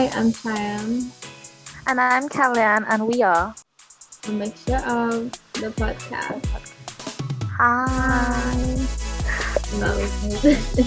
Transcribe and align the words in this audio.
Hi, 0.00 0.08
I'm 0.18 0.32
Shiann. 0.32 1.12
And 1.86 2.00
I'm 2.00 2.30
Kellyanne, 2.30 2.86
and 2.88 3.06
we 3.06 3.22
are 3.22 3.54
a 4.26 4.30
mixture 4.30 4.80
of 4.86 5.30
the 5.60 5.68
podcast. 5.76 6.42
Hi. 7.58 8.56
No, 9.76 9.92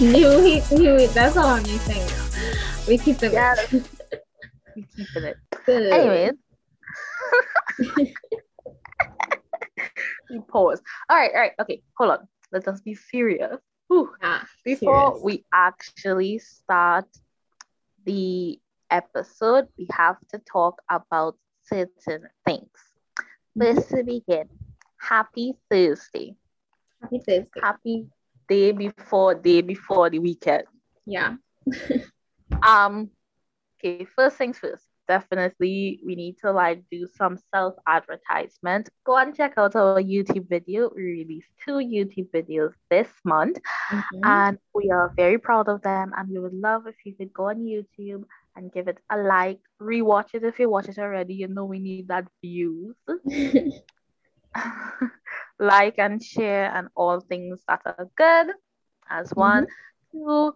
new 0.00 0.42
week, 0.42 0.68
new 0.72 0.96
week. 0.96 1.10
That's 1.12 1.36
all 1.36 1.46
I'm 1.46 1.64
saying 1.64 2.08
now. 2.08 2.26
We 2.88 2.98
keep 2.98 3.22
it. 3.22 3.32
Yeah, 3.32 3.54
we 4.74 4.82
keep 4.96 5.14
it. 5.14 5.36
Good. 5.64 5.92
Anyways. 5.92 6.32
we 10.28 10.40
pause. 10.48 10.82
All 11.08 11.16
right, 11.16 11.30
all 11.32 11.40
right. 11.40 11.52
Okay, 11.60 11.84
hold 11.96 12.10
on. 12.10 12.26
Let 12.50 12.66
us 12.66 12.80
be 12.80 12.94
serious. 12.96 13.60
Whew. 13.86 14.10
Ah, 14.20 14.44
Before 14.64 15.12
serious. 15.12 15.22
we 15.24 15.44
actually 15.52 16.40
start 16.40 17.06
the 18.04 18.58
episode, 18.90 19.68
we 19.78 19.86
have 19.92 20.16
to 20.30 20.38
talk 20.38 20.80
about 20.90 21.36
certain 21.62 22.28
things. 22.44 22.70
First 23.58 23.88
to 23.90 24.02
begin, 24.04 24.48
happy 25.00 25.54
Thursday. 25.70 26.36
Happy 27.00 27.18
Thursday. 27.18 27.60
Happy 27.62 28.06
day 28.48 28.72
before 28.72 29.34
day 29.34 29.62
before 29.62 30.10
the 30.10 30.18
weekend. 30.18 30.64
Yeah. 31.06 31.36
Um, 32.62 33.10
okay, 33.78 34.04
first 34.04 34.36
things 34.36 34.58
first. 34.58 34.84
Definitely, 35.08 36.00
we 36.04 36.14
need 36.14 36.38
to 36.38 36.50
like 36.52 36.82
do 36.90 37.06
some 37.06 37.36
self 37.52 37.74
advertisement. 37.86 38.88
Go 39.04 39.16
and 39.18 39.34
check 39.34 39.54
out 39.58 39.76
our 39.76 40.00
YouTube 40.00 40.48
video. 40.48 40.90
We 40.94 41.02
released 41.02 41.48
two 41.62 41.72
YouTube 41.78 42.30
videos 42.30 42.72
this 42.90 43.08
month, 43.24 43.58
Mhm. 43.90 44.20
and 44.24 44.58
we 44.74 44.90
are 44.90 45.12
very 45.16 45.38
proud 45.38 45.68
of 45.68 45.82
them. 45.82 46.12
And 46.16 46.30
we 46.30 46.38
would 46.38 46.54
love 46.54 46.86
if 46.86 46.96
you 47.04 47.14
could 47.14 47.32
go 47.34 47.48
on 47.50 47.64
YouTube 47.64 48.24
and 48.56 48.72
give 48.72 48.88
it 48.88 48.98
a 49.10 49.18
like, 49.18 49.60
rewatch 49.80 50.34
it 50.34 50.44
if 50.44 50.58
you 50.58 50.70
watch 50.70 50.88
it 50.88 50.98
already. 50.98 51.34
You 51.34 51.48
know 51.48 51.64
we 51.64 51.78
need 51.78 52.08
that 52.08 52.26
views. 52.42 52.94
like 55.58 55.98
and 55.98 56.22
share 56.22 56.70
and 56.74 56.88
all 56.94 57.20
things 57.20 57.60
that 57.68 57.80
are 57.84 58.08
good 58.16 58.54
as 59.08 59.30
mm-hmm. 59.30 59.40
one. 59.40 59.66
Two, 60.12 60.54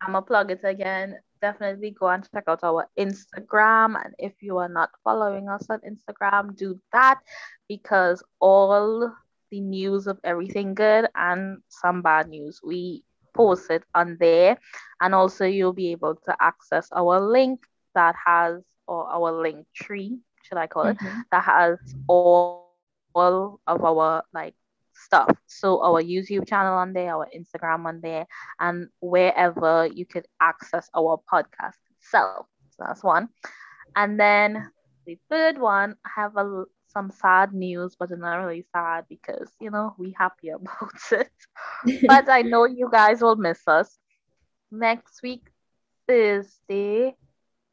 I'm 0.00 0.12
gonna 0.12 0.22
plug 0.22 0.50
it 0.50 0.60
again. 0.64 1.16
Definitely 1.40 1.92
go 1.98 2.08
and 2.08 2.26
check 2.32 2.44
out 2.48 2.60
our 2.62 2.88
Instagram. 2.98 3.96
And 4.02 4.14
if 4.18 4.34
you 4.40 4.58
are 4.58 4.68
not 4.68 4.90
following 5.02 5.48
us 5.48 5.66
on 5.70 5.80
Instagram, 5.80 6.56
do 6.56 6.78
that 6.92 7.20
because 7.68 8.22
all 8.40 9.12
the 9.50 9.60
news 9.60 10.06
of 10.06 10.18
everything 10.22 10.74
good 10.74 11.08
and 11.14 11.58
some 11.68 12.02
bad 12.02 12.28
news 12.28 12.60
we 12.64 13.02
post 13.34 13.70
it 13.70 13.84
on 13.94 14.16
there. 14.20 14.58
And 15.00 15.14
also 15.14 15.44
you'll 15.44 15.72
be 15.72 15.92
able 15.92 16.16
to 16.26 16.36
access 16.40 16.88
our 16.92 17.20
link 17.20 17.60
that 17.94 18.14
has 18.26 18.62
or 18.86 19.06
our 19.08 19.32
link 19.32 19.66
tree, 19.74 20.18
should 20.42 20.58
I 20.58 20.66
call 20.66 20.86
it? 20.86 20.96
Mhm. 20.98 21.24
that 21.30 21.42
has 21.44 21.78
all 22.08 22.60
all 23.14 23.60
of 23.66 23.84
our 23.84 24.22
like 24.32 24.54
stuff. 24.94 25.30
So 25.46 25.82
our 25.82 26.02
YouTube 26.02 26.46
channel 26.46 26.74
on 26.74 26.92
there, 26.92 27.14
our 27.14 27.28
Instagram 27.34 27.86
on 27.86 28.00
there, 28.00 28.26
and 28.58 28.88
wherever 29.00 29.86
you 29.86 30.06
could 30.06 30.26
access 30.40 30.88
our 30.96 31.20
podcast 31.32 31.78
itself. 31.98 32.46
So 32.70 32.84
that's 32.86 33.02
one. 33.02 33.28
And 33.96 34.18
then 34.20 34.70
the 35.06 35.18
third 35.30 35.58
one, 35.58 35.96
I 36.04 36.10
have 36.20 36.36
a 36.36 36.64
some 36.92 37.10
sad 37.10 37.52
news, 37.52 37.96
but 37.98 38.10
not 38.10 38.36
really 38.36 38.66
sad 38.72 39.04
because 39.08 39.50
you 39.60 39.70
know 39.70 39.94
we 39.98 40.14
happy 40.18 40.48
about 40.56 41.00
it. 41.12 41.30
but 42.06 42.28
I 42.28 42.42
know 42.42 42.64
you 42.64 42.88
guys 42.90 43.22
will 43.22 43.36
miss 43.36 43.62
us. 43.66 43.98
Next 44.70 45.22
week, 45.22 45.48
Thursday, 46.06 47.16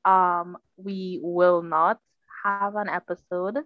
um, 0.06 0.58
we 0.78 1.20
will 1.22 1.62
not 1.62 2.00
have 2.44 2.76
an 2.76 2.90
episode. 2.90 3.60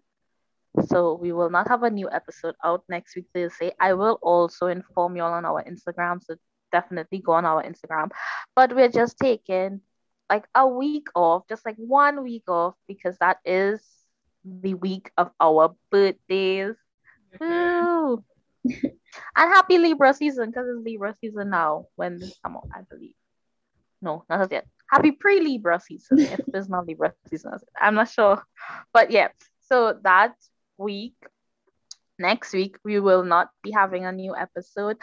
So 0.87 1.15
we 1.21 1.33
will 1.33 1.49
not 1.49 1.67
have 1.67 1.83
a 1.83 1.89
new 1.89 2.09
episode 2.09 2.55
out 2.63 2.83
next 2.87 3.15
week 3.15 3.27
Thursday. 3.33 3.73
I 3.79 3.93
will 3.93 4.19
also 4.21 4.67
inform 4.67 5.17
you 5.17 5.23
all 5.23 5.33
on 5.33 5.45
our 5.45 5.63
Instagram. 5.63 6.23
So 6.23 6.35
definitely 6.71 7.19
go 7.19 7.33
on 7.33 7.45
our 7.45 7.63
Instagram. 7.63 8.09
But 8.55 8.73
we're 8.75 8.89
just 8.89 9.17
taking 9.17 9.81
like 10.29 10.47
a 10.55 10.65
week 10.65 11.07
off, 11.13 11.43
just 11.49 11.65
like 11.65 11.75
one 11.75 12.23
week 12.23 12.47
off, 12.47 12.75
because 12.87 13.17
that 13.19 13.37
is 13.43 13.81
the 14.43 14.73
week 14.73 15.11
of 15.17 15.31
our 15.39 15.75
birthdays. 15.89 16.75
Woo! 17.39 18.23
and 18.63 18.93
happy 19.35 19.77
Libra 19.77 20.13
season 20.13 20.49
because 20.49 20.67
it's 20.67 20.85
Libra 20.85 21.15
season 21.19 21.49
now 21.49 21.85
when 21.95 22.19
this 22.19 22.37
come 22.43 22.57
out, 22.57 22.67
I 22.73 22.81
believe. 22.89 23.15
No, 24.01 24.25
not 24.29 24.41
as 24.41 24.47
yet. 24.51 24.67
Happy 24.89 25.11
pre 25.11 25.39
Libra 25.39 25.79
season 25.79 26.19
if 26.19 26.39
there's 26.47 26.69
not 26.69 26.87
Libra 26.87 27.13
season. 27.29 27.53
I'm 27.79 27.95
not 27.95 28.09
sure. 28.09 28.43
But 28.93 29.11
yeah, 29.11 29.29
so 29.61 29.97
that 30.03 30.35
week, 30.77 31.15
next 32.19 32.53
week, 32.53 32.77
we 32.83 32.99
will 32.99 33.23
not 33.23 33.49
be 33.63 33.71
having 33.71 34.05
a 34.05 34.11
new 34.11 34.35
episode. 34.35 34.97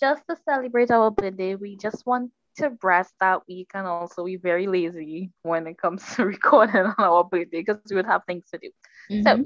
Just 0.00 0.22
to 0.28 0.36
celebrate 0.44 0.90
our 0.90 1.10
birthday, 1.10 1.54
we 1.54 1.76
just 1.76 2.04
want 2.04 2.32
to 2.56 2.76
rest 2.82 3.14
that 3.20 3.42
week 3.48 3.70
and 3.74 3.86
also 3.86 4.24
be 4.24 4.36
very 4.36 4.66
lazy 4.66 5.32
when 5.42 5.66
it 5.66 5.78
comes 5.78 6.04
to 6.14 6.24
recording 6.34 6.84
on 6.86 6.94
our 6.98 7.24
birthday 7.24 7.60
because 7.62 7.82
we 7.90 7.96
would 7.96 8.06
have 8.06 8.24
things 8.26 8.44
to 8.50 8.58
do. 8.58 8.70
Mhm. 9.10 9.22
So 9.24 9.44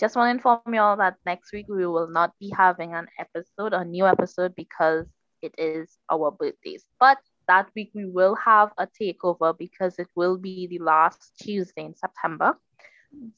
just 0.00 0.16
want 0.16 0.28
to 0.28 0.36
inform 0.36 0.74
you 0.74 0.80
all 0.80 0.96
that 0.96 1.16
next 1.24 1.52
week 1.52 1.66
we 1.68 1.86
will 1.86 2.08
not 2.08 2.32
be 2.38 2.50
having 2.56 2.94
an 2.94 3.06
episode, 3.18 3.72
a 3.72 3.84
new 3.84 4.06
episode, 4.06 4.54
because 4.54 5.06
it 5.42 5.54
is 5.58 5.98
our 6.10 6.30
birthdays. 6.30 6.86
But 7.00 7.18
that 7.48 7.70
week 7.76 7.90
we 7.94 8.06
will 8.06 8.34
have 8.36 8.72
a 8.78 8.86
takeover 8.86 9.56
because 9.56 9.98
it 9.98 10.08
will 10.16 10.36
be 10.38 10.66
the 10.66 10.78
last 10.78 11.32
Tuesday 11.40 11.84
in 11.84 11.94
September. 11.94 12.54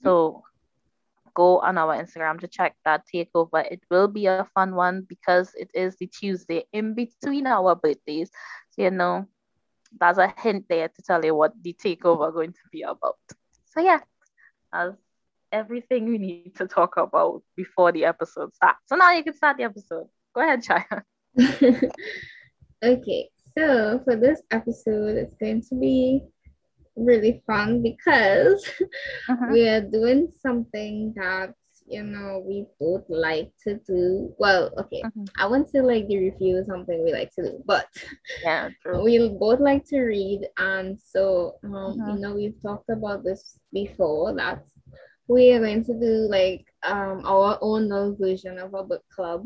So 0.03 0.43
go 1.39 1.61
on 1.61 1.79
our 1.79 1.95
Instagram 2.03 2.41
to 2.41 2.49
check 2.49 2.75
that 2.85 3.05
takeover. 3.15 3.65
It 3.71 3.81
will 3.91 4.09
be 4.09 4.27
a 4.27 4.45
fun 4.55 4.75
one 4.75 5.07
because 5.09 5.55
it 5.55 5.71
is 5.73 5.97
the 5.97 6.09
Tuesday 6.09 6.65
in 6.73 6.95
between 6.95 7.47
our 7.47 7.77
birthdays. 7.77 8.31
So 8.71 8.83
you 8.83 8.91
know, 8.91 9.27
that's 10.01 10.19
a 10.19 10.35
hint 10.37 10.67
there 10.69 10.89
to 10.89 11.03
tell 11.03 11.25
you 11.25 11.37
what 11.37 11.53
the 11.63 11.75
takeover 11.75 12.33
going 12.33 12.53
to 12.53 12.67
be 12.73 12.83
about. 12.83 13.23
So 13.67 13.81
yeah, 13.81 14.01
that's 14.73 14.97
everything 15.53 16.07
we 16.07 16.19
need 16.19 16.57
to 16.57 16.67
talk 16.67 16.97
about 16.97 17.43
before 17.57 17.93
the 17.93 18.05
episode 18.05 18.53
starts. 18.55 18.81
So 18.87 18.97
now 18.97 19.13
you 19.13 19.23
can 19.23 19.35
start 19.35 19.59
the 19.59 19.65
episode. 19.65 20.09
Go 20.35 20.43
ahead, 20.43 20.65
Chaya. 20.65 21.03
okay, 22.83 23.31
so 23.57 24.01
for 24.05 24.17
this 24.17 24.43
episode, 24.51 25.17
it's 25.17 25.37
going 25.37 25.63
to 25.69 25.75
be 25.77 26.21
really 26.99 27.43
fun 27.47 27.83
because 27.83 28.69
we 29.51 29.69
are 29.69 29.81
doing 29.83 30.33
something 30.43 31.13
that 31.17 31.55
you 31.87 32.03
know 32.03 32.43
we 32.47 32.67
both 32.81 33.05
like 33.09 33.51
to 33.65 33.77
do. 33.87 34.35
Well, 34.39 34.71
okay, 34.79 35.03
Mhm. 35.05 35.29
I 35.39 35.47
won't 35.47 35.69
say 35.71 35.81
like 35.81 36.07
the 36.09 36.19
review 36.19 36.65
something 36.67 37.05
we 37.05 37.13
like 37.13 37.33
to 37.37 37.43
do, 37.43 37.63
but 37.67 37.87
Yeah, 38.43 38.71
true. 38.83 39.03
we 39.05 39.29
both 39.29 39.61
like 39.61 39.85
to 39.87 40.01
read, 40.03 40.49
and 40.59 40.99
so 41.01 41.57
um, 41.65 42.03
you 42.07 42.15
Mhm. 42.15 42.21
know 42.21 42.35
we've 42.35 42.61
talked 42.63 42.91
about 42.91 43.25
this 43.25 43.59
before 43.73 44.35
that 44.35 44.65
we 45.29 45.53
are 45.53 45.61
going 45.61 45.85
to 45.85 45.95
do 45.99 46.27
like 46.31 46.65
um 46.85 47.23
our 47.25 47.59
own 47.61 47.89
little 47.89 48.17
version 48.17 48.59
of 48.59 48.75
a 48.75 48.83
book 48.83 49.05
club 49.15 49.45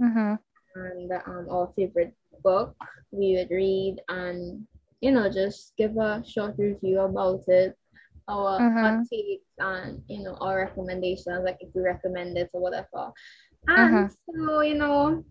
Mm-hmm. 0.00 0.34
and 0.74 1.12
um, 1.26 1.46
our 1.50 1.72
favorite 1.76 2.14
book 2.42 2.74
we 3.10 3.34
would 3.36 3.50
read 3.50 3.96
and 4.08 4.66
you 5.00 5.10
know 5.12 5.28
just 5.30 5.74
give 5.76 5.96
a 5.96 6.22
short 6.26 6.54
review 6.58 7.00
about 7.00 7.42
it 7.48 7.74
our 8.28 8.58
hot 8.58 8.94
Mhm. 8.94 9.08
takes 9.08 9.44
and 9.58 10.02
you 10.08 10.22
know 10.24 10.34
our 10.40 10.56
recommendations 10.66 11.44
like 11.44 11.58
if 11.60 11.68
we 11.74 11.82
recommend 11.82 12.36
it 12.36 12.50
or 12.52 12.60
whatever 12.60 13.12
and 13.68 14.10
so 14.10 14.60
you 14.60 14.74
know 14.74 15.22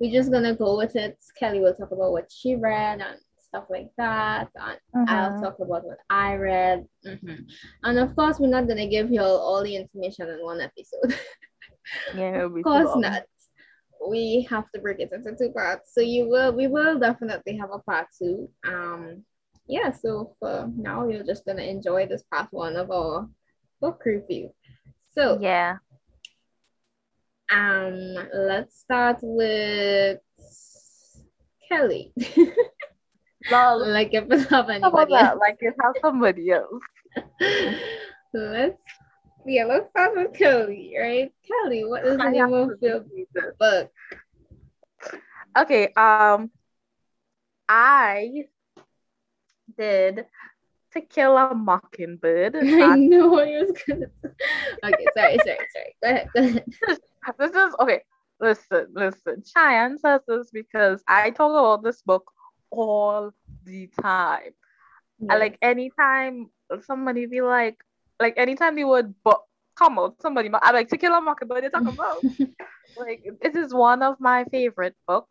we're 0.00 0.12
just 0.12 0.30
gonna 0.32 0.54
go 0.54 0.76
with 0.76 0.94
it 0.96 1.16
kelly 1.38 1.60
will 1.60 1.74
talk 1.74 1.90
about 1.92 2.12
what 2.12 2.30
she 2.30 2.54
read 2.56 3.00
and 3.00 3.18
stuff 3.38 3.64
like 3.70 3.90
that 3.96 4.48
and 4.56 4.78
i'll 5.08 5.32
Mhm. 5.32 5.42
talk 5.42 5.58
about 5.60 5.84
what 5.84 5.98
i 6.10 6.34
read 6.34 6.86
Mhm. 7.04 7.38
and 7.84 7.98
of 7.98 8.14
course 8.16 8.38
we're 8.40 8.48
not 8.56 8.66
gonna 8.68 8.88
give 8.88 9.10
you 9.12 9.20
all, 9.20 9.38
all 9.38 9.62
the 9.62 9.76
information 9.76 10.28
in 10.28 10.42
one 10.44 10.60
episode 10.60 11.10
Yeah, 12.14 12.44
of 12.44 12.52
course 12.62 12.84
long. 12.94 13.00
not. 13.00 13.22
We 14.06 14.46
have 14.50 14.70
to 14.74 14.80
break 14.80 15.00
it 15.00 15.12
into 15.12 15.34
two 15.36 15.50
parts. 15.52 15.94
So 15.94 16.00
you 16.00 16.28
will 16.28 16.52
we 16.52 16.66
will 16.66 16.98
definitely 16.98 17.56
have 17.56 17.70
a 17.72 17.78
part 17.78 18.08
two. 18.18 18.48
Um 18.66 19.24
yeah, 19.66 19.90
so 19.90 20.34
for 20.40 20.70
now 20.76 21.08
you're 21.08 21.24
just 21.24 21.44
gonna 21.44 21.62
enjoy 21.62 22.06
this 22.06 22.22
part 22.32 22.48
one 22.50 22.76
of 22.76 22.90
our 22.90 23.28
book 23.80 24.02
review. 24.04 24.50
So 25.10 25.38
Yeah. 25.40 25.76
um 27.50 28.16
let's 28.34 28.78
start 28.80 29.18
with 29.22 30.20
Kelly. 31.68 32.12
Lol. 33.50 33.86
like 33.88 34.10
if 34.12 34.24
it's 34.30 34.48
have 34.50 34.66
How 34.68 34.88
about 34.88 35.08
anybody 35.08 35.12
that? 35.12 35.38
Like 35.38 35.58
it 35.60 35.74
has 35.82 35.94
somebody 36.02 36.50
else. 36.50 36.82
let's 38.34 38.76
yeah, 39.46 39.64
let's 39.64 39.90
start 39.90 40.16
with 40.16 40.32
Kelly, 40.34 40.94
right? 40.98 41.32
Kelly, 41.46 41.84
what 41.84 42.04
is 42.06 42.18
the 42.18 42.24
I 42.24 42.30
name 42.30 42.52
of 42.52 42.78
to 42.80 42.86
your 42.86 43.00
read 43.12 43.26
this. 43.34 43.54
book? 43.58 43.90
Okay, 45.56 45.92
um 45.96 46.50
I 47.68 48.46
did 49.76 50.26
To 50.92 51.00
Kill 51.02 51.36
a 51.36 51.48
Mockingbird. 51.48 52.56
I 52.62 52.96
know 52.96 53.28
what 53.28 53.48
you 53.48 53.58
was 53.58 53.72
gonna 53.86 54.06
say. 54.22 54.30
Okay, 54.84 55.06
sorry, 55.16 55.38
sorry, 55.40 55.66
sorry. 55.72 55.96
Go 56.02 56.10
ahead, 56.10 56.28
go 56.34 56.40
ahead. 56.42 56.64
This 57.38 57.52
is 57.54 57.74
okay. 57.80 58.02
Listen, 58.40 58.86
listen. 58.94 59.42
Shiann 59.42 59.98
says 59.98 60.20
this 60.26 60.50
because 60.50 61.02
I 61.08 61.30
talk 61.30 61.50
about 61.50 61.82
this 61.82 62.02
book 62.02 62.30
all 62.70 63.32
the 63.64 63.88
time. 64.00 64.52
And 65.28 65.40
like 65.40 65.58
anytime 65.62 66.50
somebody 66.82 67.26
be 67.26 67.40
like, 67.42 67.76
like 68.20 68.34
anytime 68.36 68.74
the 68.74 68.84
word 68.84 69.14
book 69.24 69.44
come 69.76 69.98
out, 69.98 70.20
somebody 70.20 70.50
I'm 70.62 70.74
like 70.74 70.88
To 70.88 70.98
Kill 70.98 71.14
a 71.14 71.20
Mockingbird, 71.20 71.64
they 71.64 71.68
talk 71.68 71.86
about. 71.86 72.22
like 72.96 73.24
this 73.42 73.54
is 73.54 73.72
one 73.72 74.02
of 74.02 74.16
my 74.20 74.44
favorite 74.44 74.96
books, 75.06 75.28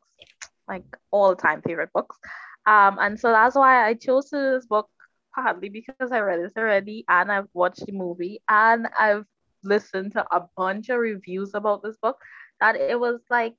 like 0.68 0.86
all 1.12 1.36
time 1.36 1.62
favorite 1.62 1.92
books. 1.94 2.18
Um, 2.66 2.98
and 3.00 3.20
so 3.20 3.30
that's 3.30 3.56
why 3.56 3.88
I 3.88 3.94
chose 3.94 4.30
this 4.30 4.66
book 4.66 4.90
partly 5.34 5.70
because 5.70 6.12
I 6.12 6.20
read 6.20 6.40
it 6.40 6.54
already 6.58 7.06
and 7.08 7.32
I've 7.32 7.48
watched 7.54 7.86
the 7.86 7.92
movie 7.92 8.42
and 8.50 8.88
I've 9.00 9.26
listened 9.64 10.14
to 10.14 10.26
a 10.36 10.48
bunch 10.58 10.90
of 10.90 11.00
reviews 11.00 11.52
about 11.54 11.84
this 11.84 11.96
book 12.02 12.18
that 12.60 12.76
it 12.76 13.00
was 13.00 13.22
like 13.30 13.54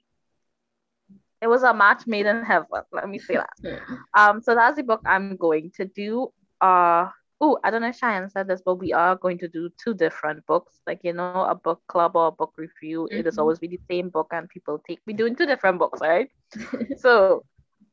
it 1.40 1.46
was 1.46 1.62
a 1.62 1.72
match 1.72 2.06
made 2.06 2.26
in 2.26 2.44
heaven. 2.44 2.66
Let 2.92 3.08
me 3.08 3.18
say 3.18 3.36
that. 3.36 3.80
Um, 4.16 4.42
so 4.42 4.54
that's 4.54 4.76
the 4.76 4.82
book 4.82 5.02
I'm 5.06 5.36
going 5.36 5.70
to 5.76 5.84
do. 5.84 6.32
Uh 6.60 7.08
oh, 7.40 7.58
I 7.62 7.70
don't 7.70 7.82
know 7.82 7.88
if 7.88 8.00
Shiann 8.00 8.30
said 8.30 8.48
this, 8.48 8.62
but 8.64 8.76
we 8.76 8.92
are 8.92 9.16
going 9.16 9.38
to 9.38 9.48
do 9.48 9.70
two 9.82 9.94
different 9.94 10.44
books. 10.46 10.80
Like, 10.86 11.00
you 11.04 11.12
know, 11.12 11.46
a 11.48 11.54
book 11.54 11.80
club 11.86 12.16
or 12.16 12.28
a 12.28 12.32
book 12.32 12.54
review. 12.56 13.02
Mm-hmm. 13.02 13.20
It 13.20 13.26
is 13.26 13.34
mm-hmm. 13.34 13.40
always 13.40 13.58
be 13.58 13.68
the 13.68 13.80
same 13.90 14.08
book 14.08 14.28
and 14.32 14.48
people 14.48 14.82
take 14.86 15.06
me 15.06 15.12
doing 15.14 15.36
two 15.36 15.46
different 15.46 15.78
books, 15.78 16.00
right? 16.00 16.28
so 16.98 17.44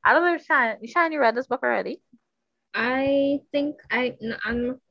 I 0.03 0.13
don't 0.13 0.25
know 0.25 0.35
if 0.35 0.47
Shiann, 0.47 0.77
Shiann, 0.83 1.11
you 1.11 1.19
read 1.19 1.35
this 1.35 1.47
book 1.47 1.61
already? 1.63 2.01
I 2.73 3.39
think 3.53 3.77
I 3.89 4.17
I'm 4.43 4.81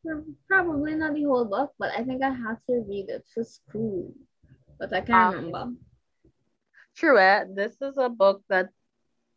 probably 0.48 0.94
not 0.94 1.12
the 1.14 1.24
whole 1.24 1.44
book, 1.44 1.72
but 1.78 1.90
I 1.92 2.02
think 2.02 2.22
I 2.22 2.30
had 2.30 2.56
to 2.70 2.82
read 2.88 3.10
it 3.10 3.26
for 3.34 3.44
school, 3.44 4.14
but 4.78 4.90
I 4.94 5.02
can't 5.02 5.12
um, 5.12 5.34
remember. 5.34 5.76
True, 6.96 7.18
eh? 7.18 7.44
this 7.54 7.76
is 7.82 7.98
a 7.98 8.08
book 8.08 8.42
that 8.48 8.70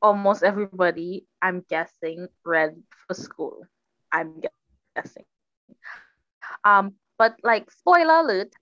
almost 0.01 0.43
everybody, 0.43 1.27
I'm 1.41 1.65
guessing, 1.67 2.27
read 2.45 2.81
for 3.05 3.13
school. 3.15 3.63
I'm 4.13 4.39
guessing. 4.97 5.25
Um, 6.63 6.94
but 7.17 7.35
like 7.44 7.69
spoiler 7.71 8.19
alert, 8.21 8.53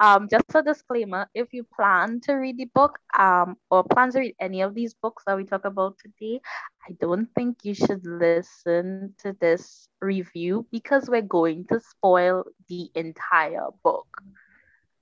um, 0.00 0.28
just 0.30 0.44
a 0.54 0.62
disclaimer, 0.62 1.28
if 1.34 1.52
you 1.52 1.64
plan 1.64 2.20
to 2.22 2.34
read 2.34 2.58
the 2.58 2.66
book, 2.74 2.98
um, 3.18 3.56
or 3.70 3.82
plan 3.82 4.12
to 4.12 4.20
read 4.20 4.36
any 4.40 4.60
of 4.62 4.74
these 4.74 4.94
books 4.94 5.24
that 5.26 5.36
we 5.36 5.44
talk 5.44 5.64
about 5.64 5.96
today, 5.98 6.40
I 6.88 6.92
don't 7.00 7.28
think 7.34 7.64
you 7.64 7.74
should 7.74 8.04
listen 8.06 9.14
to 9.18 9.36
this 9.40 9.88
review 10.00 10.66
because 10.70 11.08
we're 11.08 11.22
going 11.22 11.66
to 11.66 11.80
spoil 11.80 12.44
the 12.68 12.90
entire 12.94 13.68
book. 13.82 14.06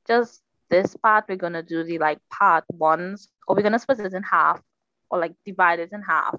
Just 0.06 0.43
this 0.70 0.97
part, 0.97 1.26
we're 1.29 1.37
gonna 1.37 1.62
do 1.62 1.85
the 1.85 1.99
like 1.99 2.19
part 2.31 2.64
ones, 2.70 3.29
or 3.47 3.56
we're 3.56 3.62
gonna 3.62 3.79
split 3.79 4.00
it 4.00 4.14
in 4.14 4.23
half, 4.23 4.61
or 5.11 5.19
like 5.19 5.35
divide 5.44 5.81
it 5.81 5.93
in 5.93 6.03
half. 6.03 6.35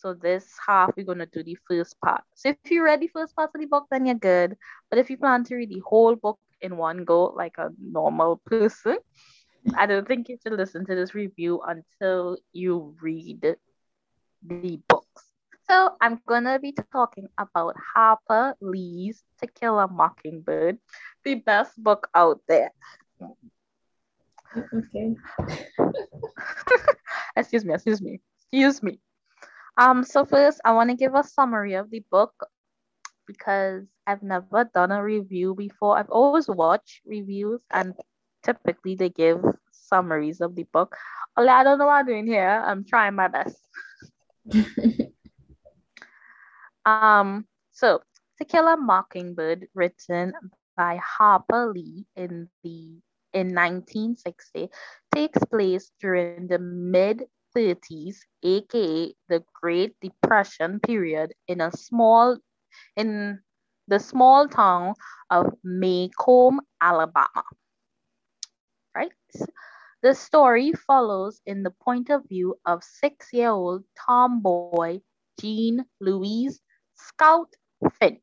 So 0.00 0.14
this 0.14 0.48
half, 0.66 0.92
we're 0.96 1.04
gonna 1.04 1.26
do 1.26 1.42
the 1.42 1.58
first 1.68 2.00
part. 2.00 2.22
So 2.34 2.48
if 2.48 2.70
you 2.70 2.82
read 2.82 3.00
the 3.00 3.08
first 3.08 3.36
part 3.36 3.50
of 3.54 3.60
the 3.60 3.66
book, 3.66 3.86
then 3.90 4.06
you're 4.06 4.14
good. 4.14 4.56
But 4.88 4.98
if 4.98 5.10
you 5.10 5.18
plan 5.18 5.44
to 5.44 5.56
read 5.56 5.68
the 5.68 5.82
whole 5.84 6.16
book 6.16 6.38
in 6.62 6.78
one 6.78 7.04
go, 7.04 7.24
like 7.36 7.58
a 7.58 7.68
normal 7.78 8.40
person, 8.46 8.96
I 9.76 9.84
don't 9.84 10.08
think 10.08 10.30
you 10.30 10.38
should 10.42 10.54
listen 10.54 10.86
to 10.86 10.94
this 10.94 11.14
review 11.14 11.60
until 11.66 12.38
you 12.54 12.96
read 13.02 13.56
the 14.42 14.80
books. 14.88 15.24
So 15.68 15.96
I'm 16.00 16.20
gonna 16.26 16.58
be 16.58 16.74
talking 16.92 17.28
about 17.36 17.76
Harper 17.94 18.56
Lee's 18.62 19.22
To 19.40 19.46
Kill 19.46 19.78
a 19.78 19.86
Mockingbird, 19.86 20.78
the 21.24 21.34
best 21.34 21.76
book 21.76 22.08
out 22.14 22.40
there. 22.48 22.72
Okay. 24.74 25.14
excuse 27.36 27.64
me, 27.64 27.74
excuse 27.74 28.00
me, 28.00 28.20
excuse 28.40 28.82
me. 28.82 28.98
Um, 29.80 30.04
so 30.04 30.26
first 30.26 30.60
I 30.62 30.72
want 30.72 30.90
to 30.90 30.96
give 30.96 31.14
a 31.14 31.24
summary 31.24 31.72
of 31.72 31.90
the 31.90 32.04
book 32.10 32.34
because 33.26 33.86
I've 34.06 34.22
never 34.22 34.68
done 34.74 34.92
a 34.92 35.02
review 35.02 35.54
before. 35.54 35.96
I've 35.96 36.10
always 36.10 36.48
watched 36.48 37.00
reviews 37.06 37.62
and 37.72 37.94
typically 38.42 38.94
they 38.94 39.08
give 39.08 39.40
summaries 39.72 40.42
of 40.42 40.54
the 40.54 40.64
book. 40.64 40.96
Although 41.34 41.52
I 41.52 41.64
don't 41.64 41.78
know 41.78 41.86
what 41.86 42.00
I'm 42.00 42.06
doing 42.06 42.26
here. 42.26 42.62
I'm 42.62 42.84
trying 42.84 43.14
my 43.14 43.28
best. 43.28 43.56
um, 46.84 47.46
so 47.72 48.02
To 48.38 48.44
Kill 48.44 48.68
a 48.68 48.76
Mockingbird, 48.76 49.68
written 49.74 50.34
by 50.76 51.00
Harper 51.02 51.72
Lee 51.72 52.04
in 52.16 52.50
the 52.62 53.00
in 53.32 53.54
1960, 53.54 54.68
takes 55.14 55.38
place 55.44 55.90
during 56.00 56.48
the 56.48 56.58
mid 56.58 57.24
30s, 57.56 58.16
aka 58.42 59.14
the 59.28 59.44
Great 59.60 59.94
Depression 60.00 60.80
period, 60.80 61.32
in 61.48 61.60
a 61.60 61.70
small 61.76 62.38
in 62.96 63.40
the 63.88 63.98
small 63.98 64.48
town 64.48 64.94
of 65.30 65.52
Maycomb, 65.64 66.58
Alabama. 66.80 67.44
Right? 68.94 69.12
The 70.02 70.14
story 70.14 70.72
follows 70.72 71.40
in 71.44 71.62
the 71.62 71.72
point 71.82 72.08
of 72.08 72.26
view 72.28 72.56
of 72.64 72.82
six-year-old 72.82 73.84
tomboy 74.06 75.00
Jean 75.40 75.84
Louise 76.00 76.60
Scout 76.94 77.52
Finch 77.98 78.22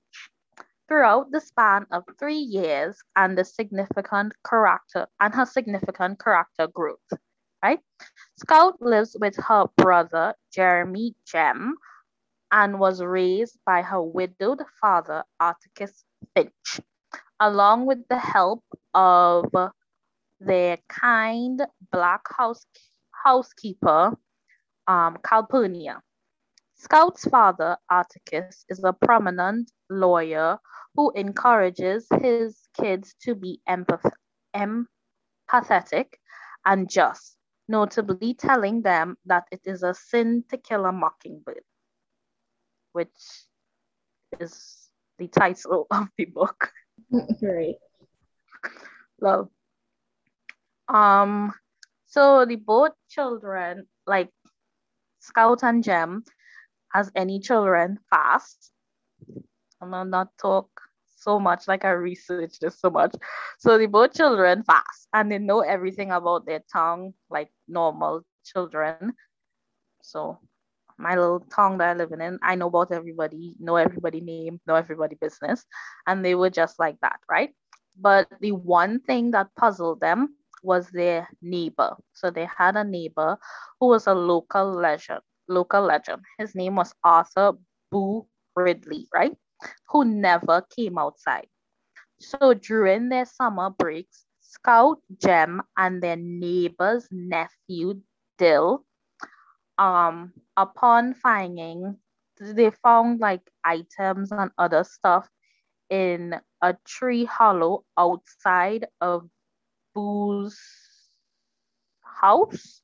throughout 0.88 1.32
the 1.32 1.42
span 1.42 1.86
of 1.92 2.04
three 2.18 2.40
years 2.40 2.98
and 3.16 3.38
the 3.38 3.44
significant 3.44 4.34
character 4.50 5.08
and 5.20 5.36
her 5.36 5.46
significant 5.46 6.20
character 6.24 6.68
growth. 6.68 7.12
Right? 7.64 7.80
Scout 8.38 8.82
lives 8.82 9.18
with 9.20 9.36
her 9.38 9.66
brother 9.78 10.36
Jeremy 10.54 11.16
Jem 11.26 11.76
and 12.52 12.80
was 12.80 13.02
raised 13.02 13.58
by 13.66 13.82
her 13.82 14.02
widowed 14.02 14.62
father 14.80 15.24
Atticus 15.40 16.06
Finch, 16.36 16.80
along 17.40 17.86
with 17.86 18.08
the 18.10 18.20
help 18.20 18.64
of 18.94 19.46
their 20.40 20.78
kind 20.88 21.66
black 21.92 22.22
house 22.38 22.66
housekeeper 23.24 24.16
um, 24.88 25.18
Calpurnia. 25.24 26.02
Scout's 26.76 27.26
father, 27.26 27.76
Atticus, 27.90 28.64
is 28.70 28.84
a 28.84 28.94
prominent 28.94 29.72
lawyer 29.90 30.60
who 30.96 31.12
encourages 31.16 32.08
his 32.22 32.60
kids 32.80 33.16
to 33.24 33.34
be 33.34 33.60
empath- 33.68 34.12
empathetic 34.56 36.14
and 36.66 36.90
just, 36.90 37.37
notably 37.68 38.34
telling 38.34 38.82
them 38.82 39.18
that 39.26 39.48
it 39.52 39.62
is 39.66 39.84
a 39.84 39.94
sin 39.94 40.44
to 40.50 40.58
kill 40.58 40.86
a 40.86 40.92
mockingbird, 40.92 41.64
which 42.94 43.10
is 44.40 44.90
the 45.18 45.28
title 45.28 45.88
of 45.92 46.08
the 46.18 46.26
book. 46.26 46.72
Right. 47.42 47.76
Love. 49.22 49.50
Um, 50.88 51.54
so 52.06 52.46
the 52.46 52.56
both 52.56 52.92
children, 53.10 53.88
like 54.06 54.30
Scout 55.20 55.64
and 55.64 55.84
Jem, 55.84 56.24
as 56.94 57.12
any 57.16 57.40
children 57.40 58.00
fast. 58.10 58.72
I'm 59.82 59.92
not, 59.92 60.08
not 60.08 60.38
talk 60.38 60.70
so 61.18 61.40
much 61.40 61.68
like 61.68 61.84
I 61.84 61.92
researched 61.92 62.62
this 62.62 62.80
so 62.80 62.90
much. 62.90 63.14
So 63.60 63.78
they 63.78 63.88
both 63.88 64.14
children 64.14 64.64
fast 64.64 65.08
and 65.14 65.32
they 65.32 65.40
know 65.40 65.62
everything 65.62 66.12
about 66.12 66.46
their 66.46 66.62
tongue 66.72 67.14
like 67.30 67.50
normal 67.68 68.22
children. 68.46 69.14
So 70.02 70.40
my 70.98 71.16
little 71.16 71.42
town 71.42 71.80
that 71.80 71.90
I 71.90 71.94
live 71.94 72.12
in, 72.12 72.40
I 72.42 72.56
know 72.56 72.68
about 72.68 72.92
everybody, 72.92 73.56
know 73.60 73.76
everybody 73.76 74.22
name, 74.22 74.62
know 74.66 74.76
everybody 74.76 75.16
business. 75.20 75.66
And 76.06 76.24
they 76.24 76.36
were 76.36 76.50
just 76.50 76.80
like 76.80 76.98
that, 77.02 77.20
right? 77.30 77.50
But 78.00 78.28
the 78.40 78.52
one 78.52 79.00
thing 79.02 79.32
that 79.32 79.56
puzzled 79.58 80.00
them 80.00 80.36
was 80.64 80.90
their 80.90 81.28
neighbor. 81.42 81.96
So 82.14 82.30
they 82.30 82.48
had 82.58 82.76
a 82.76 82.84
neighbor 82.84 83.38
who 83.80 83.88
was 83.88 84.08
a 84.08 84.14
local 84.14 84.72
legend 84.72 85.22
local 85.48 85.82
legend. 85.82 86.22
His 86.38 86.56
name 86.56 86.76
was 86.76 86.94
Arthur 87.04 87.54
Boo 87.92 88.28
Radley, 88.56 89.08
right? 89.14 89.36
Who 89.90 90.06
never 90.06 90.62
came 90.76 90.98
outside. 90.98 91.48
So 92.20 92.54
during 92.54 93.10
their 93.10 93.26
summer 93.26 93.70
breaks, 93.70 94.26
Scout 94.42 95.00
Jem 95.22 95.62
and 95.78 96.02
their 96.02 96.16
neighbor's 96.16 97.08
nephew 97.12 98.02
Dill, 98.38 98.86
um, 99.78 100.34
upon 100.56 101.14
finding, 101.14 101.98
they 102.40 102.70
found 102.70 103.20
like 103.20 103.42
items 103.64 104.32
and 104.32 104.52
other 104.58 104.84
stuff 104.84 105.28
in 105.90 106.36
a 106.62 106.76
tree 106.86 107.26
hollow 107.26 107.84
outside 107.98 108.88
of 109.02 109.28
Boo's 109.94 110.60
house 112.04 112.82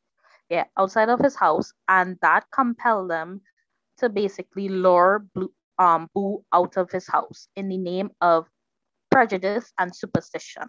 yeah, 0.49 0.65
outside 0.77 1.09
of 1.09 1.19
his 1.19 1.35
house, 1.35 1.73
and 1.87 2.17
that 2.21 2.45
compelled 2.51 3.09
them 3.09 3.41
to 3.97 4.09
basically 4.09 4.69
lure 4.69 5.25
um, 5.79 6.09
Boo 6.13 6.43
out 6.53 6.77
of 6.77 6.91
his 6.91 7.07
house 7.07 7.47
in 7.55 7.69
the 7.69 7.77
name 7.77 8.11
of 8.21 8.47
prejudice 9.11 9.71
and 9.79 9.95
superstition. 9.95 10.63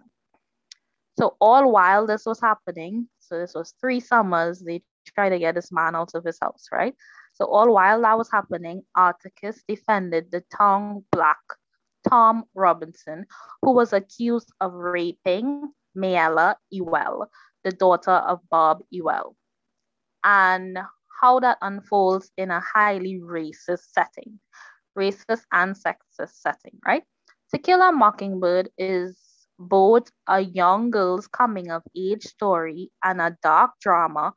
So 1.17 1.35
all 1.39 1.71
while 1.71 2.05
this 2.05 2.25
was 2.25 2.41
happening, 2.41 3.07
so 3.19 3.39
this 3.39 3.53
was 3.53 3.73
three 3.79 3.99
summers, 3.99 4.59
they 4.59 4.83
tried 5.13 5.29
to 5.29 5.39
get 5.39 5.55
this 5.55 5.71
man 5.71 5.95
out 5.95 6.11
of 6.13 6.25
his 6.25 6.37
house, 6.41 6.65
right? 6.71 6.93
So 7.33 7.45
all 7.45 7.73
while 7.73 8.01
that 8.01 8.17
was 8.17 8.29
happening, 8.31 8.83
Atticus 8.97 9.63
defended 9.67 10.31
the 10.31 10.43
town 10.57 11.03
black 11.11 11.37
Tom 12.07 12.43
Robinson, 12.53 13.25
who 13.61 13.71
was 13.71 13.93
accused 13.93 14.51
of 14.61 14.73
raping 14.73 15.71
Mayella 15.97 16.55
Ewell, 16.69 17.29
the 17.63 17.71
daughter 17.71 18.11
of 18.11 18.39
Bob 18.49 18.83
Ewell, 18.89 19.35
and 20.23 20.77
how 21.21 21.39
that 21.39 21.57
unfolds 21.61 22.31
in 22.37 22.51
a 22.51 22.59
highly 22.59 23.19
racist 23.23 23.91
setting, 23.91 24.39
racist 24.97 25.43
and 25.51 25.75
sexist 25.75 26.41
setting, 26.41 26.79
right? 26.85 27.03
To 27.53 27.59
Kill 27.59 27.81
a 27.81 27.91
Mockingbird 27.91 28.69
is 28.77 29.17
both 29.59 30.09
a 30.27 30.41
young 30.41 30.89
girl's 30.91 31.27
coming 31.27 31.71
of 31.71 31.83
age 31.95 32.23
story 32.23 32.91
and 33.03 33.21
a 33.21 33.37
dark 33.41 33.71
drama 33.81 34.33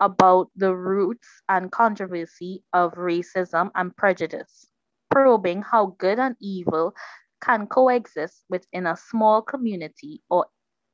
about 0.00 0.50
the 0.56 0.74
roots 0.74 1.28
and 1.48 1.70
controversy 1.70 2.62
of 2.72 2.92
racism 2.94 3.70
and 3.74 3.96
prejudice, 3.96 4.68
probing 5.10 5.62
how 5.62 5.94
good 5.98 6.18
and 6.18 6.36
evil 6.40 6.94
can 7.40 7.66
coexist 7.66 8.44
within 8.48 8.86
a 8.86 8.96
small 8.96 9.42
community 9.42 10.22
or 10.30 10.46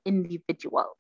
individuals. 0.04 0.96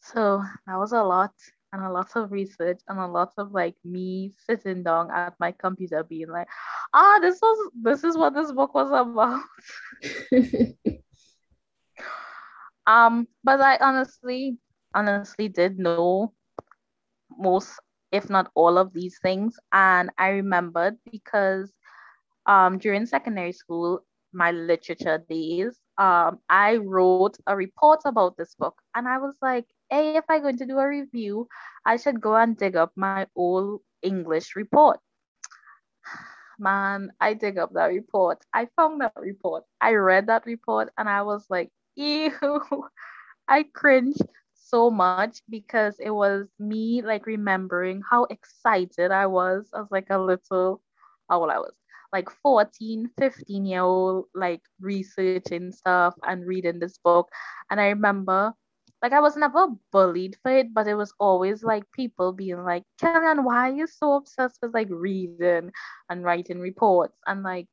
So 0.00 0.42
that 0.66 0.76
was 0.76 0.92
a 0.92 1.02
lot 1.02 1.32
and 1.72 1.82
a 1.82 1.90
lot 1.90 2.08
of 2.16 2.32
research 2.32 2.80
and 2.88 2.98
a 2.98 3.06
lot 3.06 3.32
of 3.38 3.52
like 3.52 3.76
me 3.84 4.32
sitting 4.38 4.82
down 4.82 5.10
at 5.10 5.34
my 5.38 5.52
computer 5.52 6.02
being 6.02 6.28
like, 6.28 6.48
ah, 6.94 7.18
this 7.20 7.38
was 7.40 7.70
this 7.82 8.04
is 8.04 8.16
what 8.16 8.34
this 8.34 8.52
book 8.52 8.74
was 8.74 8.90
about. 8.90 9.42
um, 12.86 13.26
but 13.44 13.60
I 13.60 13.76
honestly, 13.78 14.58
honestly 14.94 15.48
did 15.48 15.78
know 15.78 16.32
most, 17.38 17.80
if 18.12 18.28
not 18.28 18.50
all 18.54 18.78
of 18.78 18.92
these 18.92 19.18
things. 19.22 19.56
And 19.72 20.10
I 20.18 20.28
remembered 20.30 20.96
because 21.10 21.72
um 22.46 22.78
during 22.78 23.06
secondary 23.06 23.52
school, 23.52 24.00
my 24.32 24.52
literature 24.52 25.18
days, 25.28 25.78
um, 25.98 26.38
I 26.48 26.76
wrote 26.76 27.36
a 27.46 27.56
report 27.56 28.00
about 28.04 28.36
this 28.36 28.54
book 28.54 28.74
and 28.94 29.08
I 29.08 29.18
was 29.18 29.36
like, 29.42 29.66
hey, 29.90 30.16
if 30.16 30.24
I'm 30.28 30.42
going 30.42 30.58
to 30.58 30.66
do 30.66 30.78
a 30.78 30.88
review, 30.88 31.48
I 31.84 31.96
should 31.96 32.20
go 32.20 32.36
and 32.36 32.56
dig 32.56 32.76
up 32.76 32.92
my 32.96 33.26
old 33.36 33.80
English 34.02 34.56
report. 34.56 35.00
Man, 36.58 37.10
I 37.20 37.34
dig 37.34 37.58
up 37.58 37.72
that 37.74 37.86
report. 37.86 38.44
I 38.54 38.68
found 38.76 39.00
that 39.00 39.12
report. 39.16 39.64
I 39.80 39.92
read 39.94 40.26
that 40.28 40.46
report 40.46 40.90
and 40.98 41.08
I 41.08 41.22
was 41.22 41.46
like, 41.50 41.70
ew. 41.96 42.32
I 43.48 43.64
cringed 43.74 44.22
so 44.54 44.90
much 44.90 45.42
because 45.48 45.96
it 45.98 46.10
was 46.10 46.46
me 46.58 47.02
like 47.02 47.26
remembering 47.26 48.02
how 48.08 48.24
excited 48.24 49.10
I 49.10 49.26
was 49.26 49.68
as 49.76 49.86
like 49.90 50.06
a 50.10 50.18
little, 50.18 50.80
how 51.28 51.40
old 51.40 51.50
I 51.50 51.58
was, 51.58 51.74
like 52.12 52.30
14, 52.42 53.10
15 53.18 53.64
year 53.66 53.82
old, 53.82 54.26
like 54.34 54.62
researching 54.80 55.72
stuff 55.72 56.14
and 56.22 56.46
reading 56.46 56.78
this 56.78 56.98
book. 56.98 57.28
And 57.70 57.80
I 57.80 57.88
remember 57.88 58.54
like 59.02 59.12
I 59.12 59.20
was 59.20 59.36
never 59.36 59.68
bullied 59.92 60.36
for 60.42 60.52
it, 60.52 60.74
but 60.74 60.86
it 60.86 60.94
was 60.94 61.14
always 61.18 61.62
like 61.62 61.84
people 61.92 62.32
being 62.32 62.64
like, 62.64 62.84
Kellyanne, 63.00 63.44
why 63.44 63.70
are 63.70 63.74
you 63.74 63.86
so 63.86 64.14
obsessed 64.14 64.58
with 64.62 64.74
like 64.74 64.88
reading 64.90 65.72
and 66.10 66.24
writing 66.24 66.60
reports? 66.60 67.18
And 67.26 67.42
like, 67.42 67.68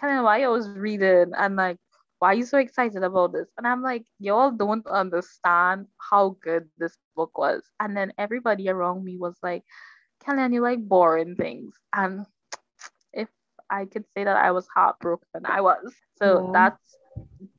Kellyanne, 0.00 0.24
why 0.24 0.38
are 0.38 0.40
you 0.40 0.46
always 0.48 0.68
reading? 0.68 1.32
And 1.36 1.56
like, 1.56 1.78
why 2.18 2.32
are 2.32 2.34
you 2.34 2.44
so 2.44 2.58
excited 2.58 3.02
about 3.02 3.32
this? 3.32 3.48
And 3.56 3.66
I'm 3.66 3.82
like, 3.82 4.04
y'all 4.18 4.50
don't 4.50 4.86
understand 4.86 5.86
how 6.10 6.36
good 6.42 6.68
this 6.76 6.96
book 7.16 7.38
was. 7.38 7.62
And 7.80 7.96
then 7.96 8.12
everybody 8.18 8.68
around 8.68 9.02
me 9.02 9.16
was 9.16 9.36
like, 9.42 9.62
Kellyanne, 10.22 10.52
you 10.52 10.60
like 10.60 10.86
boring 10.86 11.36
things. 11.36 11.74
And 11.94 12.26
if 13.14 13.28
I 13.70 13.86
could 13.86 14.04
say 14.14 14.24
that 14.24 14.36
I 14.36 14.50
was 14.50 14.68
heartbroken, 14.74 15.46
I 15.46 15.62
was. 15.62 15.94
So 16.18 16.44
yeah. 16.44 16.52
that's 16.52 16.96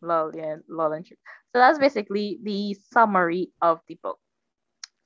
lol, 0.01 0.31
yeah, 0.35 0.57
lol 0.67 0.93
and 0.93 1.05
truth. 1.05 1.19
So 1.51 1.59
that's 1.59 1.79
basically 1.79 2.39
the 2.43 2.75
summary 2.91 3.51
of 3.61 3.79
the 3.87 3.97
book. 4.01 4.19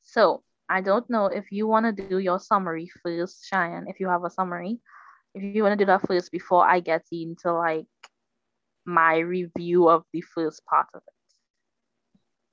So 0.04 0.44
I 0.70 0.82
don't 0.82 1.10
know 1.10 1.28
if 1.28 1.52
you 1.52 1.68
want 1.68 1.86
to 1.86 2.08
do 2.08 2.18
your 2.20 2.40
summary 2.40 2.90
first, 3.04 3.48
Shiann, 3.52 3.86
if 3.88 4.00
you 4.00 4.08
have 4.08 4.24
a 4.24 4.30
summary. 4.30 4.80
If 5.34 5.44
you 5.44 5.64
want 5.64 5.78
to 5.78 5.84
do 5.84 5.88
that 5.88 6.08
first 6.08 6.32
before 6.32 6.66
I 6.66 6.80
get 6.80 7.04
into 7.12 7.52
like 7.52 7.86
my 8.86 9.18
review 9.18 9.90
of 9.90 10.04
the 10.14 10.22
first 10.22 10.64
part 10.66 10.88
of 10.94 11.02
it. 11.06 11.14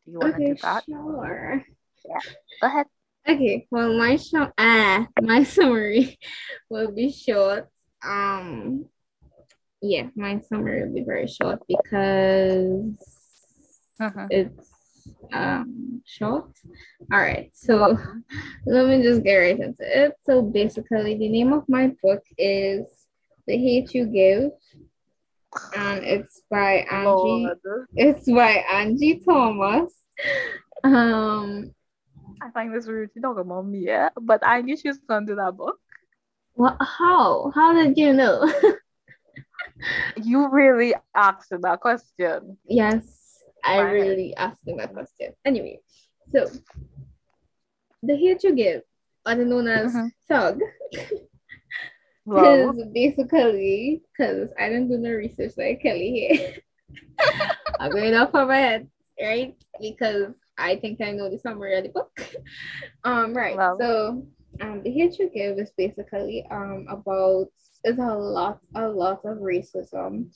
Do 0.04 0.12
you 0.12 0.18
want 0.18 0.34
okay, 0.34 0.46
to 0.46 0.54
do 0.54 0.60
that? 0.62 0.84
Sure. 0.84 1.64
Yeah. 2.08 2.32
Go 2.60 2.66
ahead. 2.66 2.86
Okay, 3.28 3.68
well 3.70 3.96
my 3.96 4.16
show 4.16 4.50
ah 4.58 5.06
my 5.20 5.44
summary 5.46 6.18
will 6.68 6.90
be 6.90 7.12
short. 7.12 7.68
Um 8.04 8.86
yeah, 9.82 10.08
my 10.14 10.40
summary 10.40 10.86
will 10.86 10.94
be 10.94 11.02
very 11.02 11.26
short 11.26 11.60
because 11.66 12.94
uh-huh. 14.00 14.26
it's 14.30 14.70
um 15.32 16.02
short. 16.06 16.50
All 17.12 17.18
right, 17.18 17.50
so 17.52 17.98
let 18.66 18.86
me 18.86 19.02
just 19.02 19.24
get 19.24 19.36
right 19.36 19.58
into 19.58 19.82
it. 19.82 20.14
So 20.24 20.40
basically, 20.42 21.18
the 21.18 21.28
name 21.28 21.52
of 21.52 21.68
my 21.68 21.92
book 22.02 22.22
is 22.38 22.86
The 23.46 23.58
Hate 23.58 23.92
U 23.94 24.06
Give, 24.06 24.52
and 25.76 26.04
it's 26.04 26.42
by 26.48 26.86
Angie. 26.88 27.06
Lord. 27.06 27.58
It's 27.94 28.30
by 28.30 28.64
Angie 28.70 29.20
Thomas. 29.24 29.92
Um, 30.84 31.72
I 32.42 32.50
find 32.50 32.74
this 32.74 32.88
rude 32.88 33.14
to 33.14 33.20
talk 33.20 33.38
about 33.38 33.64
me, 33.68 33.86
yeah, 33.86 34.08
but 34.20 34.44
I 34.44 34.62
knew 34.62 34.76
she 34.76 34.88
was 34.88 34.98
going 34.98 35.26
to 35.26 35.32
do 35.32 35.36
that 35.36 35.56
book. 35.56 35.78
What? 36.54 36.76
How? 36.80 37.52
How 37.54 37.72
did 37.72 37.96
you 37.96 38.12
know? 38.12 38.52
you 40.16 40.48
really 40.48 40.94
asked 41.14 41.50
that 41.50 41.80
question. 41.80 42.56
Yes, 42.66 43.42
I 43.64 43.80
really 43.80 44.34
asked 44.36 44.64
that 44.66 44.92
question. 44.92 45.32
Anyway, 45.44 45.80
so 46.32 46.46
the 48.02 48.16
hate 48.16 48.42
you 48.42 48.54
give, 48.54 48.82
other 49.24 49.44
known 49.44 49.68
as 49.68 49.94
mm-hmm. 49.94 50.08
thug, 50.28 50.60
is 52.26 52.84
basically 52.92 54.02
because 54.12 54.48
I 54.58 54.68
didn't 54.68 54.88
do 54.88 54.98
no 54.98 55.10
research 55.10 55.52
like 55.56 55.82
Kelly 55.82 56.28
here. 56.38 56.56
I'm 57.80 57.90
going 57.90 58.14
off 58.14 58.34
of 58.34 58.48
my 58.48 58.58
head, 58.58 58.88
right? 59.20 59.54
Because 59.80 60.34
I 60.58 60.76
think 60.76 61.00
I 61.00 61.12
know 61.12 61.30
the 61.30 61.38
summary 61.38 61.76
of 61.78 61.84
the 61.84 61.90
book. 61.90 62.10
Um, 63.04 63.34
right. 63.34 63.56
So 63.56 64.24
um, 64.60 64.82
the 64.84 64.90
hate 64.92 65.18
you 65.18 65.28
give 65.28 65.58
is 65.58 65.72
basically 65.76 66.46
um 66.52 66.86
about 66.88 67.48
it's 67.84 67.98
a 67.98 68.14
lot, 68.14 68.58
a 68.74 68.88
lot 68.88 69.20
of 69.24 69.38
racism. 69.38 70.30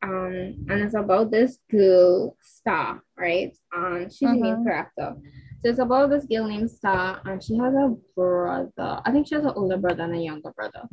Um, 0.00 0.66
and 0.68 0.80
it's 0.80 0.94
about 0.94 1.30
this 1.30 1.58
girl 1.70 2.36
Starr, 2.40 3.02
right? 3.16 3.56
And 3.72 4.12
she's 4.12 4.28
uh-huh. 4.28 4.34
the 4.34 4.40
main 4.40 4.54
mm-hmm. 4.54 4.68
character. 4.68 5.16
So 5.60 5.70
it's 5.70 5.80
about 5.80 6.10
this 6.10 6.24
girl 6.24 6.46
named 6.46 6.70
Starr, 6.70 7.20
and 7.24 7.42
she 7.42 7.56
has 7.56 7.74
a 7.74 7.96
brother. 8.14 9.02
I 9.04 9.10
think 9.10 9.26
she 9.26 9.34
has 9.34 9.44
an 9.44 9.54
older 9.56 9.76
brother 9.76 10.04
and 10.04 10.14
a 10.14 10.18
younger 10.18 10.52
brother. 10.52 10.88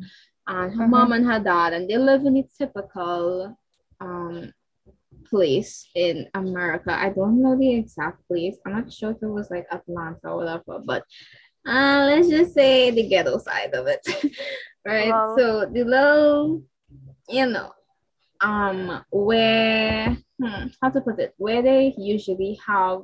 And 0.47 0.74
her 0.74 0.83
uh-huh. 0.83 0.88
mom 0.88 1.12
and 1.12 1.25
her 1.25 1.39
dad, 1.39 1.74
and 1.74 1.89
they 1.89 1.97
live 1.97 2.25
in 2.25 2.38
a 2.38 2.43
typical 2.57 3.57
um 4.01 4.51
place 5.29 5.88
in 5.95 6.27
America. 6.33 6.91
I 6.93 7.09
don't 7.09 7.41
know 7.41 7.57
the 7.57 7.75
exact 7.75 8.27
place. 8.27 8.57
I'm 8.65 8.74
not 8.74 8.91
sure 8.91 9.12
if 9.12 9.17
it 9.21 9.27
was 9.27 9.50
like 9.50 9.65
Atlanta 9.71 10.29
or 10.29 10.38
whatever, 10.38 10.81
but 10.83 11.03
uh, 11.65 12.05
let's 12.07 12.29
just 12.29 12.53
say 12.53 12.91
the 12.91 13.07
ghetto 13.07 13.38
side 13.38 13.74
of 13.74 13.88
it. 13.88 14.05
right? 14.86 15.10
Wow. 15.10 15.36
So 15.38 15.65
the 15.65 15.84
little, 15.84 16.63
you 17.29 17.48
know, 17.48 17.72
um, 18.41 19.03
where 19.12 20.17
hmm, 20.41 20.67
how 20.81 20.89
to 20.89 21.01
put 21.01 21.19
it, 21.19 21.34
where 21.38 21.62
they 21.62 21.93
usually 21.98 22.60
have 22.65 23.01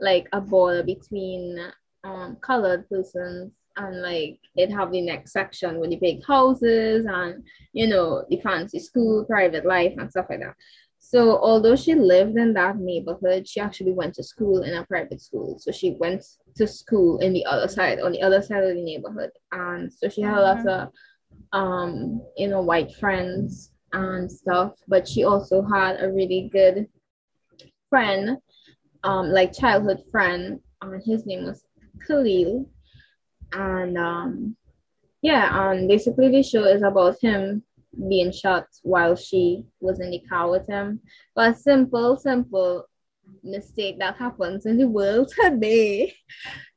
like 0.00 0.28
a 0.32 0.40
border 0.40 0.82
between 0.82 1.58
um 2.04 2.36
colored 2.40 2.88
persons 2.88 3.52
and 3.76 4.02
like 4.02 4.40
it 4.56 4.70
have 4.70 4.90
the 4.90 5.00
next 5.00 5.32
section 5.32 5.78
with 5.78 5.90
the 5.90 5.96
big 5.96 6.24
houses 6.26 7.06
and 7.08 7.44
you 7.72 7.86
know 7.86 8.24
the 8.28 8.40
fancy 8.40 8.78
school, 8.78 9.24
private 9.24 9.64
life 9.64 9.94
and 9.98 10.10
stuff 10.10 10.26
like 10.28 10.40
that. 10.40 10.56
So 11.04 11.36
although 11.38 11.74
she 11.74 11.94
lived 11.94 12.38
in 12.38 12.54
that 12.54 12.78
neighborhood, 12.78 13.46
she 13.46 13.60
actually 13.60 13.92
went 13.92 14.14
to 14.14 14.22
school 14.22 14.62
in 14.62 14.72
a 14.72 14.86
private 14.86 15.20
school. 15.20 15.58
So 15.58 15.72
she 15.72 15.96
went 15.98 16.24
to 16.54 16.66
school 16.66 17.18
in 17.18 17.32
the 17.32 17.44
other 17.44 17.66
side, 17.66 18.00
on 18.00 18.12
the 18.12 18.22
other 18.22 18.40
side 18.40 18.62
of 18.62 18.74
the 18.74 18.82
neighborhood. 18.82 19.30
And 19.50 19.92
so 19.92 20.08
she 20.08 20.22
had 20.22 20.36
mm-hmm. 20.36 20.64
lots 20.64 20.66
of 20.66 20.92
um, 21.52 22.22
you 22.36 22.48
know, 22.48 22.62
white 22.62 22.94
friends 22.94 23.72
and 23.92 24.30
stuff. 24.30 24.74
But 24.86 25.06
she 25.08 25.24
also 25.24 25.62
had 25.62 26.00
a 26.00 26.10
really 26.10 26.48
good 26.52 26.86
friend, 27.90 28.38
um, 29.02 29.28
like 29.30 29.52
childhood 29.52 30.04
friend. 30.10 30.60
and 30.82 31.02
his 31.04 31.26
name 31.26 31.44
was 31.44 31.64
Khalil. 32.06 32.70
And 33.52 33.98
um, 33.98 34.56
yeah, 35.20 35.50
um, 35.52 35.88
basically 35.88 36.30
the 36.30 36.44
show 36.44 36.64
is 36.64 36.82
about 36.82 37.20
him 37.20 37.64
being 38.08 38.32
shot 38.32 38.66
while 38.82 39.16
she 39.16 39.64
was 39.80 40.00
in 40.00 40.10
the 40.10 40.22
car 40.28 40.50
with 40.50 40.66
him. 40.66 41.00
But 41.34 41.58
simple, 41.58 42.16
simple 42.16 42.86
mistake 43.42 43.98
that 43.98 44.16
happens 44.16 44.66
in 44.66 44.78
the 44.78 44.88
world 44.88 45.32
today. 45.40 46.14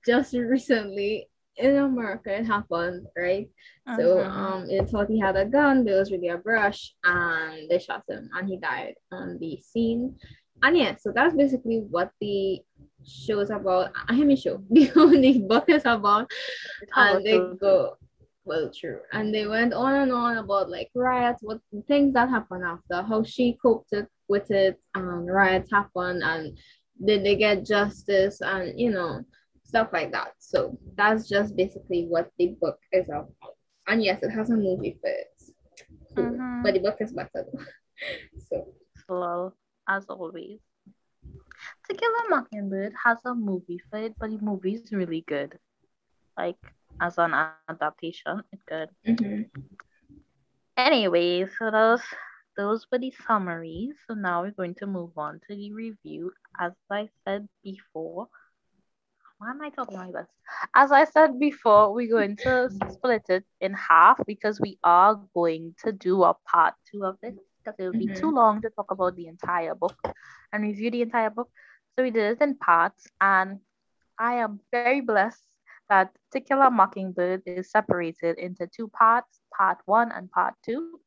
Just 0.05 0.33
recently 0.33 1.27
in 1.57 1.77
America, 1.77 2.37
it 2.37 2.45
happened, 2.45 3.07
right? 3.17 3.47
Uh-huh. 3.87 3.97
So 3.97 4.23
um, 4.23 4.69
it 4.69 4.87
thought 4.89 5.09
he 5.09 5.19
had 5.19 5.35
a 5.35 5.45
gun, 5.45 5.83
but 5.83 5.93
it 5.93 5.99
was 5.99 6.11
really 6.11 6.29
a 6.29 6.37
brush, 6.37 6.93
and 7.03 7.69
they 7.69 7.79
shot 7.79 8.03
him, 8.07 8.29
and 8.33 8.47
he 8.47 8.57
died 8.57 8.95
on 9.11 9.37
the 9.39 9.59
scene. 9.61 10.15
And 10.63 10.77
yeah, 10.77 10.95
so 10.99 11.11
that's 11.13 11.35
basically 11.35 11.79
what 11.89 12.11
the 12.19 12.61
show 13.05 13.39
is 13.39 13.49
about. 13.49 13.91
I 14.07 14.15
mean, 14.15 14.37
show 14.37 14.61
the 14.69 14.91
only 14.95 15.39
book 15.39 15.65
is 15.69 15.83
about, 15.85 16.29
and 16.95 17.25
they 17.25 17.39
go 17.59 17.97
well 18.45 18.71
true. 18.71 18.99
And 19.11 19.33
they 19.33 19.47
went 19.47 19.73
on 19.73 19.93
and 19.95 20.11
on 20.11 20.37
about 20.37 20.69
like 20.69 20.89
riots 20.95 21.41
what 21.41 21.59
things 21.87 22.13
that 22.13 22.29
happened 22.29 22.63
after 22.63 23.01
how 23.07 23.23
she 23.23 23.57
coped 23.61 23.91
it, 23.91 24.07
with 24.27 24.49
it 24.51 24.79
and 24.93 25.27
riots 25.31 25.71
happened 25.71 26.23
and 26.23 26.57
did 27.03 27.25
they 27.25 27.35
get 27.35 27.65
justice 27.65 28.41
and 28.41 28.79
you 28.79 28.91
know 28.91 29.21
stuff 29.63 29.89
like 29.91 30.11
that. 30.11 30.33
So 30.37 30.77
that's 30.95 31.27
just 31.27 31.55
basically 31.55 32.05
what 32.07 32.31
the 32.37 32.55
book 32.61 32.77
is 32.91 33.09
about. 33.09 33.31
And 33.87 34.03
yes 34.03 34.23
it 34.23 34.29
has 34.29 34.49
a 34.49 34.55
movie 34.55 34.97
for 35.01 35.09
it. 35.09 35.27
Mm-hmm. 36.15 36.63
but 36.63 36.73
the 36.73 36.79
book 36.79 36.95
is 37.01 37.11
better 37.11 37.45
so. 38.49 38.73
Slow 39.05 39.53
as 39.89 40.05
always 40.05 40.59
to 41.89 41.93
kill 41.93 42.11
a 42.11 42.29
mockingbird 42.29 42.93
has 43.03 43.17
a 43.25 43.35
movie 43.35 43.81
for 43.89 43.99
it 43.99 44.15
but 44.17 44.29
the 44.29 44.37
movie 44.37 44.75
is 44.75 44.91
really 44.93 45.25
good. 45.27 45.59
Like 46.37 46.57
as 47.01 47.17
an 47.17 47.33
adaptation. 47.69 48.43
It 48.51 48.59
could. 48.65 48.89
Mm-hmm. 49.07 49.41
Anyway, 50.77 51.45
so 51.57 51.71
those 51.71 52.01
those 52.57 52.85
were 52.91 52.99
the 52.99 53.13
summaries. 53.27 53.95
So 54.07 54.13
now 54.13 54.43
we're 54.43 54.51
going 54.51 54.75
to 54.75 54.87
move 54.87 55.17
on 55.17 55.41
to 55.47 55.55
the 55.55 55.73
review. 55.73 56.31
As 56.59 56.71
I 56.89 57.09
said 57.25 57.47
before, 57.63 58.27
why 59.37 59.51
am 59.51 59.61
I 59.61 59.69
talking 59.69 59.97
like 59.97 60.13
this? 60.13 60.27
As 60.75 60.91
I 60.91 61.05
said 61.05 61.39
before, 61.39 61.93
we're 61.93 62.09
going 62.09 62.37
to 62.37 62.69
split 62.91 63.23
it 63.29 63.45
in 63.59 63.73
half 63.73 64.19
because 64.25 64.59
we 64.61 64.77
are 64.83 65.19
going 65.33 65.75
to 65.83 65.91
do 65.91 66.23
a 66.23 66.33
part 66.45 66.75
two 66.89 67.03
of 67.03 67.17
this 67.21 67.33
because 67.57 67.77
it 67.79 67.87
would 67.87 67.99
be 67.99 68.07
mm-hmm. 68.07 68.19
too 68.19 68.31
long 68.31 68.61
to 68.61 68.69
talk 68.69 68.91
about 68.91 69.15
the 69.15 69.27
entire 69.27 69.75
book 69.75 69.97
and 70.53 70.63
review 70.63 70.91
the 70.91 71.01
entire 71.01 71.29
book. 71.29 71.49
So 71.95 72.03
we 72.03 72.11
did 72.11 72.37
it 72.37 72.41
in 72.41 72.55
parts, 72.55 73.07
and 73.19 73.59
I 74.19 74.35
am 74.35 74.59
very 74.71 75.01
blessed 75.01 75.43
that 75.89 76.11
particular 76.29 76.69
Mockingbird 76.69 77.43
is 77.45 77.71
separated 77.71 78.37
into 78.37 78.67
two 78.67 78.87
parts, 78.87 79.39
part 79.57 79.77
one 79.85 80.11
and 80.11 80.31
part 80.31 80.55
two, 80.63 80.99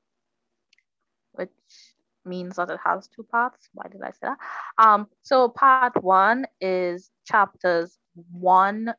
which 1.33 1.51
means 2.25 2.57
that 2.57 2.71
it 2.71 2.79
has 2.85 3.09
two 3.09 3.25
parts. 3.25 3.69
Why 3.73 3.89
did 3.89 4.03
I 4.03 4.11
say 4.11 4.19
that? 4.23 4.39
Um, 4.79 5.09
so 5.23 5.49
part 5.49 6.03
one 6.03 6.47
is 6.61 7.11
chapters 7.27 7.99
one 8.31 8.93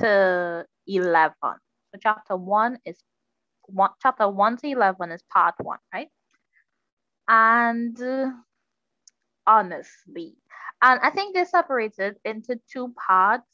to 0.00 0.66
11. 0.86 1.34
So 1.42 1.98
chapter 2.00 2.36
one 2.36 2.78
is 2.84 3.02
one, 3.62 3.90
chapter 4.02 4.28
one 4.28 4.56
to 4.58 4.68
11 4.68 5.12
is 5.12 5.22
part 5.32 5.54
one, 5.60 5.78
right? 5.92 6.08
And 7.28 8.00
uh, 8.00 8.30
honestly, 9.46 10.36
and 10.82 11.00
I 11.00 11.10
think 11.10 11.34
they're 11.34 11.46
separated 11.46 12.16
into 12.24 12.60
two 12.70 12.94
parts 13.06 13.48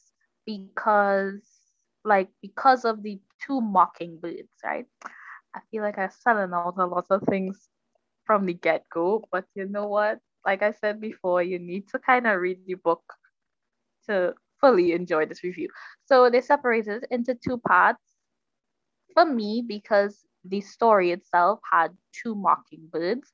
because 0.45 1.41
like 2.05 2.29
because 2.41 2.85
of 2.85 3.03
the 3.03 3.19
two 3.45 3.61
mockingbirds, 3.61 4.51
right? 4.63 4.85
I 5.55 5.59
feel 5.71 5.83
like 5.83 5.97
I'm 5.97 6.09
selling 6.09 6.53
out 6.53 6.75
a 6.77 6.85
lot 6.85 7.05
of 7.09 7.21
things 7.23 7.69
from 8.25 8.45
the 8.45 8.53
get-go, 8.53 9.23
but 9.31 9.45
you 9.55 9.67
know 9.67 9.87
what? 9.87 10.19
Like 10.45 10.61
I 10.63 10.71
said 10.71 10.99
before, 10.99 11.43
you 11.43 11.59
need 11.59 11.87
to 11.89 11.99
kind 11.99 12.27
of 12.27 12.39
read 12.39 12.59
the 12.65 12.75
book 12.75 13.03
to 14.07 14.33
fully 14.59 14.93
enjoy 14.93 15.25
this 15.25 15.43
review. 15.43 15.69
So 16.05 16.29
they 16.29 16.41
separated 16.41 17.05
into 17.11 17.35
two 17.35 17.57
parts 17.57 18.01
for 19.13 19.25
me 19.25 19.63
because 19.65 20.25
the 20.45 20.61
story 20.61 21.11
itself 21.11 21.59
had 21.71 21.95
two 22.11 22.35
mockingbirds. 22.35 23.31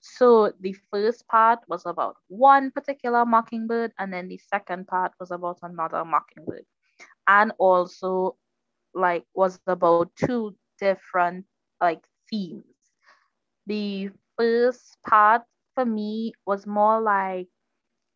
So 0.00 0.52
the 0.60 0.74
first 0.90 1.26
part 1.28 1.60
was 1.68 1.86
about 1.86 2.16
one 2.28 2.70
particular 2.70 3.24
mockingbird, 3.24 3.92
and 3.98 4.12
then 4.12 4.28
the 4.28 4.38
second 4.38 4.86
part 4.86 5.12
was 5.20 5.30
about 5.30 5.58
another 5.62 6.04
mockingbird 6.04 6.64
and 7.30 7.58
also 7.66 8.46
like 8.94 9.26
was 9.44 9.66
about 9.66 10.10
two 10.16 10.56
different 10.78 11.46
like 11.80 12.04
themes. 12.30 12.64
The 13.66 14.10
first 14.36 14.98
part 15.06 15.42
for 15.74 15.84
me 15.84 16.32
was 16.46 16.66
more 16.66 17.00
like 17.00 17.48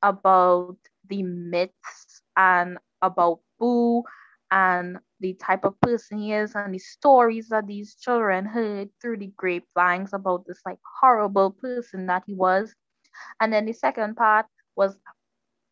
about 0.02 0.72
the 1.08 1.22
myths 1.22 2.22
and 2.36 2.78
about 3.02 3.40
Boo 3.58 4.02
and 4.50 4.98
the 5.20 5.34
type 5.34 5.64
of 5.64 5.80
person 5.80 6.18
he 6.18 6.32
is 6.32 6.54
and 6.54 6.74
the 6.74 6.78
stories 6.78 7.48
that 7.48 7.66
these 7.66 7.94
children 7.96 8.46
heard 8.46 8.90
through 9.00 9.18
the 9.18 9.32
grapevines 9.36 10.12
about 10.12 10.46
this 10.46 10.60
like 10.66 10.78
horrible 11.00 11.50
person 11.52 12.06
that 12.06 12.24
he 12.26 12.34
was. 12.34 12.74
And 13.40 13.52
then 13.52 13.66
the 13.66 13.72
second 13.72 14.16
part 14.16 14.46
was 14.76 14.98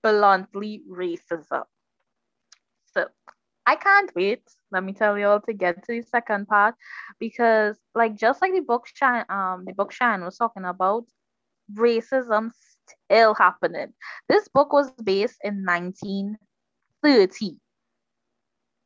bluntly 0.02 0.83
racism. 0.90 1.64
So 2.94 3.07
I 3.66 3.76
can't 3.76 4.11
wait. 4.14 4.42
Let 4.70 4.85
me 4.85 4.92
tell 4.92 5.18
you 5.18 5.26
all 5.26 5.40
to 5.42 5.52
get 5.52 5.85
to 5.85 6.00
the 6.00 6.02
second 6.02 6.46
part 6.48 6.74
because, 7.18 7.76
like, 7.94 8.16
just 8.16 8.42
like 8.42 8.52
the 8.52 8.61
book 8.61 8.87
Shan, 8.92 9.24
um, 9.28 9.64
the 9.66 9.74
book 9.74 9.92
Shan 9.92 10.24
was 10.24 10.37
talking 10.37 10.64
about, 10.64 11.05
racism 11.74 12.50
still 13.09 13.35
happening. 13.35 13.92
This 14.28 14.48
book 14.48 14.72
was 14.72 14.90
based 14.92 15.38
in 15.44 15.64
1930, 15.64 17.59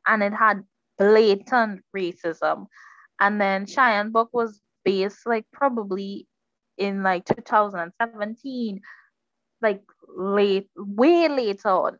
and 0.07 0.23
it 0.23 0.33
had 0.33 0.63
blatant 0.97 1.83
racism. 1.95 2.67
And 3.19 3.41
then 3.41 3.65
Shiann 3.65 4.11
book 4.11 4.29
was 4.31 4.61
based 4.85 5.25
like 5.25 5.45
probably 5.51 6.27
in 6.77 7.01
like 7.01 7.25
2017, 7.25 8.81
like 9.61 9.81
late, 10.15 10.69
way 10.75 11.27
later 11.27 11.69
on 11.69 11.97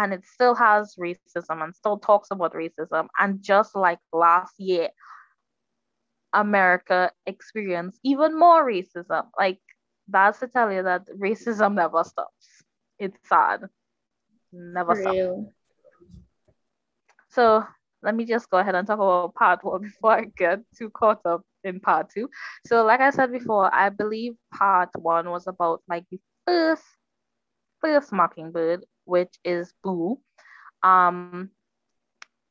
and 0.00 0.14
it 0.14 0.24
still 0.24 0.54
has 0.54 0.96
racism 0.98 1.62
and 1.62 1.76
still 1.76 1.98
talks 1.98 2.30
about 2.30 2.54
racism. 2.54 3.08
And 3.18 3.42
just 3.42 3.76
like 3.76 3.98
last 4.12 4.54
year, 4.58 4.88
America 6.32 7.10
experienced 7.26 8.00
even 8.02 8.38
more 8.38 8.66
racism. 8.66 9.26
Like 9.38 9.58
that's 10.08 10.40
to 10.40 10.48
tell 10.48 10.72
you 10.72 10.82
that 10.84 11.06
racism 11.18 11.74
never 11.74 12.02
stops. 12.02 12.64
It's 12.98 13.18
sad. 13.28 13.64
Never 14.52 14.94
stops. 14.94 15.18
So 17.28 17.64
let 18.02 18.14
me 18.14 18.24
just 18.24 18.48
go 18.48 18.58
ahead 18.58 18.74
and 18.74 18.86
talk 18.86 18.98
about 18.98 19.34
part 19.34 19.62
one 19.62 19.82
before 19.82 20.12
I 20.12 20.24
get 20.36 20.60
too 20.76 20.88
caught 20.90 21.20
up 21.26 21.42
in 21.62 21.78
part 21.80 22.08
two. 22.10 22.30
So, 22.66 22.84
like 22.84 23.00
I 23.00 23.10
said 23.10 23.32
before, 23.32 23.72
I 23.74 23.90
believe 23.90 24.32
part 24.54 24.88
one 24.96 25.28
was 25.28 25.46
about 25.46 25.82
like 25.88 26.04
the 26.10 26.18
first 26.46 26.84
first 27.80 28.12
mockingbird 28.12 28.84
which 29.04 29.38
is 29.44 29.72
Boo. 29.82 30.20
Um, 30.82 31.50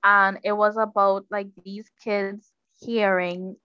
and 0.03 0.39
it 0.43 0.53
was 0.53 0.77
about 0.77 1.25
like 1.29 1.47
these 1.63 1.89
kids 2.03 2.51
hearing 2.79 3.55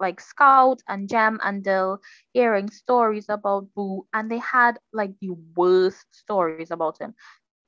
like 0.00 0.20
Scout 0.20 0.80
and 0.88 1.08
Jem 1.08 1.38
and 1.44 1.62
Dill 1.62 2.00
hearing 2.32 2.70
stories 2.70 3.26
about 3.28 3.68
Boo, 3.74 4.06
and 4.12 4.30
they 4.30 4.38
had 4.38 4.78
like 4.92 5.12
the 5.20 5.30
worst 5.56 6.06
stories 6.12 6.70
about 6.70 7.00
him. 7.00 7.14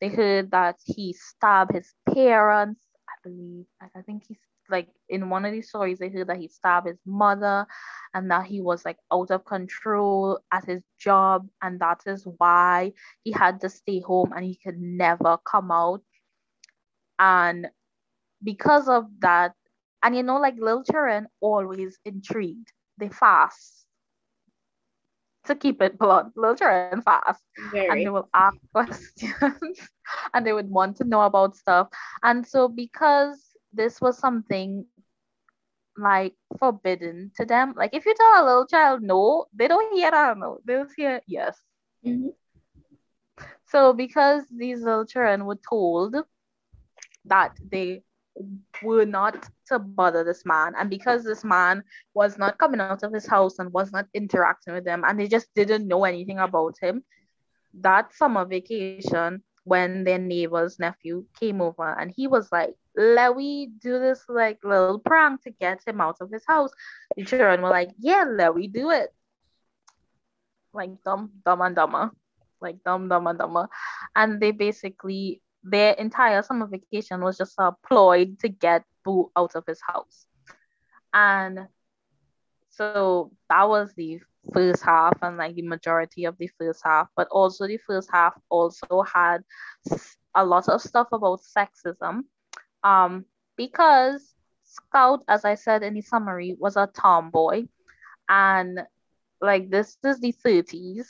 They 0.00 0.08
heard 0.08 0.50
that 0.50 0.76
he 0.84 1.12
stabbed 1.12 1.72
his 1.72 1.94
parents. 2.12 2.84
I 3.08 3.28
believe, 3.28 3.66
I 3.80 4.02
think 4.02 4.24
he 4.28 4.36
like 4.70 4.88
in 5.08 5.28
one 5.28 5.44
of 5.44 5.52
these 5.52 5.68
stories 5.68 5.98
they 5.98 6.08
heard 6.08 6.28
that 6.28 6.38
he 6.38 6.48
stabbed 6.48 6.86
his 6.86 6.98
mother 7.06 7.66
and 8.14 8.30
that 8.30 8.46
he 8.46 8.60
was 8.60 8.84
like 8.84 8.98
out 9.12 9.30
of 9.30 9.44
control 9.44 10.40
at 10.52 10.64
his 10.64 10.82
job 10.98 11.46
and 11.62 11.80
that 11.80 12.00
is 12.06 12.26
why 12.38 12.92
he 13.22 13.32
had 13.32 13.60
to 13.60 13.68
stay 13.68 14.00
home 14.00 14.32
and 14.34 14.44
he 14.44 14.56
could 14.56 14.80
never 14.80 15.38
come 15.44 15.70
out. 15.70 16.02
And 17.18 17.68
because 18.42 18.88
of 18.88 19.06
that 19.20 19.54
and 20.02 20.14
you 20.14 20.22
know 20.22 20.38
like 20.38 20.56
little 20.58 20.84
children 20.84 21.26
always 21.40 21.98
intrigued. 22.04 22.72
They 22.98 23.08
fast. 23.08 23.86
To 25.46 25.54
keep 25.54 25.82
it 25.82 25.98
blunt 25.98 26.36
little 26.36 26.56
children 26.56 27.02
fast. 27.02 27.42
Very. 27.72 27.88
and 27.88 28.00
they 28.00 28.08
will 28.08 28.28
ask 28.34 28.56
questions. 28.72 29.88
And 30.32 30.46
they 30.46 30.52
would 30.52 30.70
want 30.70 30.96
to 30.98 31.04
know 31.04 31.22
about 31.22 31.56
stuff. 31.56 31.88
And 32.22 32.46
so 32.46 32.68
because 32.68 33.53
this 33.74 34.00
was 34.00 34.18
something 34.18 34.86
like 35.96 36.34
forbidden 36.58 37.30
to 37.36 37.44
them. 37.44 37.74
Like 37.76 37.94
if 37.94 38.06
you 38.06 38.14
tell 38.14 38.42
a 38.42 38.46
little 38.46 38.66
child 38.66 39.02
no, 39.02 39.46
they 39.54 39.68
don't 39.68 39.94
hear 39.94 40.10
that 40.10 40.38
no, 40.38 40.58
they'll 40.64 40.88
hear 40.96 41.20
yes. 41.26 41.58
Mm-hmm. 42.04 42.28
So 43.66 43.92
because 43.92 44.44
these 44.54 44.80
little 44.80 45.06
children 45.06 45.44
were 45.46 45.58
told 45.68 46.16
that 47.26 47.56
they 47.70 48.02
were 48.82 49.06
not 49.06 49.48
to 49.68 49.78
bother 49.78 50.24
this 50.24 50.44
man. 50.44 50.74
And 50.78 50.90
because 50.90 51.24
this 51.24 51.44
man 51.44 51.82
was 52.14 52.38
not 52.38 52.58
coming 52.58 52.80
out 52.80 53.02
of 53.02 53.12
his 53.12 53.26
house 53.26 53.58
and 53.58 53.72
was 53.72 53.92
not 53.92 54.06
interacting 54.14 54.74
with 54.74 54.84
them, 54.84 55.04
and 55.04 55.18
they 55.18 55.28
just 55.28 55.48
didn't 55.54 55.88
know 55.88 56.04
anything 56.04 56.38
about 56.38 56.76
him, 56.80 57.04
that 57.80 58.14
summer 58.14 58.44
vacation, 58.44 59.42
when 59.64 60.04
their 60.04 60.18
neighbor's 60.18 60.78
nephew 60.78 61.24
came 61.38 61.60
over 61.60 61.98
and 61.98 62.12
he 62.14 62.26
was 62.26 62.50
like, 62.52 62.74
let 62.96 63.34
we 63.34 63.66
do 63.66 63.98
this 63.98 64.22
like 64.28 64.58
little 64.62 64.98
prank 64.98 65.42
to 65.42 65.50
get 65.50 65.82
him 65.86 66.00
out 66.00 66.18
of 66.20 66.30
his 66.30 66.44
house. 66.46 66.70
The 67.16 67.24
children 67.24 67.62
were 67.62 67.70
like, 67.70 67.90
yeah, 67.98 68.24
let 68.28 68.54
we 68.54 68.68
do 68.68 68.90
it. 68.90 69.12
Like 70.72 71.02
dumb, 71.04 71.32
dumb 71.44 71.62
and 71.62 71.74
dumber. 71.74 72.10
Like 72.60 72.82
dumb, 72.84 73.08
dumb 73.08 73.26
and 73.26 73.38
dumber. 73.38 73.68
And 74.14 74.40
they 74.40 74.52
basically 74.52 75.40
their 75.64 75.94
entire 75.94 76.42
summer 76.42 76.66
vacation 76.66 77.22
was 77.22 77.38
just 77.38 77.54
a 77.58 77.72
ploy 77.86 78.26
to 78.40 78.48
get 78.48 78.84
Boo 79.02 79.30
out 79.34 79.56
of 79.56 79.64
his 79.66 79.80
house. 79.86 80.26
And 81.12 81.68
so 82.70 83.32
that 83.48 83.68
was 83.68 83.94
the 83.94 84.20
first 84.52 84.82
half 84.82 85.16
and 85.22 85.36
like 85.36 85.54
the 85.54 85.62
majority 85.62 86.24
of 86.24 86.36
the 86.38 86.48
first 86.58 86.82
half, 86.84 87.08
but 87.16 87.28
also 87.30 87.66
the 87.66 87.78
first 87.78 88.08
half 88.12 88.34
also 88.50 89.02
had 89.02 89.42
a 90.34 90.44
lot 90.44 90.68
of 90.68 90.80
stuff 90.80 91.08
about 91.12 91.40
sexism. 91.40 92.22
Um, 92.82 93.24
because 93.56 94.34
Scout, 94.64 95.22
as 95.28 95.44
I 95.44 95.54
said 95.54 95.82
in 95.82 95.94
the 95.94 96.00
summary, 96.00 96.56
was 96.58 96.76
a 96.76 96.88
tomboy, 96.88 97.66
and 98.28 98.80
like 99.40 99.70
this 99.70 99.96
is 100.04 100.20
the 100.20 100.34
30s, 100.44 101.06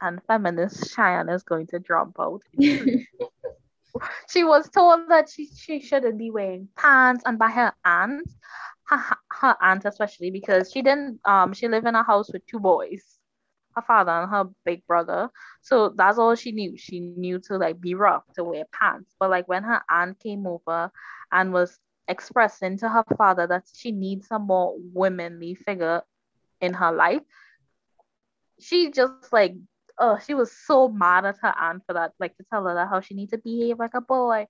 and 0.00 0.20
feminist 0.26 0.94
Shiann 0.94 1.34
is 1.34 1.42
going 1.42 1.68
to 1.68 1.78
drop 1.78 2.12
out. 2.18 2.42
she 4.30 4.44
was 4.44 4.68
told 4.70 5.08
that 5.08 5.28
she, 5.30 5.46
she 5.46 5.80
shouldn't 5.80 6.18
be 6.18 6.30
wearing 6.30 6.68
pants 6.76 7.22
and 7.26 7.38
by 7.38 7.50
her 7.50 7.72
aunt 7.84 8.28
her, 8.96 9.16
her 9.30 9.56
aunt 9.60 9.84
especially 9.84 10.30
because 10.30 10.70
she 10.70 10.82
didn't 10.82 11.20
um 11.24 11.52
she 11.52 11.68
lived 11.68 11.86
in 11.86 11.94
a 11.94 12.02
house 12.02 12.32
with 12.32 12.46
two 12.46 12.58
boys 12.60 13.18
her 13.74 13.82
father 13.82 14.12
and 14.12 14.30
her 14.30 14.44
big 14.66 14.86
brother. 14.86 15.30
So 15.62 15.94
that's 15.96 16.18
all 16.18 16.34
she 16.34 16.52
knew. 16.52 16.76
She 16.76 17.00
knew 17.00 17.38
to 17.46 17.56
like 17.56 17.80
be 17.80 17.94
rough 17.94 18.22
to 18.34 18.44
wear 18.44 18.64
pants. 18.70 19.14
But 19.18 19.30
like 19.30 19.48
when 19.48 19.62
her 19.62 19.80
aunt 19.88 20.20
came 20.20 20.46
over 20.46 20.90
and 21.32 21.54
was 21.54 21.78
expressing 22.06 22.76
to 22.78 22.88
her 22.90 23.04
father 23.16 23.46
that 23.46 23.64
she 23.74 23.90
needs 23.90 24.28
a 24.30 24.38
more 24.38 24.74
womanly 24.92 25.54
figure 25.54 26.02
in 26.60 26.74
her 26.74 26.92
life 26.92 27.22
she 28.60 28.90
just 28.90 29.32
like 29.32 29.54
oh, 29.98 30.18
she 30.24 30.34
was 30.34 30.52
so 30.52 30.88
mad 30.88 31.24
at 31.24 31.36
her 31.42 31.54
aunt 31.58 31.82
for 31.86 31.92
that, 31.92 32.12
like 32.18 32.36
to 32.36 32.44
tell 32.50 32.66
her 32.66 32.74
that 32.74 32.88
how 32.88 33.00
she 33.00 33.14
needs 33.14 33.30
to 33.30 33.38
behave 33.38 33.78
like 33.78 33.94
a 33.94 34.00
boy. 34.00 34.46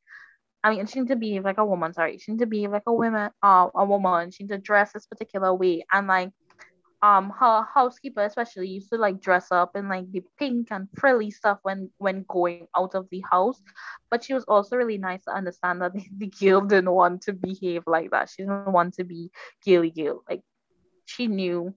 I 0.64 0.70
mean, 0.70 0.86
she 0.86 1.00
needs 1.00 1.10
to 1.10 1.16
behave 1.16 1.44
like 1.44 1.58
a 1.58 1.64
woman. 1.64 1.92
Sorry, 1.92 2.18
she 2.18 2.32
needs 2.32 2.42
to 2.42 2.46
behave 2.46 2.70
like 2.70 2.84
a 2.86 2.92
woman, 2.92 3.30
uh, 3.42 3.68
a 3.74 3.84
woman. 3.84 4.30
She 4.30 4.44
needs 4.44 4.52
to 4.52 4.58
dress 4.58 4.92
this 4.92 5.06
particular 5.06 5.52
way, 5.54 5.84
and 5.92 6.06
like, 6.06 6.30
um, 7.02 7.30
her 7.30 7.66
housekeeper 7.74 8.22
especially 8.22 8.68
used 8.68 8.90
to 8.90 8.96
like 8.96 9.20
dress 9.20 9.50
up 9.50 9.74
in 9.74 9.88
like 9.88 10.10
the 10.12 10.22
pink 10.38 10.68
and 10.70 10.86
frilly 10.94 11.32
stuff 11.32 11.58
when 11.62 11.90
when 11.98 12.24
going 12.28 12.68
out 12.76 12.94
of 12.94 13.08
the 13.10 13.24
house. 13.28 13.60
But 14.08 14.22
she 14.22 14.34
was 14.34 14.44
also 14.44 14.76
really 14.76 14.98
nice 14.98 15.24
to 15.24 15.32
understand 15.32 15.82
that 15.82 15.92
the, 15.94 16.04
the 16.16 16.26
girl 16.26 16.60
didn't 16.60 16.92
want 16.92 17.22
to 17.22 17.32
behave 17.32 17.82
like 17.86 18.10
that. 18.12 18.30
She 18.30 18.42
didn't 18.42 18.72
want 18.72 18.94
to 18.94 19.04
be 19.04 19.30
girly 19.66 19.90
girl. 19.90 20.22
Like, 20.30 20.42
she 21.06 21.26
knew 21.26 21.74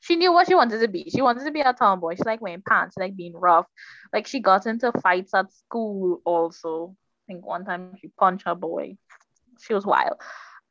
she 0.00 0.16
knew 0.16 0.32
what 0.32 0.46
she 0.46 0.54
wanted 0.54 0.80
to 0.80 0.88
be. 0.88 1.10
She 1.10 1.22
wanted 1.22 1.44
to 1.44 1.50
be 1.50 1.60
a 1.60 1.72
tomboy. 1.72 2.14
She 2.14 2.22
like 2.24 2.40
wearing 2.40 2.62
pants, 2.66 2.96
like 2.96 3.16
being 3.16 3.34
rough. 3.34 3.66
Like 4.12 4.26
she 4.26 4.40
got 4.40 4.66
into 4.66 4.92
fights 5.02 5.34
at 5.34 5.52
school 5.52 6.22
also. 6.24 6.96
Think 7.30 7.46
one 7.46 7.64
time 7.64 7.94
she 8.00 8.08
punched 8.18 8.44
her 8.46 8.56
boy. 8.56 8.96
She 9.60 9.72
was 9.72 9.86
wild. 9.86 10.14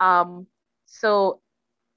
Um, 0.01 0.45
so 0.87 1.39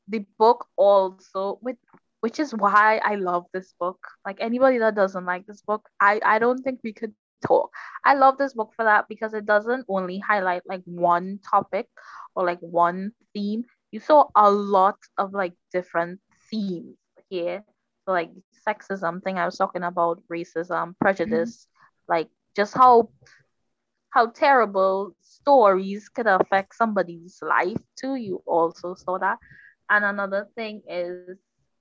the 0.07 0.25
book 0.38 0.66
also 0.77 1.59
with 1.62 1.79
which 2.20 2.38
is 2.38 2.55
why 2.55 3.01
I 3.03 3.16
love 3.16 3.46
this 3.53 3.75
book. 3.81 3.98
Like 4.25 4.37
anybody 4.38 4.79
that 4.79 4.94
doesn't 4.94 5.25
like 5.25 5.46
this 5.46 5.62
book, 5.62 5.88
I 5.98 6.20
I 6.25 6.38
don't 6.38 6.62
think 6.62 6.79
we 6.85 6.92
could 6.92 7.12
talk. 7.44 7.72
I 8.05 8.14
love 8.14 8.38
this 8.38 8.55
book 8.55 8.70
for 8.77 8.85
that 8.85 9.07
because 9.09 9.35
it 9.35 9.46
doesn't 9.46 9.87
only 9.88 10.20
highlight 10.20 10.62
like 10.64 10.83
one 10.85 11.40
topic 11.51 11.88
or 12.37 12.46
like 12.46 12.61
one 12.61 13.11
theme. 13.35 13.64
You 13.90 13.98
saw 13.98 14.29
a 14.37 14.48
lot 14.48 14.98
of 15.18 15.33
like 15.33 15.55
different 15.72 16.20
themes 16.48 16.94
here. 17.31 17.64
So 18.05 18.12
like 18.12 18.31
sexism 18.64 19.25
thing 19.25 19.38
I 19.38 19.44
was 19.44 19.59
talking 19.59 19.83
about, 19.83 20.22
racism, 20.33 20.94
prejudice, 21.01 21.66
mm-hmm. 21.66 22.12
like 22.12 22.29
just 22.55 22.75
how 22.75 23.11
how 24.12 24.27
terrible 24.29 25.14
stories 25.20 26.09
could 26.09 26.27
affect 26.27 26.75
somebody's 26.75 27.40
life 27.42 27.83
too. 27.96 28.14
You 28.16 28.42
also 28.46 28.94
saw 28.94 29.18
that. 29.18 29.38
And 29.90 30.05
another 30.05 30.48
thing 30.57 30.83
is 30.88 31.38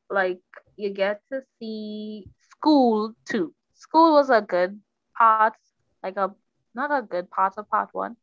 like 0.10 0.42
you 0.78 0.90
get 0.92 1.22
to 1.32 1.42
see 1.60 2.28
school 2.40 3.14
too. 3.26 3.54
School 3.74 4.14
was 4.14 4.30
a 4.30 4.42
good 4.42 4.82
part, 5.18 5.44
like 6.04 6.18
a 6.18 6.32
not 6.76 6.92
a 6.92 7.02
good 7.02 7.30
part 7.30 7.54
of 7.58 7.70
part 7.70 7.90
one. 7.94 8.16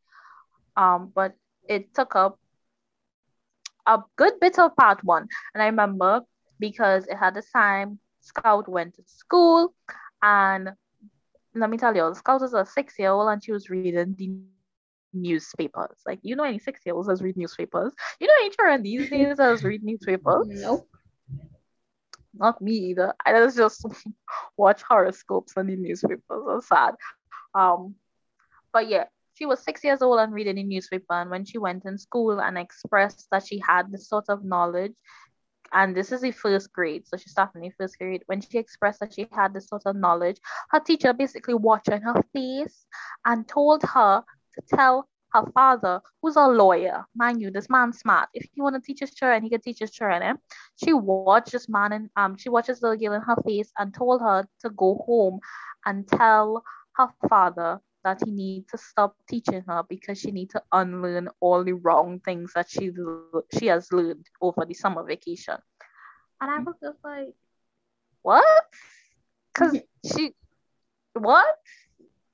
Um, 0.75 1.11
but 1.13 1.35
it 1.67 1.93
took 1.93 2.15
up 2.15 2.39
a 3.87 3.99
good 4.17 4.39
bit 4.39 4.59
of 4.59 4.75
part 4.75 5.03
one. 5.03 5.27
And 5.53 5.63
I 5.63 5.67
remember 5.67 6.21
because 6.59 7.07
it 7.07 7.17
had 7.17 7.35
the 7.35 7.43
time 7.53 7.99
Scout 8.21 8.67
went 8.67 8.95
to 8.95 9.03
school 9.05 9.73
and 10.21 10.71
let 11.55 11.69
me 11.69 11.77
tell 11.77 11.95
you, 11.95 12.13
Scout 12.15 12.41
was 12.41 12.53
a 12.53 12.65
six 12.65 12.97
year 12.99 13.09
old 13.11 13.29
and 13.29 13.43
she 13.43 13.51
was 13.51 13.69
reading 13.69 14.15
the 14.17 14.39
newspapers. 15.13 15.97
Like, 16.05 16.19
you 16.21 16.35
know, 16.35 16.43
any 16.43 16.59
six 16.59 16.81
year 16.85 16.95
olds 16.95 17.07
that 17.07 17.21
read 17.21 17.37
newspapers? 17.37 17.93
You 18.19 18.27
know, 18.27 18.33
any 18.41 18.49
children 18.49 18.83
these 18.83 19.09
days 19.11 19.37
that 19.37 19.63
read 19.63 19.83
newspapers? 19.83 20.47
Nope. 20.49 20.87
Not 22.33 22.61
me 22.61 22.73
either. 22.73 23.13
I 23.25 23.31
just 23.49 23.85
watch 24.57 24.83
horoscopes 24.83 25.53
on 25.57 25.67
the 25.67 25.75
newspapers. 25.75 26.21
It's 26.29 26.67
sad. 26.67 26.95
Um, 27.55 27.95
but 28.71 28.87
yeah, 28.87 29.05
she 29.33 29.45
was 29.45 29.63
six 29.63 29.83
years 29.83 30.01
old 30.01 30.19
and 30.19 30.33
reading 30.33 30.55
the 30.55 30.63
newspaper. 30.63 31.13
And 31.13 31.29
when 31.29 31.45
she 31.45 31.57
went 31.57 31.85
in 31.85 31.97
school 31.97 32.39
and 32.39 32.57
expressed 32.57 33.27
that 33.31 33.47
she 33.47 33.61
had 33.65 33.91
this 33.91 34.07
sort 34.07 34.25
of 34.29 34.43
knowledge, 34.45 34.93
and 35.73 35.95
this 35.95 36.11
is 36.11 36.21
the 36.21 36.31
first 36.31 36.71
grade, 36.73 37.07
so 37.07 37.17
she 37.17 37.29
started 37.29 37.57
in 37.57 37.61
the 37.63 37.73
first 37.77 37.97
grade. 37.97 38.23
When 38.27 38.41
she 38.41 38.57
expressed 38.57 38.99
that 39.01 39.13
she 39.13 39.27
had 39.31 39.53
this 39.53 39.67
sort 39.67 39.83
of 39.85 39.95
knowledge, 39.95 40.37
her 40.69 40.79
teacher 40.79 41.13
basically 41.13 41.53
watched 41.53 41.89
in 41.89 42.01
her 42.01 42.23
face 42.33 42.85
and 43.25 43.47
told 43.47 43.83
her 43.83 44.23
to 44.55 44.75
tell 44.75 45.07
her 45.33 45.45
father, 45.53 46.01
who's 46.21 46.35
a 46.35 46.47
lawyer, 46.47 47.05
mind 47.15 47.41
you, 47.41 47.51
this 47.51 47.69
man's 47.69 47.99
smart. 47.99 48.29
If 48.33 48.47
you 48.53 48.63
want 48.63 48.75
to 48.75 48.81
teach 48.81 48.99
his 48.99 49.13
children, 49.13 49.43
he 49.43 49.49
can 49.49 49.61
teach 49.61 49.79
his 49.79 49.91
children. 49.91 50.23
Eh? 50.23 50.33
She 50.83 50.93
watched 50.93 51.51
this 51.51 51.69
man 51.69 51.93
and 51.93 52.09
um, 52.15 52.37
she 52.37 52.49
watched 52.49 52.67
this 52.67 52.81
little 52.81 52.97
girl 52.97 53.13
in 53.13 53.21
her 53.21 53.35
face 53.45 53.71
and 53.77 53.93
told 53.93 54.21
her 54.21 54.47
to 54.61 54.69
go 54.71 55.03
home 55.05 55.39
and 55.85 56.07
tell 56.07 56.63
her 56.95 57.09
father 57.29 57.79
that 58.03 58.21
he 58.23 58.31
needs 58.31 58.71
to 58.71 58.77
stop 58.77 59.15
teaching 59.27 59.63
her 59.67 59.83
because 59.87 60.19
she 60.19 60.31
needs 60.31 60.53
to 60.53 60.63
unlearn 60.71 61.29
all 61.39 61.63
the 61.63 61.73
wrong 61.73 62.19
things 62.19 62.53
that 62.55 62.69
she 62.69 62.91
she 63.57 63.67
has 63.67 63.91
learned 63.91 64.25
over 64.41 64.65
the 64.65 64.73
summer 64.73 65.03
vacation. 65.03 65.57
And 66.41 66.51
I 66.51 66.59
mm. 66.59 66.65
was 66.65 66.75
just 66.81 66.97
like, 67.03 67.33
what? 68.21 68.45
Because 69.53 69.77
she, 70.13 70.33
what? 71.13 71.55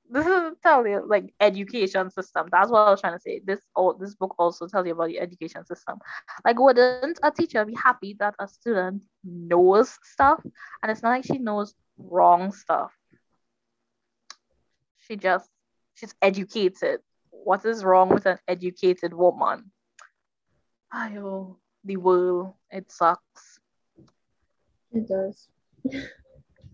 This 0.07 0.27
is 0.27 0.53
tell 0.61 0.85
you 0.85 1.03
like 1.07 1.33
education 1.39 2.11
system. 2.11 2.47
That's 2.51 2.69
what 2.69 2.87
I 2.87 2.91
was 2.91 3.01
trying 3.01 3.17
to 3.17 3.19
say. 3.19 3.41
This 3.43 3.59
oh, 3.75 3.97
this 3.99 4.13
book 4.13 4.35
also 4.37 4.67
tells 4.67 4.85
you 4.85 4.93
about 4.93 5.07
the 5.07 5.19
education 5.19 5.65
system. 5.65 5.97
Like, 6.45 6.59
wouldn't 6.59 7.19
a 7.23 7.31
teacher 7.31 7.65
be 7.65 7.73
happy 7.73 8.15
that 8.19 8.35
a 8.37 8.47
student 8.47 9.03
knows 9.23 9.97
stuff? 10.03 10.45
And 10.83 10.91
it's 10.91 11.01
not 11.01 11.09
like 11.09 11.25
she 11.25 11.39
knows 11.39 11.73
wrong 11.97 12.51
stuff. 12.51 12.91
She 14.97 15.15
just 15.15 15.49
she's 15.95 16.13
educated. 16.21 16.99
What 17.31 17.65
is 17.65 17.83
wrong 17.83 18.09
with 18.09 18.25
an 18.25 18.37
educated 18.47 19.13
woman? 19.13 19.71
Ayo, 20.93 21.57
the 21.83 21.97
world, 21.97 22.53
it 22.69 22.91
sucks. 22.91 23.59
It 24.91 25.07
does. 25.07 25.49
it 25.83 26.09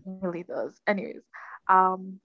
really 0.04 0.44
does. 0.44 0.80
Anyways, 0.86 1.22
um, 1.68 2.20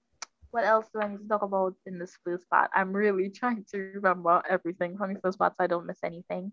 what 0.51 0.65
else 0.65 0.87
do 0.93 1.01
I 1.01 1.07
need 1.07 1.19
to 1.19 1.27
talk 1.27 1.41
about 1.41 1.75
in 1.85 1.99
this 1.99 2.17
first 2.23 2.49
part? 2.49 2.69
I'm 2.75 2.93
really 2.93 3.29
trying 3.29 3.65
to 3.71 3.77
remember 3.95 4.41
everything 4.49 4.97
from 4.97 5.13
the 5.13 5.19
first 5.19 5.39
part 5.39 5.55
so 5.55 5.63
I 5.63 5.67
don't 5.67 5.85
miss 5.85 5.99
anything. 6.03 6.51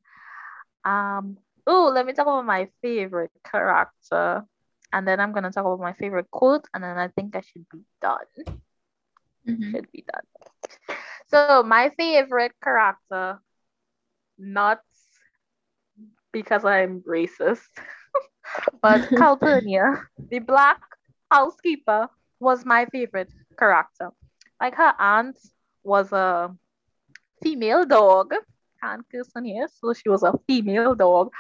Um, 0.85 1.39
oh, 1.67 1.91
let 1.95 2.07
me 2.07 2.13
talk 2.13 2.27
about 2.27 2.47
my 2.47 2.69
favorite 2.83 3.33
character. 3.45 4.45
And 4.93 5.09
then 5.09 5.21
I'm 5.21 5.33
gonna 5.33 5.51
talk 5.51 5.65
about 5.65 5.81
my 5.81 5.93
favorite 5.93 6.31
quote, 6.31 6.67
and 6.73 6.85
then 6.85 6.97
I 6.99 7.09
think 7.09 7.35
I 7.35 7.41
should 7.41 7.67
be 7.69 7.81
done 8.01 8.61
mm-hmm. 9.47 9.71
should 9.71 9.91
be 9.93 10.05
done. 10.07 10.25
So 11.29 11.63
my 11.63 11.91
favorite 11.97 12.53
character, 12.63 13.41
not 14.39 14.81
because 16.33 16.65
I'm 16.65 17.01
racist, 17.03 17.63
but 18.83 19.09
Calpurnia, 19.17 20.03
the 20.31 20.39
black 20.41 20.81
housekeeper, 21.31 22.09
was 22.41 22.65
my 22.65 22.87
favorite 22.87 23.33
character. 23.59 24.11
Like 24.61 24.75
her 24.77 24.95
aunt 24.99 25.39
was 25.83 26.13
a 26.13 26.55
female 27.43 27.85
dog, 27.85 28.35
can't 28.83 29.05
curse 29.11 29.31
on 29.35 29.45
here. 29.45 29.69
So 29.81 29.93
she 29.95 30.09
was 30.09 30.23
a 30.23 30.39
female 30.47 30.95
dog. 30.95 31.33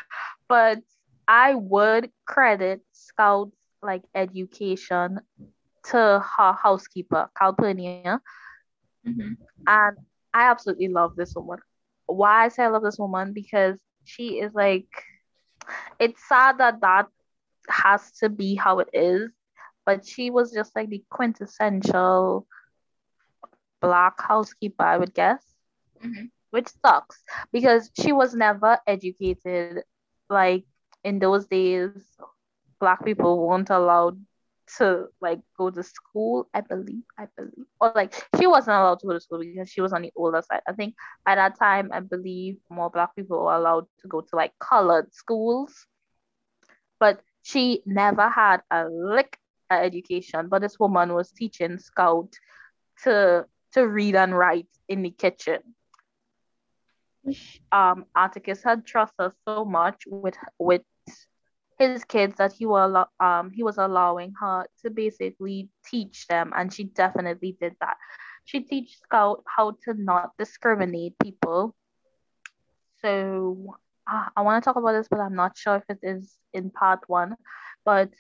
But 0.48 0.80
I 1.28 1.54
would 1.54 2.10
credit 2.26 2.82
Scout's 2.92 3.56
like 3.82 4.02
education 4.14 5.20
to 5.90 6.24
her 6.36 6.52
housekeeper, 6.52 7.28
Calpurnia. 7.38 8.20
Mm-hmm. 9.06 9.32
And 9.66 9.96
I 10.32 10.50
absolutely 10.50 10.88
love 10.88 11.16
this 11.16 11.34
woman. 11.34 11.58
Why 12.06 12.44
I 12.44 12.48
say 12.48 12.64
I 12.64 12.68
love 12.68 12.82
this 12.82 12.98
woman? 12.98 13.32
Because 13.32 13.78
she 14.04 14.40
is 14.40 14.52
like, 14.54 14.88
it's 15.98 16.26
sad 16.28 16.58
that 16.58 16.80
that 16.80 17.06
has 17.68 18.12
to 18.18 18.28
be 18.28 18.54
how 18.54 18.80
it 18.80 18.88
is, 18.92 19.30
but 19.86 20.06
she 20.06 20.30
was 20.30 20.52
just 20.52 20.74
like 20.76 20.88
the 20.88 21.02
quintessential 21.10 22.46
black 23.80 24.20
housekeeper, 24.20 24.82
I 24.82 24.98
would 24.98 25.14
guess, 25.14 25.42
mm-hmm. 26.02 26.26
which 26.50 26.68
sucks 26.84 27.22
because 27.52 27.90
she 27.98 28.12
was 28.12 28.34
never 28.34 28.78
educated. 28.86 29.82
Like 30.30 30.64
in 31.04 31.18
those 31.18 31.46
days, 31.46 31.90
black 32.80 33.04
people 33.04 33.46
weren't 33.46 33.70
allowed 33.70 34.18
to 34.78 35.06
like 35.20 35.40
go 35.56 35.70
to 35.70 35.82
school, 35.82 36.48
I 36.54 36.60
believe, 36.60 37.04
I 37.18 37.26
believe, 37.36 37.66
or 37.80 37.92
like 37.94 38.14
she 38.38 38.46
wasn't 38.46 38.76
allowed 38.76 39.00
to 39.00 39.06
go 39.06 39.12
to 39.12 39.20
school 39.20 39.40
because 39.40 39.70
she 39.70 39.80
was 39.80 39.92
on 39.92 40.02
the 40.02 40.12
older 40.16 40.42
side. 40.42 40.62
I 40.66 40.72
think 40.72 40.94
by 41.24 41.34
that 41.34 41.58
time, 41.58 41.90
I 41.92 42.00
believe 42.00 42.56
more 42.70 42.90
black 42.90 43.14
people 43.16 43.44
were 43.44 43.54
allowed 43.54 43.86
to 44.00 44.08
go 44.08 44.20
to 44.20 44.36
like 44.36 44.52
colored 44.58 45.12
schools, 45.14 45.86
but 46.98 47.20
she 47.42 47.82
never 47.86 48.28
had 48.30 48.62
a 48.70 48.88
lick 48.88 49.38
of 49.70 49.82
education. 49.82 50.48
But 50.48 50.62
this 50.62 50.78
woman 50.78 51.12
was 51.14 51.30
teaching 51.30 51.78
Scout 51.78 52.32
to 53.04 53.46
to 53.72 53.86
read 53.86 54.16
and 54.16 54.36
write 54.36 54.68
in 54.88 55.02
the 55.02 55.10
kitchen. 55.10 55.60
Um, 57.72 58.06
Atticus 58.16 58.62
had 58.62 58.86
trusted 58.86 59.32
so 59.46 59.64
much 59.64 60.04
with 60.06 60.36
with 60.58 60.82
his 61.78 61.98
kids 61.98 62.30
that 62.30 62.46
he 62.52 62.60
was 62.60 63.06
um 63.14 63.50
he 63.50 63.62
was 63.62 63.78
allowing 63.78 64.32
her 64.40 64.66
to 64.82 64.90
basically 64.90 65.68
teach 65.84 66.26
them 66.26 66.52
and 66.56 66.72
she 66.72 66.84
definitely 66.84 67.56
did 67.60 67.74
that. 67.80 67.96
She 68.44 68.60
teach 68.60 68.98
scout 68.98 69.42
how 69.56 69.72
to 69.84 69.94
not 69.94 70.32
discriminate 70.38 71.14
people. 71.22 71.74
So 73.02 73.76
uh, 74.10 74.26
i 74.36 74.42
want 74.42 74.62
to 74.62 74.66
talk 74.66 74.76
about 74.76 74.92
this 74.92 75.08
but 75.08 75.20
i'm 75.20 75.34
not 75.34 75.56
sure 75.56 75.76
if 75.76 75.84
it 75.88 75.98
is 76.02 76.36
in 76.52 76.70
part 76.70 77.00
one 77.08 77.36
but 77.84 78.10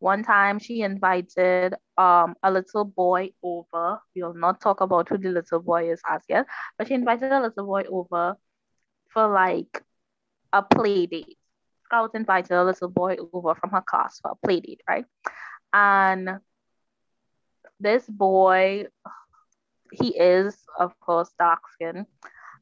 one 0.00 0.22
time 0.24 0.58
she 0.58 0.82
invited 0.82 1.74
um 1.98 2.34
a 2.42 2.50
little 2.50 2.84
boy 2.84 3.30
over. 3.42 4.00
We'll 4.14 4.34
not 4.34 4.60
talk 4.60 4.80
about 4.80 5.08
who 5.08 5.18
the 5.18 5.30
little 5.30 5.60
boy 5.60 5.90
is 5.92 6.00
as 6.08 6.22
yet 6.28 6.46
but 6.78 6.88
she 6.88 6.94
invited 6.94 7.32
a 7.32 7.40
little 7.40 7.66
boy 7.66 7.84
over 7.90 8.36
for 9.08 9.28
like 9.32 9.82
a 10.52 10.62
play 10.62 11.06
date 11.06 11.39
Scout 11.90 12.14
invited 12.14 12.56
a 12.56 12.64
little 12.64 12.88
boy 12.88 13.16
over 13.32 13.54
from 13.54 13.70
her 13.70 13.82
class 13.82 14.20
for 14.20 14.32
a 14.32 14.46
play 14.46 14.60
date, 14.60 14.82
right? 14.88 15.04
And 15.72 16.40
this 17.80 18.06
boy, 18.08 18.86
he 19.92 20.16
is, 20.18 20.56
of 20.78 20.98
course, 21.00 21.32
dark 21.38 21.60
skinned. 21.72 22.06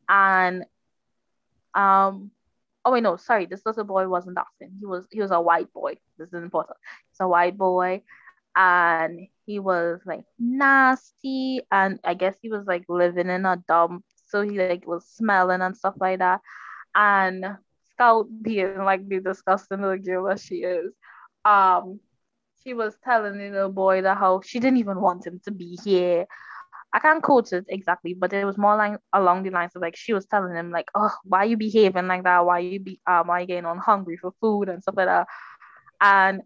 And 0.09 0.65
um 1.75 2.31
oh 2.85 2.93
wait, 2.93 3.03
no, 3.03 3.17
sorry, 3.17 3.47
this 3.47 3.67
little 3.67 3.85
boy 3.85 4.09
wasn't 4.09 4.37
dark 4.37 4.49
skinned. 4.55 4.73
He 4.81 4.87
was 4.87 5.07
he 5.11 5.21
was 5.21 5.31
a 5.31 5.41
white 5.41 5.73
boy. 5.73 5.95
This 6.19 6.29
is 6.29 6.43
important. 6.43 6.79
He's 7.11 7.21
a 7.21 7.29
white 7.29 7.59
boy 7.59 8.03
and 8.57 9.29
he 9.47 9.59
was 9.61 10.01
like 10.07 10.25
nasty 10.39 11.61
and 11.71 12.01
I 12.05 12.15
guess 12.15 12.37
he 12.43 12.51
was 12.51 12.67
like 12.67 12.85
living 12.89 13.29
in 13.29 13.47
a 13.47 13.63
dump. 13.69 14.05
So 14.27 14.43
he 14.43 14.59
like 14.59 14.87
was 14.87 15.07
smelling 15.07 15.61
and 15.61 15.77
stuff 15.77 15.95
like 16.01 16.19
that. 16.21 16.41
And 16.95 17.59
Scout 17.99 18.29
being 18.43 18.79
like 18.85 19.09
the 19.09 19.21
disgusting 19.21 19.83
little 19.83 19.99
girl 19.99 20.29
that 20.29 20.41
she 20.41 20.57
is, 20.57 20.93
um, 21.45 22.01
she 22.63 22.75
was 22.75 22.97
telling 23.05 23.39
the 23.39 23.51
little 23.51 23.71
boy 23.71 24.03
that 24.03 24.19
how 24.19 24.41
she 24.45 24.61
didn't 24.61 24.79
even 24.79 25.01
want 25.01 25.27
him 25.27 25.41
to 25.45 25.51
be 25.51 25.79
here. 25.85 26.27
I 26.93 27.01
can't 27.01 27.23
quote 27.23 27.53
it 27.53 27.67
exactly, 27.69 28.15
but 28.15 28.33
it 28.33 28.45
was 28.45 28.57
more 28.57 28.77
like 28.77 28.99
along 29.13 29.43
the 29.43 29.51
lines 29.51 29.73
of 29.77 29.83
like 29.83 29.97
she 29.97 30.13
was 30.15 30.27
telling 30.27 30.55
him 30.55 30.71
like, 30.71 30.87
oh, 30.95 31.13
why 31.25 31.45
you 31.45 31.57
behaving 31.57 32.07
like 32.07 32.25
that? 32.25 32.47
Why 32.47 32.61
you 32.61 32.81
be 32.81 33.01
um 33.07 33.27
why 33.27 33.41
you 33.41 33.47
getting 33.47 33.67
on 33.67 33.79
hungry 33.79 34.17
for 34.17 34.33
food 34.41 34.69
and 34.69 34.83
stuff 34.83 34.95
like 34.97 35.07
that? 35.07 35.27
And 36.01 36.43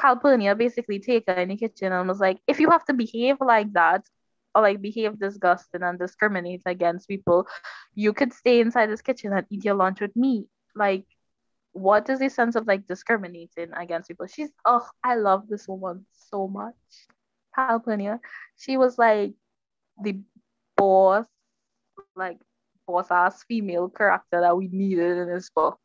Calpurnia 0.00 0.54
basically 0.54 1.00
take 1.00 1.24
her 1.28 1.34
in 1.34 1.48
the 1.48 1.56
kitchen 1.56 1.92
and 1.92 2.08
was 2.08 2.20
like, 2.20 2.38
if 2.46 2.60
you 2.60 2.70
have 2.70 2.84
to 2.86 2.94
behave 2.94 3.36
like 3.40 3.72
that, 3.72 4.04
or 4.54 4.62
like 4.62 4.82
behave 4.82 5.18
disgusting 5.18 5.82
and 5.82 5.98
discriminate 5.98 6.62
against 6.66 7.08
people, 7.08 7.46
you 7.94 8.12
could 8.12 8.32
stay 8.32 8.60
inside 8.60 8.90
this 8.90 9.02
kitchen 9.02 9.32
and 9.32 9.46
eat 9.50 9.64
your 9.64 9.74
lunch 9.74 10.00
with 10.00 10.14
me 10.16 10.46
like 10.74 11.04
what 11.72 12.08
is 12.10 12.18
the 12.18 12.28
sense 12.28 12.54
of 12.54 12.66
like 12.66 12.86
discriminating 12.86 13.72
against 13.74 14.08
people? 14.08 14.26
She's 14.26 14.50
oh, 14.64 14.86
I 15.02 15.16
love 15.16 15.48
this 15.48 15.66
woman 15.66 16.06
so 16.12 16.46
much. 16.46 16.74
Calpurnia. 17.54 18.20
She 18.56 18.76
was 18.76 18.98
like 18.98 19.34
the 20.02 20.20
boss, 20.76 21.26
like 22.16 22.38
boss 22.86 23.10
ass 23.10 23.44
female 23.44 23.88
character 23.88 24.40
that 24.40 24.56
we 24.56 24.68
needed 24.68 25.18
in 25.18 25.28
this 25.28 25.50
book. 25.50 25.78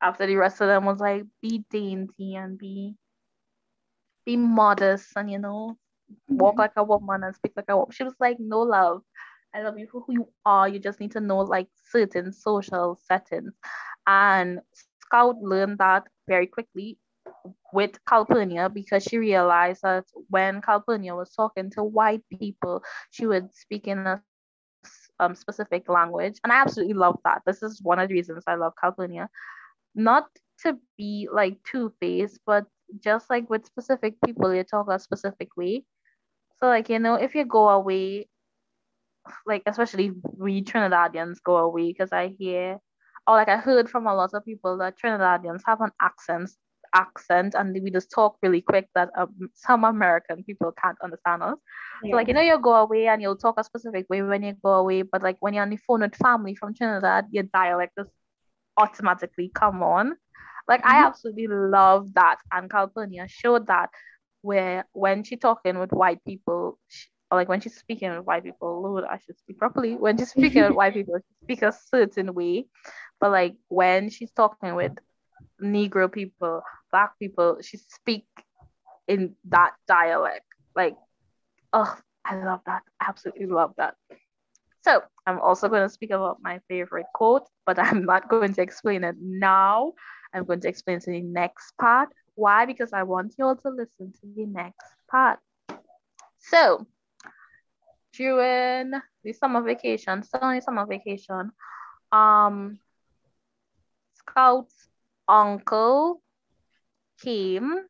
After 0.00 0.26
the 0.26 0.36
rest 0.36 0.60
of 0.60 0.68
them 0.68 0.84
was 0.84 1.00
like 1.00 1.24
be 1.42 1.64
dainty 1.70 2.36
and 2.36 2.58
be 2.58 2.94
be 4.24 4.36
modest 4.36 5.12
and 5.16 5.30
you 5.30 5.38
know 5.38 5.76
walk 6.28 6.54
mm-hmm. 6.54 6.60
like 6.60 6.72
a 6.76 6.84
woman 6.84 7.24
and 7.24 7.34
speak 7.34 7.52
like 7.56 7.68
a 7.68 7.76
woman. 7.76 7.92
She 7.92 8.04
was 8.04 8.14
like, 8.20 8.38
no 8.38 8.60
love. 8.60 9.02
I 9.54 9.62
love 9.62 9.78
you 9.78 9.86
for 9.90 10.02
who 10.02 10.12
you 10.12 10.28
are. 10.44 10.68
You 10.68 10.78
just 10.78 11.00
need 11.00 11.12
to 11.12 11.20
know 11.20 11.38
like 11.38 11.68
certain 11.90 12.32
social 12.32 12.98
settings. 13.06 13.54
And 14.06 14.60
Scout 15.00 15.36
learned 15.42 15.78
that 15.78 16.04
very 16.28 16.46
quickly 16.46 16.98
with 17.72 17.98
Calpurnia 18.06 18.68
because 18.68 19.04
she 19.04 19.18
realized 19.18 19.82
that 19.82 20.04
when 20.28 20.60
Calpurnia 20.60 21.14
was 21.14 21.32
talking 21.34 21.70
to 21.70 21.82
white 21.82 22.22
people, 22.38 22.82
she 23.10 23.26
would 23.26 23.54
speak 23.54 23.86
in 23.86 23.98
a 23.98 24.22
um, 25.20 25.34
specific 25.34 25.88
language. 25.88 26.38
And 26.44 26.52
I 26.52 26.60
absolutely 26.60 26.94
love 26.94 27.18
that. 27.24 27.42
This 27.46 27.62
is 27.62 27.80
one 27.82 27.98
of 27.98 28.08
the 28.08 28.14
reasons 28.14 28.44
I 28.46 28.54
love 28.54 28.74
Calpurnia. 28.80 29.28
Not 29.94 30.26
to 30.62 30.78
be 30.96 31.28
like 31.32 31.58
two 31.64 31.92
faced, 32.00 32.40
but 32.46 32.66
just 33.00 33.30
like 33.30 33.48
with 33.50 33.66
specific 33.66 34.14
people, 34.24 34.54
you 34.54 34.64
talk 34.64 34.88
a 34.90 34.98
specific 34.98 35.56
way. 35.56 35.84
So, 36.58 36.66
like, 36.66 36.88
you 36.88 36.98
know, 36.98 37.14
if 37.14 37.34
you 37.34 37.44
go 37.44 37.68
away 37.68 38.28
like 39.46 39.62
especially 39.66 40.12
we 40.36 40.62
Trinidadians 40.62 41.36
go 41.44 41.56
away 41.58 41.88
because 41.92 42.12
I 42.12 42.34
hear 42.38 42.78
or 43.26 43.36
like 43.36 43.48
I 43.48 43.56
heard 43.56 43.90
from 43.90 44.06
a 44.06 44.14
lot 44.14 44.30
of 44.34 44.44
people 44.44 44.78
that 44.78 44.98
Trinidadians 44.98 45.60
have 45.66 45.80
an 45.80 45.90
accent 46.00 46.50
accent 46.94 47.54
and 47.54 47.76
we 47.82 47.90
just 47.90 48.10
talk 48.10 48.36
really 48.42 48.62
quick 48.62 48.88
that 48.94 49.10
um, 49.16 49.50
some 49.54 49.84
American 49.84 50.42
people 50.44 50.72
can't 50.82 50.96
understand 51.02 51.42
us. 51.42 51.58
Yeah. 52.02 52.12
So 52.12 52.16
like 52.16 52.28
you 52.28 52.34
know 52.34 52.40
you'll 52.40 52.58
go 52.58 52.74
away 52.74 53.08
and 53.08 53.20
you'll 53.20 53.36
talk 53.36 53.56
a 53.58 53.64
specific 53.64 54.06
way 54.08 54.22
when 54.22 54.42
you 54.42 54.54
go 54.62 54.74
away, 54.74 55.02
but 55.02 55.22
like 55.22 55.36
when 55.40 55.54
you're 55.54 55.62
on 55.62 55.70
the 55.70 55.76
phone 55.76 56.00
with 56.00 56.16
family 56.16 56.54
from 56.54 56.74
Trinidad, 56.74 57.26
your 57.30 57.44
dialect 57.44 57.92
just 57.98 58.10
automatically 58.76 59.50
come 59.54 59.82
on. 59.82 60.16
Like 60.68 60.82
mm-hmm. 60.82 60.92
I 60.92 61.06
absolutely 61.06 61.48
love 61.48 62.14
that, 62.14 62.36
and 62.52 62.70
Calpurnia 62.70 63.26
showed 63.28 63.66
that 63.66 63.90
where 64.42 64.86
when 64.92 65.24
she 65.24 65.36
talking 65.36 65.78
with 65.78 65.92
white 65.92 66.24
people, 66.24 66.78
she, 66.88 67.08
or 67.30 67.38
like 67.38 67.48
when 67.48 67.60
she's 67.60 67.76
speaking 67.76 68.10
with 68.10 68.24
white 68.24 68.44
people, 68.44 68.82
Lord, 68.82 69.04
I 69.04 69.18
should 69.18 69.38
speak 69.38 69.58
properly. 69.58 69.94
When 69.96 70.16
she's 70.16 70.30
speaking 70.30 70.62
with 70.64 70.72
white 70.72 70.94
people, 70.94 71.18
she 71.18 71.44
speak 71.44 71.62
a 71.62 71.72
certain 71.72 72.32
way. 72.34 72.66
But 73.20 73.32
like 73.32 73.56
when 73.68 74.08
she's 74.08 74.30
talking 74.32 74.74
with 74.74 74.92
Negro 75.62 76.10
people, 76.10 76.62
black 76.90 77.18
people, 77.18 77.58
she 77.60 77.76
speak 77.76 78.26
in 79.06 79.34
that 79.48 79.72
dialect. 79.86 80.46
Like, 80.74 80.96
oh, 81.72 81.94
I 82.24 82.36
love 82.42 82.60
that. 82.66 82.82
Absolutely 83.00 83.46
love 83.46 83.74
that. 83.76 83.94
So 84.82 85.02
I'm 85.26 85.40
also 85.40 85.68
going 85.68 85.82
to 85.82 85.92
speak 85.92 86.10
about 86.10 86.38
my 86.42 86.60
favorite 86.68 87.06
quote, 87.14 87.46
but 87.66 87.78
I'm 87.84 88.04
not 88.04 88.28
going 88.28 88.54
to 88.54 88.62
explain 88.62 89.04
it 89.04 89.16
now. 89.20 89.92
I'm 90.32 90.44
going 90.44 90.60
to 90.60 90.68
explain 90.68 90.98
it 90.98 91.06
in 91.06 91.12
the 91.12 91.20
next 91.22 91.72
part. 91.80 92.08
Why? 92.36 92.64
Because 92.64 92.92
I 92.92 93.02
want 93.02 93.34
you 93.36 93.44
all 93.44 93.56
to 93.56 93.68
listen 93.68 94.12
to 94.12 94.26
the 94.36 94.46
next 94.46 94.86
part. 95.10 95.40
So 96.38 96.86
during 98.18 98.92
the 99.22 99.32
summer 99.32 99.62
vacation, 99.62 100.24
summer 100.24 100.60
summer 100.60 100.84
vacation, 100.86 101.52
um, 102.10 102.78
Scout's 104.14 104.88
uncle 105.28 106.20
came, 107.22 107.86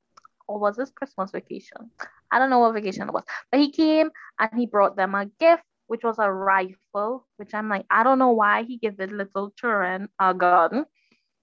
or 0.46 0.58
was 0.60 0.76
this 0.76 0.90
Christmas 0.90 1.30
vacation? 1.30 1.90
I 2.30 2.38
don't 2.38 2.50
know 2.50 2.58
what 2.58 2.74
vacation 2.74 3.08
it 3.08 3.12
was, 3.12 3.24
but 3.50 3.58
he 3.58 3.72
came 3.72 4.10
and 4.38 4.50
he 4.54 4.66
brought 4.66 4.96
them 4.96 5.14
a 5.14 5.24
gift, 5.40 5.64
which 5.86 6.04
was 6.04 6.18
a 6.18 6.30
rifle, 6.30 7.26
which 7.38 7.54
I'm 7.54 7.70
like, 7.70 7.86
I 7.90 8.04
don't 8.04 8.18
know 8.18 8.32
why 8.32 8.64
he 8.64 8.76
gave 8.76 8.98
the 8.98 9.06
little 9.06 9.50
children 9.56 10.10
a 10.20 10.34
gun, 10.34 10.84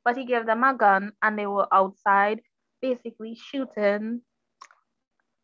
but 0.04 0.16
he 0.16 0.26
gave 0.26 0.46
them 0.46 0.64
a 0.64 0.76
gun 0.76 1.14
and 1.24 1.40
they 1.40 1.48
were 1.48 1.68
outside 1.74 2.42
basically 2.82 3.36
shooting 3.36 4.22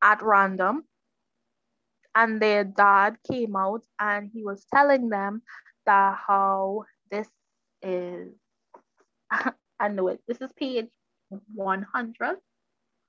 at 0.04 0.22
random 0.22 0.84
and 2.16 2.42
their 2.42 2.64
dad 2.64 3.18
came 3.30 3.56
out 3.56 3.84
and 4.00 4.30
he 4.34 4.44
was 4.44 4.66
telling 4.74 5.10
them 5.10 5.42
that 5.86 6.18
how 6.28 6.86
this 7.10 7.28
is, 7.82 8.34
I 9.80 9.88
know 9.90 10.08
it. 10.10 10.22
This 10.28 10.42
is 10.42 10.52
page 10.58 10.88
100. 11.56 12.38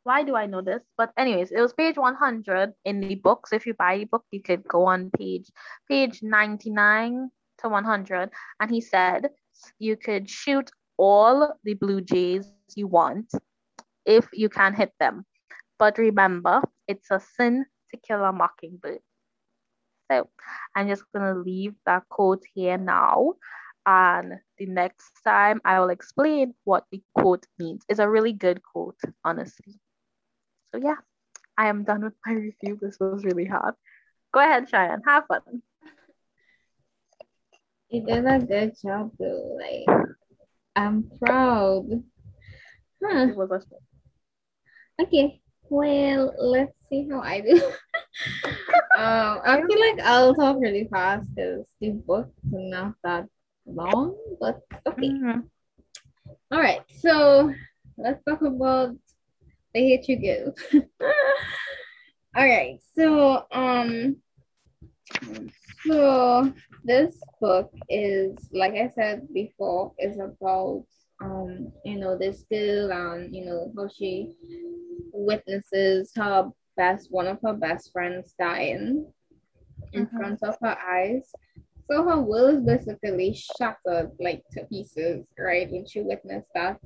Why 0.05 0.23
do 0.25 0.35
I 0.35 0.47
know 0.47 0.63
this? 0.63 0.83
But 0.97 1.13
anyways, 1.17 1.53
it 1.53 1.61
was 1.61 1.73
page 1.73 1.97
100 1.97 2.73
in 2.85 3.01
the 3.01 3.15
books. 3.17 3.53
If 3.53 3.67
you 3.67 3.75
buy 3.75 3.99
the 3.99 4.05
book, 4.05 4.25
you 4.31 4.43
could 4.43 4.67
go 4.67 4.87
on 4.87 5.11
page 5.11 5.51
page 5.89 6.23
99 6.23 7.31
to 7.59 7.69
100. 7.69 8.31
And 8.61 8.71
he 8.71 8.81
said 8.81 9.29
you 9.79 9.97
could 9.97 10.29
shoot 10.29 10.71
all 10.97 11.55
the 11.65 11.75
blue 11.75 12.01
jays 12.01 12.51
you 12.75 12.87
want 12.87 13.33
if 14.07 14.29
you 14.33 14.49
can 14.49 14.75
hit 14.75 14.93
them. 14.99 15.25
But 15.79 15.99
remember, 15.99 16.63
it's 16.89 17.11
a 17.11 17.21
sin 17.21 17.67
to 17.93 17.99
kill 17.99 18.25
a 18.25 18.33
mockingbird. 18.33 19.01
So 20.11 20.29
I'm 20.75 20.89
just 20.89 21.05
gonna 21.15 21.35
leave 21.35 21.75
that 21.87 22.09
quote 22.09 22.43
here 22.55 22.79
now. 22.79 23.35
And 23.87 24.35
the 24.59 24.67
next 24.67 25.11
time 25.25 25.61
I 25.65 25.81
will 25.81 25.91
explain 25.91 26.55
what 26.65 26.85
the 26.93 27.03
quote 27.17 27.47
means. 27.59 27.85
It's 27.89 27.99
a 27.99 28.09
really 28.09 28.33
good 28.33 28.63
quote, 28.63 29.01
honestly. 29.25 29.81
So 30.75 30.81
yeah, 30.83 30.97
I 31.59 31.69
am 31.69 31.85
done 31.85 32.05
with 32.05 32.15
my 32.27 32.35
review. 32.35 32.79
This 32.81 32.99
was 33.01 33.25
really 33.25 33.47
hard. 33.47 33.75
Go 34.33 34.41
ahead, 34.41 34.71
Shiann. 34.71 35.01
Have 35.07 35.27
fun. 35.27 35.63
You 37.91 38.07
did 38.07 38.27
a 38.27 38.39
good 38.39 38.73
job 38.83 39.13
though. 39.19 39.59
Like 39.61 40.07
I'm 40.75 41.11
proud. 41.23 41.89
Huh. 43.05 43.27
It 43.29 43.37
was 43.37 43.51
a 43.51 45.03
Okay. 45.03 45.42
Well, 45.73 46.35
let's 46.37 46.77
see 46.87 47.09
how 47.11 47.23
I 47.23 47.41
do. 47.41 47.57
um, 48.93 49.41
I 49.41 49.57
feel 49.67 49.81
like 49.81 50.05
I'll 50.05 50.35
talk 50.35 50.59
really 50.61 50.87
fast 50.93 51.35
because 51.35 51.65
the 51.81 51.93
book 51.93 52.29
is 52.45 52.53
not 52.53 52.93
that 53.03 53.27
long, 53.65 54.15
but 54.39 54.61
okay. 54.87 55.09
Mhm. 55.09 55.49
All 56.53 56.61
right, 56.61 56.83
so 57.01 57.55
let's 57.97 58.23
talk 58.29 58.43
about 58.43 58.93
The 59.73 59.81
Hate 59.81 60.09
U 60.11 60.17
Give. 60.17 60.53
All 62.37 62.45
right, 62.45 62.77
so 62.93 63.47
um, 63.51 64.17
so 65.89 66.53
this 66.85 67.17
book 67.41 67.73
is 67.89 68.37
like 68.53 68.75
I 68.75 68.93
said 68.95 69.25
before, 69.33 69.95
is 69.99 70.21
about 70.21 70.85
um, 71.23 71.73
you 71.85 71.99
know, 71.99 72.17
this 72.19 72.45
girl 72.51 72.93
and 72.93 73.35
you 73.35 73.45
know 73.47 73.73
how 73.77 73.89
she 73.89 74.35
witnesses 75.13 76.13
her 76.17 76.51
best 76.77 77.13
one 77.13 77.27
of 77.27 77.39
her 77.45 77.53
best 77.55 77.93
friends 77.93 78.35
dying 78.39 79.07
in 79.93 80.07
Mhm. 80.07 80.17
front 80.17 80.43
of 80.43 80.57
her 80.63 80.77
eyes. 80.79 81.31
So 81.91 82.03
her 82.05 82.21
will 82.21 82.47
is 82.49 82.63
basically 82.65 83.35
shattered 83.35 84.13
like 84.21 84.43
to 84.53 84.65
pieces, 84.65 85.27
right? 85.39 85.71
When 85.71 85.87
she 85.87 86.01
witnessed 86.01 86.49
that. 86.55 86.81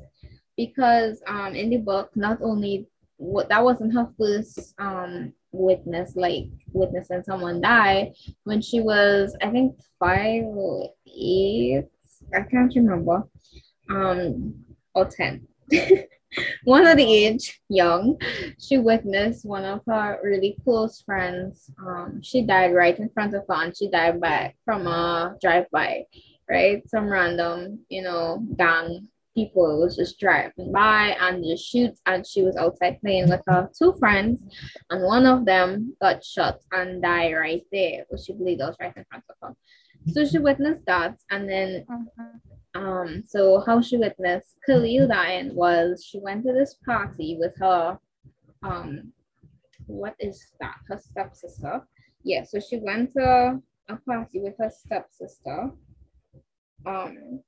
Because 0.57 1.22
um 1.27 1.55
in 1.55 1.70
the 1.70 1.79
book, 1.79 2.11
not 2.16 2.38
only 2.42 2.87
what 3.18 3.49
that 3.49 3.64
wasn't 3.64 3.94
her 3.94 4.09
first 4.18 4.75
um 4.79 5.33
witness, 5.53 6.16
like 6.16 6.46
witnessing 6.72 7.22
someone 7.22 7.61
die, 7.61 8.12
when 8.44 8.61
she 8.61 8.81
was 8.81 9.37
I 9.42 9.51
think 9.51 9.77
five 9.99 10.44
or 10.44 10.90
eight, 11.07 11.87
I 12.35 12.42
can't 12.42 12.75
remember. 12.75 13.25
Um 13.90 14.64
or 14.94 15.07
ten. 15.07 15.46
one 16.64 16.87
of 16.87 16.96
the 16.96 17.14
age, 17.14 17.61
young, 17.68 18.18
she 18.59 18.79
witnessed 18.79 19.44
one 19.44 19.64
of 19.64 19.81
her 19.87 20.18
really 20.22 20.57
close 20.64 21.03
friends. 21.03 21.70
Um, 21.79 22.20
she 22.22 22.42
died 22.42 22.75
right 22.75 22.99
in 22.99 23.09
front 23.11 23.35
of 23.35 23.44
her, 23.49 23.64
and 23.64 23.77
she 23.77 23.88
died 23.88 24.20
by 24.20 24.55
from 24.64 24.87
a 24.87 25.37
drive-by, 25.40 26.05
right? 26.49 26.88
Some 26.88 27.09
random, 27.09 27.81
you 27.88 28.03
know, 28.03 28.44
gang 28.57 29.09
people 29.35 29.81
was 29.81 29.96
just 29.96 30.18
driving 30.18 30.72
by 30.72 31.14
and 31.20 31.44
just 31.44 31.68
shoots, 31.70 32.01
and 32.07 32.27
she 32.27 32.42
was 32.42 32.57
outside 32.57 33.01
playing 33.01 33.29
with 33.29 33.42
her 33.46 33.70
two 33.79 33.94
friends, 33.99 34.42
and 34.90 35.05
one 35.05 35.27
of 35.27 35.44
them 35.44 35.94
got 36.01 36.25
shot 36.25 36.59
and 36.72 37.03
died 37.03 37.35
right 37.35 37.62
there, 37.70 38.05
or 38.11 38.18
she 38.18 38.33
bleed 38.33 38.61
out 38.61 38.77
right 38.81 38.96
in 38.96 39.05
front 39.11 39.25
of 39.29 39.37
her. 39.42 39.55
So 40.12 40.25
she 40.25 40.38
witnessed 40.38 40.87
that, 40.87 41.16
and 41.31 41.49
then 41.49 41.85
Mhm. 41.88 42.40
Um, 42.77 43.23
so 43.27 43.62
how 43.67 43.81
she 43.81 43.97
witnessed 43.97 44.57
Khalil 44.67 45.09
dying 45.09 45.55
was 45.55 46.05
she 46.05 46.19
went 46.21 46.45
to 46.45 46.53
this 46.53 46.75
party 46.85 47.37
with 47.41 47.55
her, 47.59 47.99
um, 48.62 49.12
what 49.87 50.15
is 50.21 50.53
that? 50.61 50.77
Her 50.89 50.99
stepsister. 51.01 51.87
Yeah, 52.23 52.45
so 52.45 52.61
she 52.61 52.79
went 52.79 53.12
to 53.15 53.61
a 53.89 53.97
party 54.07 54.41
with 54.41 54.55
her 54.59 54.71
stepsister. 54.71 55.71
Um, 56.85 57.41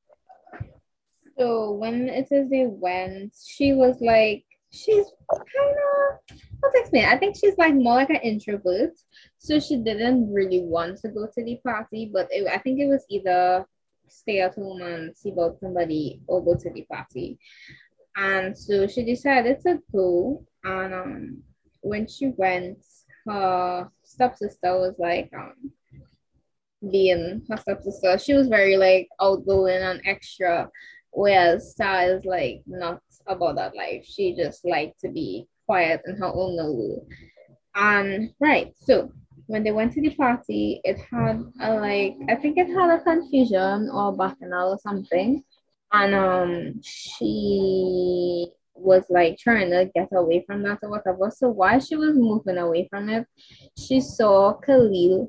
so 1.38 1.72
when 1.72 2.08
it 2.08 2.28
says 2.28 2.48
they 2.48 2.66
went, 2.66 3.34
she 3.46 3.72
was 3.72 4.00
like, 4.00 4.44
she's 4.70 5.06
kind 5.30 5.76
of, 5.76 6.38
how 6.62 6.70
to 6.70 6.80
explain? 6.80 7.04
I 7.04 7.18
think 7.18 7.36
she's 7.36 7.58
like 7.58 7.74
more 7.74 7.96
like 7.96 8.10
an 8.10 8.16
introvert. 8.16 8.98
So 9.38 9.60
she 9.60 9.76
didn't 9.76 10.32
really 10.32 10.62
want 10.62 10.98
to 10.98 11.08
go 11.08 11.26
to 11.26 11.44
the 11.44 11.60
party, 11.64 12.10
but 12.12 12.28
it, 12.30 12.48
I 12.48 12.58
think 12.58 12.80
it 12.80 12.86
was 12.86 13.04
either 13.10 13.66
stay 14.08 14.40
at 14.40 14.54
home 14.54 14.82
and 14.82 15.16
see 15.16 15.30
about 15.30 15.58
somebody 15.60 16.20
or 16.26 16.44
go 16.44 16.54
to 16.54 16.70
the 16.70 16.82
party. 16.90 17.38
And 18.16 18.56
so 18.56 18.86
she 18.86 19.04
decided 19.04 19.60
to 19.62 19.78
go. 19.92 20.44
And 20.64 20.94
um, 20.94 21.42
when 21.80 22.06
she 22.06 22.32
went, 22.36 22.78
her 23.26 23.90
stepsister 24.02 24.78
was 24.78 24.94
like, 24.98 25.30
um, 25.36 25.72
being 26.90 27.42
her 27.48 27.56
stepsister, 27.56 28.18
she 28.18 28.34
was 28.34 28.48
very 28.48 28.76
like 28.76 29.08
outgoing 29.20 29.82
and 29.82 30.00
extra, 30.04 30.70
whereas 31.10 31.72
Starr 31.72 32.16
is 32.16 32.24
like 32.24 32.62
not 32.66 33.00
about 33.26 33.56
that 33.56 33.76
life. 33.76 34.04
She 34.04 34.34
just 34.34 34.64
liked 34.64 35.00
to 35.00 35.08
be 35.10 35.46
quiet 35.66 36.02
in 36.06 36.16
her 36.16 36.26
own 36.26 36.56
little. 36.56 37.06
And 37.74 38.32
right, 38.40 38.72
so 38.80 39.10
when 39.48 39.64
they 39.64 39.72
went 39.72 39.92
to 39.94 40.00
the 40.00 40.14
party, 40.14 40.80
it 40.84 40.98
had 41.10 41.42
a 41.60 41.74
like 41.74 42.16
I 42.28 42.36
think 42.36 42.58
it 42.58 42.68
had 42.68 42.90
a 42.90 43.02
confusion 43.02 43.90
or 43.90 44.14
bacchanal 44.14 44.72
or 44.74 44.78
something, 44.78 45.42
and 45.92 46.14
um 46.14 46.80
she 46.82 48.46
was 48.74 49.04
like 49.10 49.38
trying 49.38 49.70
to 49.70 49.90
get 49.94 50.08
away 50.12 50.44
from 50.46 50.62
that 50.62 50.78
or 50.82 50.90
whatever. 50.90 51.32
So 51.34 51.48
while 51.48 51.80
she 51.80 51.96
was 51.96 52.14
moving 52.14 52.58
away 52.58 52.86
from 52.90 53.08
it, 53.08 53.26
she 53.76 54.00
saw 54.00 54.52
Khalil, 54.52 55.28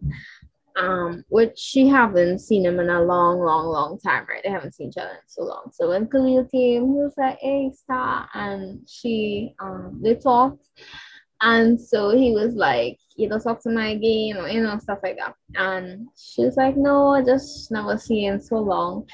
um, 0.75 1.23
which 1.29 1.57
she 1.57 1.87
haven't 1.87 2.39
seen 2.39 2.65
him 2.65 2.79
in 2.79 2.89
a 2.89 3.01
long, 3.01 3.39
long, 3.39 3.67
long 3.67 3.99
time, 3.99 4.25
right? 4.27 4.41
They 4.43 4.51
haven't 4.51 4.75
seen 4.75 4.89
each 4.89 4.97
other 4.97 5.11
in 5.11 5.27
so 5.27 5.43
long. 5.43 5.71
So 5.71 5.89
when 5.89 6.07
Khalil 6.07 6.45
came, 6.45 6.87
he 6.87 6.93
was 6.93 7.13
like, 7.17 7.37
"Hey, 7.39 7.71
Starr," 7.73 8.27
and 8.33 8.81
she 8.85 9.55
um 9.61 10.01
they 10.03 10.15
talked. 10.15 10.67
And 11.41 11.79
so 11.79 12.09
he 12.09 12.31
was 12.31 12.55
like, 12.55 12.99
you 13.15 13.29
know, 13.29 13.39
talk 13.39 13.61
to 13.63 13.69
my 13.69 13.95
game 13.95 14.37
or 14.37 14.49
you 14.49 14.61
know, 14.61 14.77
stuff 14.79 14.99
like 15.03 15.17
that. 15.17 15.35
And 15.55 16.07
she 16.17 16.43
was 16.43 16.57
like, 16.57 16.75
no, 16.75 17.15
I 17.15 17.23
just 17.23 17.71
never 17.71 17.97
see 17.97 18.25
him 18.25 18.39
so 18.39 18.57
long. 18.57 19.07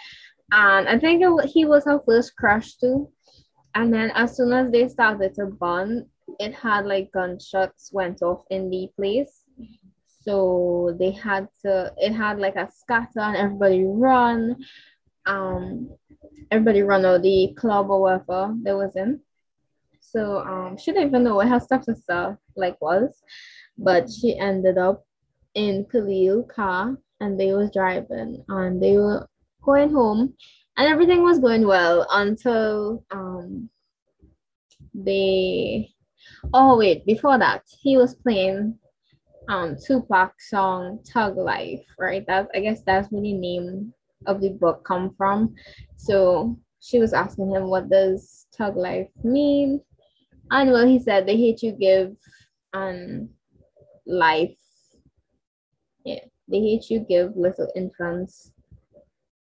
And 0.51 0.87
I 0.87 0.97
think 0.99 1.21
it, 1.21 1.45
he 1.49 1.65
was 1.65 1.85
her 1.85 1.99
first 2.05 2.35
crush 2.35 2.75
too. 2.75 3.11
And 3.75 3.93
then 3.93 4.11
as 4.15 4.37
soon 4.37 4.53
as 4.53 4.71
they 4.71 4.87
started 4.87 5.35
to 5.35 5.47
bond, 5.47 6.05
it 6.39 6.53
had 6.55 6.85
like 6.85 7.11
gunshots 7.11 7.91
went 7.93 8.21
off 8.21 8.43
in 8.49 8.69
the 8.69 8.89
place. 8.95 9.41
So 10.21 10.95
they 10.97 11.11
had 11.11 11.47
to, 11.63 11.93
it 11.97 12.13
had 12.13 12.39
like 12.39 12.55
a 12.55 12.69
scatter 12.71 13.19
and 13.19 13.37
everybody 13.37 13.83
run. 13.85 14.55
Um, 15.27 15.89
everybody 16.51 16.81
run 16.81 17.05
out 17.05 17.21
the 17.21 17.53
club 17.57 17.89
or 17.89 18.01
whatever 18.01 18.55
they 18.63 18.73
was 18.73 18.95
in. 18.95 19.19
So 20.11 20.39
um, 20.39 20.77
she 20.77 20.91
didn't 20.91 21.09
even 21.09 21.23
know 21.23 21.35
what 21.35 21.49
her 21.49 21.59
stepsister 21.59 22.37
like 22.55 22.79
was, 22.81 23.21
but 23.77 24.09
she 24.09 24.37
ended 24.37 24.77
up 24.77 25.05
in 25.55 25.85
Khalil 25.91 26.43
car 26.43 26.97
and 27.19 27.39
they 27.39 27.53
was 27.53 27.71
driving 27.71 28.43
and 28.49 28.81
they 28.81 28.97
were 28.97 29.27
going 29.63 29.91
home 29.91 30.33
and 30.77 30.87
everything 30.87 31.23
was 31.23 31.39
going 31.39 31.65
well 31.65 32.05
until 32.11 33.03
um 33.11 33.69
they 34.93 35.89
oh 36.53 36.77
wait 36.77 37.05
before 37.05 37.37
that 37.37 37.63
he 37.81 37.97
was 37.97 38.15
playing 38.15 38.77
um 39.49 39.75
Tupac 39.85 40.33
song 40.39 40.99
Thug 41.11 41.37
Life 41.37 41.83
right? 41.97 42.25
That 42.27 42.49
I 42.53 42.59
guess 42.59 42.81
that's 42.85 43.09
where 43.09 43.21
the 43.21 43.33
name 43.33 43.93
of 44.27 44.41
the 44.41 44.49
book 44.49 44.83
come 44.85 45.13
from. 45.17 45.55
So 45.97 46.57
she 46.81 46.99
was 46.99 47.13
asking 47.13 47.51
him 47.51 47.69
what 47.69 47.89
does 47.89 48.47
Thug 48.55 48.75
Life 48.75 49.09
mean 49.23 49.81
and 50.51 50.71
well 50.71 50.87
he 50.87 50.99
said 50.99 51.25
the 51.25 51.35
hate 51.35 51.61
you 51.61 51.71
give 51.71 52.15
and 52.73 53.29
life 54.05 54.57
yeah 56.05 56.19
the 56.47 56.59
hate 56.59 56.89
you 56.89 56.99
give 56.99 57.35
little 57.35 57.71
infants 57.75 58.51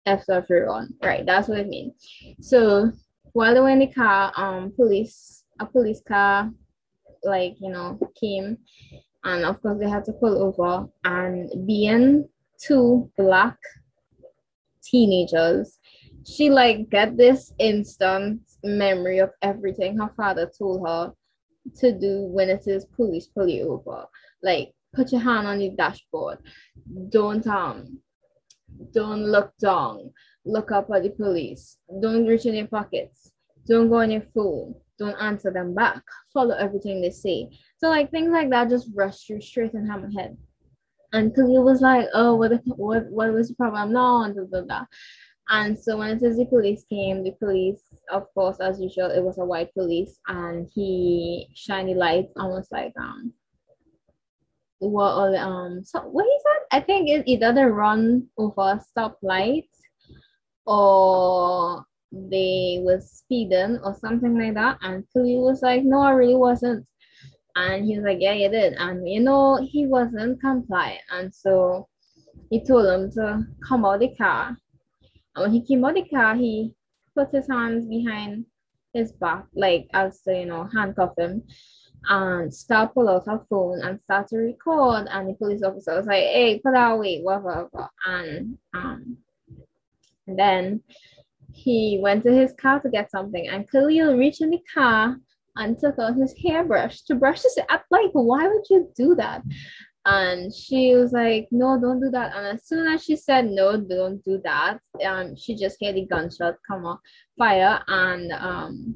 F 0.07 0.25
of 0.29 0.47
your. 0.49 0.87
Right, 1.03 1.25
that's 1.25 1.49
what 1.49 1.59
it 1.59 1.69
means. 1.69 1.95
So 2.41 2.91
while 3.33 3.55
they 3.55 3.61
were 3.61 3.69
in 3.69 3.79
the 3.79 3.87
car, 3.87 4.33
um 4.37 4.73
police 4.75 5.45
a 5.61 5.67
police 5.67 6.03
car 6.07 6.51
like 7.23 7.55
you 7.61 7.71
know 7.71 7.99
came 8.19 8.57
and 9.25 9.45
of 9.45 9.61
course 9.61 9.79
they 9.79 9.89
had 9.89 10.05
to 10.07 10.13
pull 10.15 10.43
over 10.43 10.89
and 11.05 11.67
being 11.67 12.27
two 12.59 13.11
black 13.19 13.59
teenagers, 14.83 15.79
she 16.27 16.51
like 16.51 16.91
get 16.91 17.17
this 17.17 17.53
instant 17.59 18.43
memory 18.63 19.19
of 19.19 19.31
everything 19.43 19.99
her 19.99 20.13
father 20.17 20.51
told 20.59 20.87
her 20.87 21.13
to 21.79 21.93
do 21.93 22.23
when 22.23 22.49
it 22.49 22.67
is 22.67 22.85
police 22.85 23.27
pull 23.27 23.49
you 23.49 23.73
over. 23.73 24.07
Like 24.43 24.73
put 24.95 25.13
your 25.13 25.21
hand 25.21 25.47
on 25.47 25.59
the 25.59 25.71
dashboard. 25.71 26.39
Don't 27.11 27.47
um 27.47 27.99
don't 28.93 29.25
look 29.25 29.53
down. 29.61 30.13
Look 30.45 30.73
up 30.73 30.91
at 30.95 31.03
the 31.03 31.11
police. 31.11 31.79
Don't 32.01 32.27
reach 32.27 32.47
in 32.47 32.55
your 32.55 32.67
pockets. 32.67 33.33
Don't 33.67 33.89
go 33.89 33.97
on 33.97 34.11
your 34.11 34.25
phone. 34.35 34.75
Don't 34.99 35.21
answer 35.21 35.51
them 35.51 35.75
back. 35.75 36.03
Follow 36.33 36.55
everything 36.55 37.01
they 37.01 37.11
say. 37.11 37.49
So 37.79 37.89
like 37.89 38.11
things 38.11 38.31
like 38.33 38.51
that 38.51 38.69
just 38.69 38.89
rush 38.95 39.29
you 39.29 39.41
straight 39.41 39.75
in 39.75 39.87
my 39.87 40.01
head. 40.17 40.37
And 41.13 41.31
because 41.33 41.51
it 41.51 41.59
was 41.59 41.81
like, 41.81 42.07
oh, 42.15 42.37
what, 42.37 42.53
what 42.65 43.07
what 43.11 43.33
was 43.33 43.49
the 43.49 43.55
problem 43.55 43.93
now? 43.93 44.23
And 44.23 44.35
blah, 44.35 44.45
blah, 44.45 44.63
blah. 44.63 44.85
And 45.51 45.77
so 45.77 45.97
when 45.97 46.17
the 46.17 46.47
police 46.49 46.85
came, 46.89 47.25
the 47.25 47.33
police, 47.33 47.83
of 48.13 48.33
course, 48.35 48.61
as 48.61 48.81
usual, 48.81 49.11
it 49.11 49.23
was 49.23 49.39
a 49.39 49.45
white 49.45 49.75
police, 49.75 50.21
and 50.29 50.69
he 50.73 51.49
shiny 51.55 51.95
lights, 51.95 52.33
almost 52.37 52.71
like 52.71 52.93
um, 52.97 53.33
what 54.79 55.11
all 55.11 55.37
um, 55.37 55.85
so 55.85 56.03
what 56.03 56.25
he 56.25 56.39
said? 56.39 56.79
I 56.79 56.81
think 56.81 57.09
it 57.09 57.25
either 57.27 57.53
they 57.53 57.65
run 57.65 58.29
over 58.39 58.61
a 58.61 58.81
stoplight, 58.81 59.67
or 60.67 61.85
they 62.13 62.81
was 62.85 63.11
speeding 63.11 63.81
or 63.83 63.97
something 64.01 64.39
like 64.39 64.55
that. 64.55 64.79
And 64.83 65.05
Khalil 65.13 65.45
was 65.45 65.63
like, 65.63 65.83
no, 65.83 66.01
I 66.01 66.13
really 66.13 66.37
wasn't. 66.37 66.87
And 67.57 67.85
he 67.85 67.97
was 67.97 68.05
like, 68.05 68.19
yeah, 68.21 68.35
you 68.35 68.49
did. 68.51 68.75
And 68.75 69.09
you 69.09 69.21
know, 69.21 69.57
he 69.61 69.87
wasn't 69.87 70.41
compliant. 70.41 71.03
And 71.11 71.35
so 71.35 71.89
he 72.51 72.65
told 72.65 72.87
him 72.87 73.11
to 73.13 73.45
come 73.67 73.85
out 73.85 73.95
of 73.95 74.01
the 74.01 74.15
car 74.15 74.57
when 75.37 75.53
he 75.53 75.65
came 75.65 75.85
out 75.85 75.97
of 75.97 76.05
the 76.05 76.11
car, 76.11 76.35
he 76.35 76.75
put 77.17 77.31
his 77.31 77.49
hands 77.49 77.87
behind 77.87 78.47
his 78.93 79.13
back, 79.13 79.47
like 79.55 79.89
as 79.93 80.21
to, 80.23 80.35
you 80.35 80.47
know, 80.47 80.69
handcuff 80.75 81.13
him 81.17 81.43
and 82.09 82.53
start 82.53 82.95
pull 82.95 83.09
out 83.09 83.27
her 83.27 83.45
phone 83.49 83.81
and 83.83 84.01
start 84.01 84.29
to 84.29 84.39
record. 84.39 85.07
And 85.11 85.29
the 85.29 85.35
police 85.35 85.63
officer 85.63 85.95
was 85.95 86.07
like, 86.07 86.25
hey, 86.25 86.61
put 86.65 86.73
that 86.73 86.93
away, 86.93 87.21
whatever. 87.21 87.89
And 88.07 88.59
um 88.75 89.19
and 90.27 90.39
then 90.39 90.83
he 91.53 91.99
went 92.01 92.23
to 92.25 92.33
his 92.33 92.53
car 92.61 92.81
to 92.81 92.89
get 92.89 93.11
something 93.11 93.49
and 93.49 93.69
Khalil 93.71 94.17
reached 94.17 94.41
in 94.41 94.51
the 94.51 94.61
car 94.73 95.17
and 95.57 95.79
took 95.79 95.99
out 95.99 96.15
his 96.15 96.35
hairbrush 96.45 97.03
to 97.03 97.15
brush 97.17 97.43
his 97.43 97.59
at 97.69 97.83
like 97.91 98.11
why 98.13 98.47
would 98.47 98.65
you 98.71 98.89
do 98.97 99.15
that 99.17 99.43
and 100.07 100.55
she 100.55 100.95
was 100.95 101.13
like 101.13 101.49
no 101.51 101.79
don't 101.81 102.01
do 102.01 102.11
that. 102.11 102.35
And 102.35 102.47
as 102.47 102.67
soon 102.67 102.87
as 102.87 103.05
she 103.05 103.17
said 103.17 103.47
no 103.47 103.77
don't 103.77 104.25
do 104.25 104.41
that 104.45 104.81
um 105.05 105.37
she 105.37 105.55
just 105.55 105.77
heard 105.83 105.95
the 105.95 106.07
gunshot 106.07 106.57
come 106.67 106.87
on 106.87 106.99
fire 107.39 107.83
and 107.87 108.33
um 108.33 108.95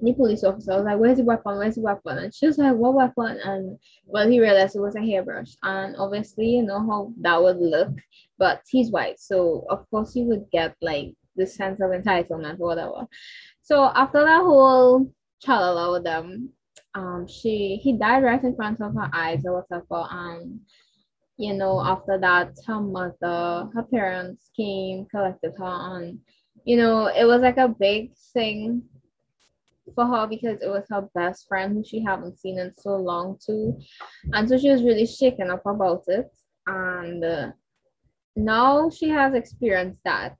the 0.00 0.12
police 0.12 0.44
officer 0.44 0.76
was 0.76 0.84
like 0.84 0.98
where's 0.98 1.18
the 1.18 1.24
weapon? 1.24 1.58
Where's 1.58 1.74
the 1.74 1.80
weapon? 1.80 2.18
And 2.18 2.34
she 2.34 2.46
was 2.46 2.58
like 2.58 2.74
what 2.74 2.94
weapon? 2.94 3.40
And 3.44 3.78
well 4.06 4.28
he 4.28 4.40
realized 4.40 4.76
it 4.76 4.80
was 4.80 4.94
a 4.94 5.00
hairbrush. 5.00 5.56
And 5.64 5.96
obviously 5.96 6.46
you 6.46 6.62
know 6.62 6.80
how 6.80 7.12
that 7.22 7.42
would 7.42 7.58
look 7.58 7.96
but 8.38 8.62
he's 8.68 8.92
white 8.92 9.18
so 9.18 9.66
of 9.68 9.90
course 9.90 10.14
he 10.14 10.22
would 10.22 10.46
get 10.52 10.76
like 10.80 11.14
the 11.34 11.46
sense 11.46 11.80
of 11.80 11.90
entitlement 11.90 12.60
or 12.60 12.68
whatever. 12.68 13.08
So 13.62 13.90
after 13.94 14.24
that 14.24 14.42
whole 14.42 15.12
chalala 15.44 15.92
with 15.92 16.04
them 16.04 16.50
um 16.94 17.26
she 17.28 17.80
he 17.82 17.92
died 17.92 18.22
right 18.22 18.42
in 18.44 18.56
front 18.56 18.80
of 18.80 18.94
her 18.94 19.10
eyes 19.12 19.44
or 19.44 19.60
whatever 19.60 20.06
and 20.10 20.60
you 21.36 21.54
know 21.54 21.80
after 21.80 22.18
that 22.18 22.52
her 22.66 22.80
mother 22.80 23.68
her 23.74 23.86
parents 23.90 24.50
came 24.56 25.06
collected 25.06 25.52
her 25.58 25.96
and 25.96 26.18
you 26.64 26.76
know 26.76 27.06
it 27.06 27.24
was 27.24 27.40
like 27.42 27.58
a 27.58 27.68
big 27.68 28.12
thing 28.32 28.82
for 29.94 30.06
her 30.06 30.26
because 30.26 30.60
it 30.60 30.68
was 30.68 30.84
her 30.90 31.08
best 31.14 31.46
friend 31.48 31.74
who 31.74 31.84
she 31.84 32.02
haven't 32.02 32.38
seen 32.38 32.58
in 32.58 32.72
so 32.76 32.96
long 32.96 33.38
too. 33.44 33.78
And 34.32 34.48
so 34.48 34.58
she 34.58 34.70
was 34.70 34.82
really 34.82 35.06
shaken 35.06 35.50
up 35.50 35.64
about 35.66 36.04
it. 36.06 36.30
And 36.66 37.24
uh, 37.24 37.50
now 38.36 38.90
she 38.90 39.08
has 39.08 39.34
experienced 39.34 40.00
that. 40.04 40.36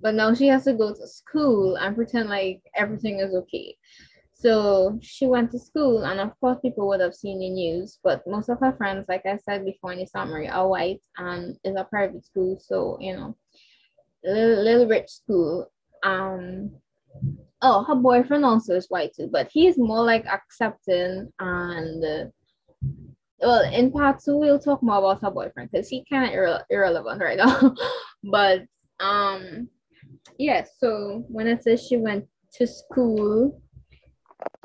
But 0.00 0.14
now 0.14 0.34
she 0.34 0.46
has 0.48 0.64
to 0.64 0.74
go 0.74 0.94
to 0.94 1.06
school 1.06 1.76
and 1.76 1.96
pretend 1.96 2.28
like 2.28 2.62
everything 2.74 3.20
is 3.20 3.34
okay 3.34 3.76
so 4.46 4.96
she 5.02 5.26
went 5.26 5.50
to 5.50 5.58
school, 5.58 6.04
and 6.04 6.20
of 6.20 6.38
course, 6.38 6.58
people 6.62 6.86
would 6.86 7.00
have 7.00 7.16
seen 7.16 7.40
the 7.40 7.50
news. 7.50 7.98
But 8.04 8.22
most 8.28 8.48
of 8.48 8.60
her 8.60 8.76
friends, 8.76 9.06
like 9.08 9.26
I 9.26 9.38
said 9.38 9.64
before 9.64 9.92
in 9.92 9.98
the 9.98 10.06
summary, 10.06 10.48
are 10.48 10.68
white 10.68 11.00
and 11.18 11.56
is 11.64 11.74
a 11.76 11.82
private 11.82 12.24
school. 12.24 12.56
So 12.60 12.96
you 13.00 13.16
know, 13.16 13.36
little, 14.24 14.62
little 14.62 14.86
rich 14.86 15.08
school. 15.08 15.72
Um, 16.04 16.70
oh, 17.60 17.82
her 17.88 17.96
boyfriend 17.96 18.44
also 18.44 18.76
is 18.76 18.86
white 18.88 19.14
too, 19.16 19.28
but 19.32 19.48
he's 19.52 19.76
more 19.78 20.04
like 20.04 20.24
accepting 20.26 21.32
and. 21.40 22.04
Uh, 22.04 22.30
well, 23.40 23.70
in 23.70 23.90
part 23.90 24.20
two, 24.24 24.38
we'll 24.38 24.60
talk 24.60 24.82
more 24.82 24.98
about 24.98 25.20
her 25.22 25.30
boyfriend 25.30 25.70
because 25.70 25.88
he 25.88 26.06
kind 26.08 26.24
of 26.24 26.30
irre- 26.30 26.64
irrelevant 26.70 27.20
right 27.20 27.36
now. 27.36 27.74
but 28.24 28.62
um, 29.00 29.68
yeah. 30.38 30.64
So 30.78 31.24
when 31.28 31.48
it 31.48 31.64
says 31.64 31.84
she 31.84 31.96
went 31.96 32.26
to 32.54 32.66
school 32.66 33.60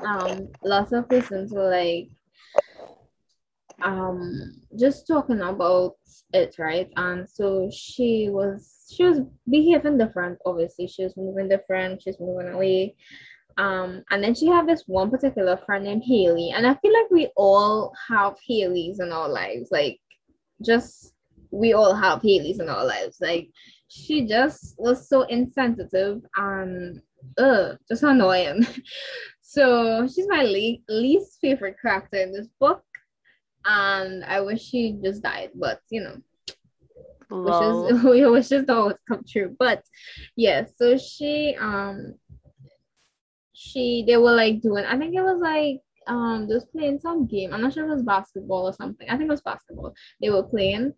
um 0.05 0.49
lots 0.63 0.91
of 0.91 1.07
persons 1.09 1.51
were 1.51 1.69
like 1.69 2.09
um 3.83 4.53
just 4.79 5.07
talking 5.07 5.41
about 5.41 5.95
it 6.33 6.55
right? 6.57 6.89
And 6.95 7.27
so 7.29 7.69
she 7.71 8.29
was 8.29 8.91
she 8.95 9.03
was 9.03 9.19
behaving 9.49 9.97
different 9.97 10.39
obviously. 10.45 10.87
She 10.87 11.03
was 11.03 11.17
moving 11.17 11.49
different. 11.49 12.01
She's 12.01 12.19
moving 12.19 12.53
away. 12.53 12.95
Um 13.57 14.03
and 14.11 14.23
then 14.23 14.33
she 14.33 14.47
had 14.47 14.67
this 14.67 14.83
one 14.87 15.09
particular 15.09 15.59
friend 15.65 15.83
named 15.83 16.03
hailey. 16.05 16.51
And 16.55 16.65
i 16.65 16.73
feel 16.75 16.93
like 16.93 17.11
we 17.11 17.31
all 17.35 17.93
have 18.09 18.35
haileys 18.47 18.99
in 18.99 19.11
our 19.11 19.27
lives. 19.29 19.69
Like 19.71 19.99
just 20.63 21.13
we 21.51 21.73
all 21.73 21.93
have 21.93 22.21
haileys 22.21 22.59
in 22.59 22.69
our 22.69 22.85
lives. 22.85 23.17
Like 23.19 23.49
she 23.87 24.25
just 24.25 24.75
was 24.77 25.09
so 25.09 25.23
insensitive 25.23 26.21
and 26.37 27.01
uh 27.37 27.73
just 27.89 28.03
annoying 28.03 28.65
So 29.51 30.07
she's 30.07 30.29
my 30.29 30.43
le- 30.43 30.77
least 30.87 31.39
favorite 31.41 31.75
character 31.81 32.15
in 32.15 32.31
this 32.31 32.47
book, 32.57 32.85
and 33.65 34.23
I 34.23 34.39
wish 34.39 34.61
she 34.61 34.97
just 35.03 35.23
died. 35.23 35.49
But 35.53 35.81
you 35.89 36.03
know, 36.03 36.15
wishes 37.29 38.01
we 38.05 38.25
wishes 38.29 38.69
always 38.69 38.95
come 39.09 39.25
true. 39.27 39.53
But 39.59 39.83
yeah, 40.37 40.63
so 40.77 40.97
she 40.97 41.57
um 41.59 42.15
she 43.51 44.05
they 44.07 44.15
were 44.15 44.31
like 44.31 44.61
doing. 44.61 44.85
I 44.85 44.97
think 44.97 45.15
it 45.15 45.21
was 45.21 45.41
like 45.41 45.81
um 46.07 46.47
just 46.49 46.71
playing 46.71 46.99
some 46.99 47.27
game. 47.27 47.53
I'm 47.53 47.61
not 47.61 47.73
sure 47.73 47.83
if 47.83 47.91
it 47.91 47.95
was 47.95 48.03
basketball 48.03 48.69
or 48.69 48.73
something. 48.73 49.09
I 49.09 49.17
think 49.17 49.27
it 49.27 49.35
was 49.35 49.41
basketball. 49.41 49.93
They 50.21 50.29
were 50.29 50.43
playing, 50.43 50.93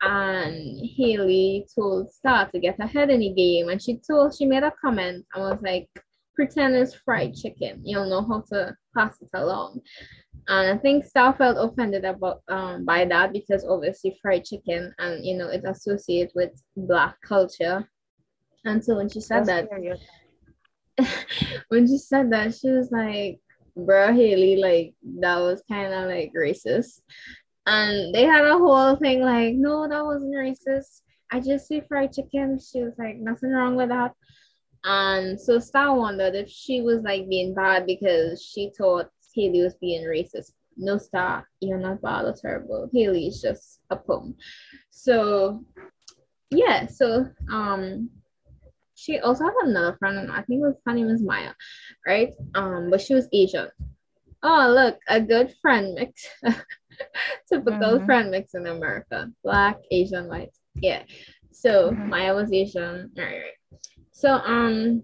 and 0.00 0.78
Hailey 0.96 1.66
told 1.74 2.12
Starr 2.12 2.48
to 2.52 2.60
get 2.60 2.78
ahead 2.78 3.10
in 3.10 3.18
the 3.18 3.30
game, 3.30 3.68
and 3.68 3.82
she 3.82 3.98
told 3.98 4.36
she 4.36 4.46
made 4.46 4.62
a 4.62 4.72
comment 4.80 5.26
and 5.34 5.42
was 5.42 5.60
like 5.60 5.88
pretend 6.36 6.76
it's 6.76 6.94
fried 6.94 7.34
chicken. 7.34 7.80
You'll 7.84 8.08
know 8.08 8.22
how 8.22 8.44
to 8.52 8.76
pass 8.96 9.16
it 9.20 9.30
along. 9.34 9.80
And 10.48 10.78
I 10.78 10.80
think 10.80 11.04
Starr 11.04 11.34
felt 11.34 11.56
offended 11.58 12.04
about 12.04 12.42
um 12.48 12.84
by 12.84 13.04
that 13.06 13.32
because 13.32 13.64
obviously 13.64 14.16
fried 14.22 14.44
chicken 14.44 14.94
and 14.98 15.24
you 15.24 15.36
know 15.36 15.48
it's 15.48 15.66
associated 15.66 16.32
with 16.34 16.52
black 16.76 17.16
culture. 17.22 17.88
And 18.64 18.84
so 18.84 18.96
when 18.96 19.08
she 19.08 19.20
said 19.20 19.46
That's 19.46 19.68
that 19.68 19.98
when 21.68 21.86
she 21.86 21.98
said 21.98 22.30
that 22.32 22.54
she 22.54 22.68
was 22.70 22.90
like, 22.90 23.40
bro 23.76 24.12
Hailey, 24.14 24.56
like 24.56 24.94
that 25.20 25.38
was 25.38 25.62
kind 25.68 25.92
of 25.92 26.08
like 26.08 26.32
racist. 26.36 27.00
And 27.66 28.14
they 28.14 28.22
had 28.24 28.44
a 28.44 28.58
whole 28.58 28.94
thing 28.96 29.22
like, 29.22 29.54
no, 29.54 29.88
that 29.88 30.04
wasn't 30.04 30.34
racist. 30.34 31.02
I 31.32 31.40
just 31.40 31.66
say 31.66 31.80
fried 31.80 32.12
chicken. 32.12 32.60
She 32.60 32.82
was 32.82 32.94
like, 32.98 33.16
nothing 33.16 33.50
wrong 33.50 33.74
with 33.74 33.88
that. 33.88 34.12
And 34.86 35.38
so 35.40 35.58
Starr 35.58 35.96
wondered 35.96 36.36
if 36.36 36.48
she 36.48 36.80
was 36.80 37.02
like 37.02 37.28
being 37.28 37.54
bad 37.54 37.86
because 37.86 38.40
she 38.40 38.70
thought 38.78 39.10
Hailey 39.34 39.62
was 39.62 39.74
being 39.74 40.04
racist. 40.04 40.52
No, 40.76 40.96
Starr, 40.96 41.48
you're 41.60 41.78
not 41.78 42.00
bad 42.00 42.24
or 42.24 42.34
terrible. 42.40 42.88
Hailey 42.94 43.26
is 43.26 43.42
just 43.42 43.80
a 43.90 43.96
poem. 43.96 44.36
So 44.90 45.64
yeah, 46.50 46.86
so 46.86 47.26
um 47.50 48.10
she 48.94 49.18
also 49.18 49.44
had 49.44 49.54
another 49.64 49.96
friend, 49.98 50.30
I 50.32 50.42
think 50.42 50.62
her 50.86 50.94
name 50.94 51.08
is 51.08 51.22
Maya, 51.22 51.52
right? 52.06 52.32
Um, 52.54 52.88
but 52.90 53.00
she 53.00 53.14
was 53.14 53.28
Asian. 53.32 53.68
Oh, 54.42 54.72
look, 54.74 54.98
a 55.08 55.20
good 55.20 55.54
friend 55.60 55.94
mix. 55.94 56.26
Typical 57.48 57.98
mm-hmm. 57.98 58.06
friend 58.06 58.30
mix 58.30 58.54
in 58.54 58.66
America. 58.66 59.30
Black, 59.44 59.76
Asian, 59.90 60.28
white. 60.28 60.56
Yeah. 60.76 61.02
So 61.52 61.90
mm-hmm. 61.90 62.08
Maya 62.08 62.34
was 62.34 62.52
Asian. 62.52 63.10
All 63.18 63.24
right, 63.24 63.32
right. 63.32 63.58
So 64.16 64.30
um 64.32 65.02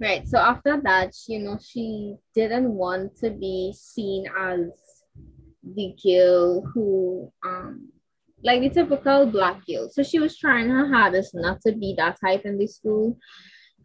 right, 0.00 0.26
so 0.26 0.38
after 0.38 0.80
that, 0.82 1.14
you 1.28 1.38
know, 1.38 1.56
she 1.64 2.16
didn't 2.34 2.68
want 2.68 3.16
to 3.18 3.30
be 3.30 3.72
seen 3.78 4.26
as 4.36 4.72
the 5.62 5.94
girl 6.04 6.62
who 6.74 7.32
um 7.46 7.90
like 8.42 8.60
the 8.60 8.70
typical 8.70 9.26
black 9.26 9.64
girl. 9.66 9.88
So 9.88 10.02
she 10.02 10.18
was 10.18 10.36
trying 10.36 10.68
her 10.68 10.92
hardest 10.92 11.30
not 11.34 11.60
to 11.60 11.72
be 11.72 11.94
that 11.96 12.18
type 12.20 12.42
in 12.44 12.58
the 12.58 12.66
school. 12.66 13.16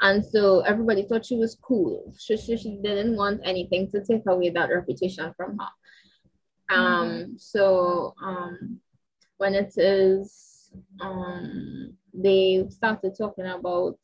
And 0.01 0.25
so 0.25 0.61
everybody 0.61 1.03
thought 1.03 1.27
she 1.27 1.35
was 1.35 1.55
cool. 1.61 2.11
She, 2.17 2.35
she, 2.35 2.57
she 2.57 2.79
didn't 2.81 3.17
want 3.17 3.41
anything 3.43 3.91
to 3.91 4.03
take 4.03 4.23
away 4.27 4.49
that 4.49 4.69
reputation 4.69 5.31
from 5.37 5.59
her. 5.59 6.75
Um, 6.75 7.07
mm-hmm. 7.07 7.31
so 7.37 8.15
um 8.23 8.79
when 9.37 9.53
it 9.53 9.73
is 9.77 10.71
um 11.01 11.93
they 12.13 12.65
started 12.69 13.13
talking 13.15 13.45
about 13.45 13.99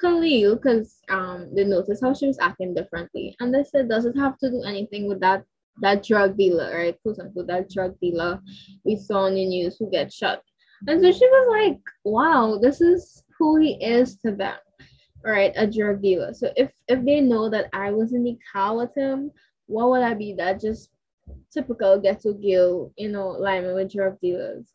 Khalil 0.00 0.56
because 0.56 1.00
um 1.08 1.48
they 1.54 1.64
noticed 1.64 2.02
how 2.02 2.14
she 2.14 2.26
was 2.26 2.38
acting 2.38 2.74
differently. 2.74 3.36
And 3.40 3.54
they 3.54 3.64
said, 3.64 3.88
does 3.88 4.04
it 4.04 4.16
have 4.16 4.38
to 4.38 4.50
do 4.50 4.62
anything 4.62 5.08
with 5.08 5.20
that 5.20 5.44
that 5.80 6.04
drug 6.04 6.36
dealer, 6.36 6.72
right? 6.74 6.96
Quote 7.02 7.18
unquote 7.18 7.46
that 7.48 7.70
drug 7.70 7.98
dealer 8.00 8.40
we 8.84 8.96
saw 8.96 9.26
on 9.26 9.34
the 9.34 9.46
news 9.46 9.76
who 9.78 9.90
get 9.90 10.12
shot. 10.12 10.42
And 10.86 11.02
so 11.02 11.12
she 11.12 11.26
was 11.26 11.48
like, 11.50 11.80
wow, 12.04 12.58
this 12.60 12.80
is 12.80 13.22
who 13.38 13.58
he 13.60 13.72
is 13.84 14.16
to 14.18 14.32
them. 14.32 14.56
Right, 15.24 15.52
a 15.56 15.66
drug 15.66 16.00
dealer. 16.00 16.32
So 16.32 16.52
if 16.56 16.70
if 16.86 17.04
they 17.04 17.20
know 17.20 17.50
that 17.50 17.68
I 17.72 17.90
was 17.90 18.12
in 18.12 18.22
the 18.22 18.38
car 18.52 18.76
with 18.76 18.96
him, 18.96 19.32
what 19.66 19.90
would 19.90 20.02
I 20.02 20.14
be? 20.14 20.32
That 20.34 20.60
just 20.60 20.90
typical 21.52 21.98
ghetto 21.98 22.32
girl, 22.34 22.92
you 22.96 23.08
know, 23.08 23.28
lying 23.30 23.74
with 23.74 23.92
drug 23.92 24.18
dealers. 24.20 24.72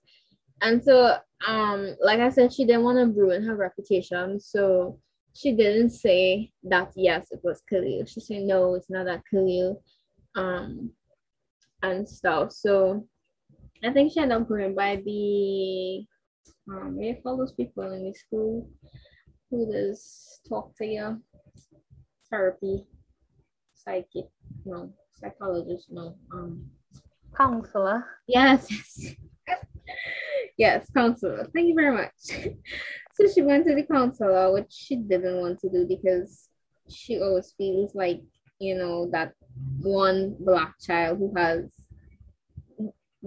And 0.62 0.84
so, 0.84 1.18
um, 1.48 1.96
like 2.02 2.20
I 2.20 2.30
said, 2.30 2.54
she 2.54 2.66
didn't 2.66 2.84
want 2.84 2.98
to 2.98 3.20
ruin 3.20 3.44
her 3.44 3.56
reputation. 3.56 4.40
So 4.40 5.00
she 5.36 5.52
didn't 5.54 5.90
say 5.90 6.52
that 6.64 6.92
yes, 6.96 7.32
it 7.32 7.40
was 7.44 7.62
Khalil. 7.70 8.06
She 8.06 8.20
said 8.20 8.44
no, 8.44 8.76
it's 8.76 8.90
not 8.90 9.06
that 9.06 9.24
Khalil. 9.30 9.82
Um 10.36 10.92
and 11.82 12.08
stuff. 12.08 12.52
So 12.52 13.08
I 13.84 13.92
think 13.92 14.14
she 14.14 14.20
ended 14.20 14.42
up 14.42 14.48
going 14.48 14.76
by 14.76 15.02
the 15.06 16.06
um 16.72 16.98
you 17.00 17.16
call 17.22 17.38
those 17.38 17.54
people 17.54 17.92
in 17.92 18.06
the 18.06 18.14
school 18.14 18.70
who 19.50 19.72
does 19.72 20.40
talk 20.50 20.76
to 20.78 20.86
you? 20.86 21.22
Therapy, 22.30 22.86
psychic, 23.76 24.26
no, 24.66 24.92
psychologist, 25.14 25.88
no, 25.92 26.16
um 26.34 26.66
counselor. 27.38 28.06
Yes, 28.28 28.68
yes. 28.72 29.16
yes, 30.58 30.90
counselor. 30.96 31.48
Thank 31.54 31.68
you 31.68 31.76
very 31.76 31.96
much. 31.96 32.56
So 33.14 33.28
she 33.28 33.42
went 33.42 33.68
to 33.68 33.76
the 33.76 33.84
counselor, 33.84 34.52
which 34.52 34.72
she 34.72 34.96
didn't 34.96 35.40
want 35.40 35.60
to 35.60 35.70
do 35.70 35.86
because 35.88 36.50
she 36.90 37.22
always 37.22 37.54
feels 37.58 37.94
like, 37.94 38.22
you 38.60 38.76
know, 38.76 39.10
that 39.12 39.34
one 39.82 40.36
black 40.40 40.74
child 40.80 41.20
who 41.20 41.32
has 41.36 41.72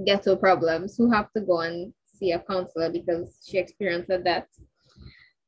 ghetto 0.04 0.36
problems 0.36 0.96
who 0.96 1.10
have 1.10 1.32
to 1.32 1.40
go 1.40 1.60
and 1.60 1.92
see 2.04 2.32
a 2.32 2.40
counselor 2.40 2.90
because 2.90 3.38
she 3.46 3.58
experienced 3.58 4.08
that. 4.08 4.48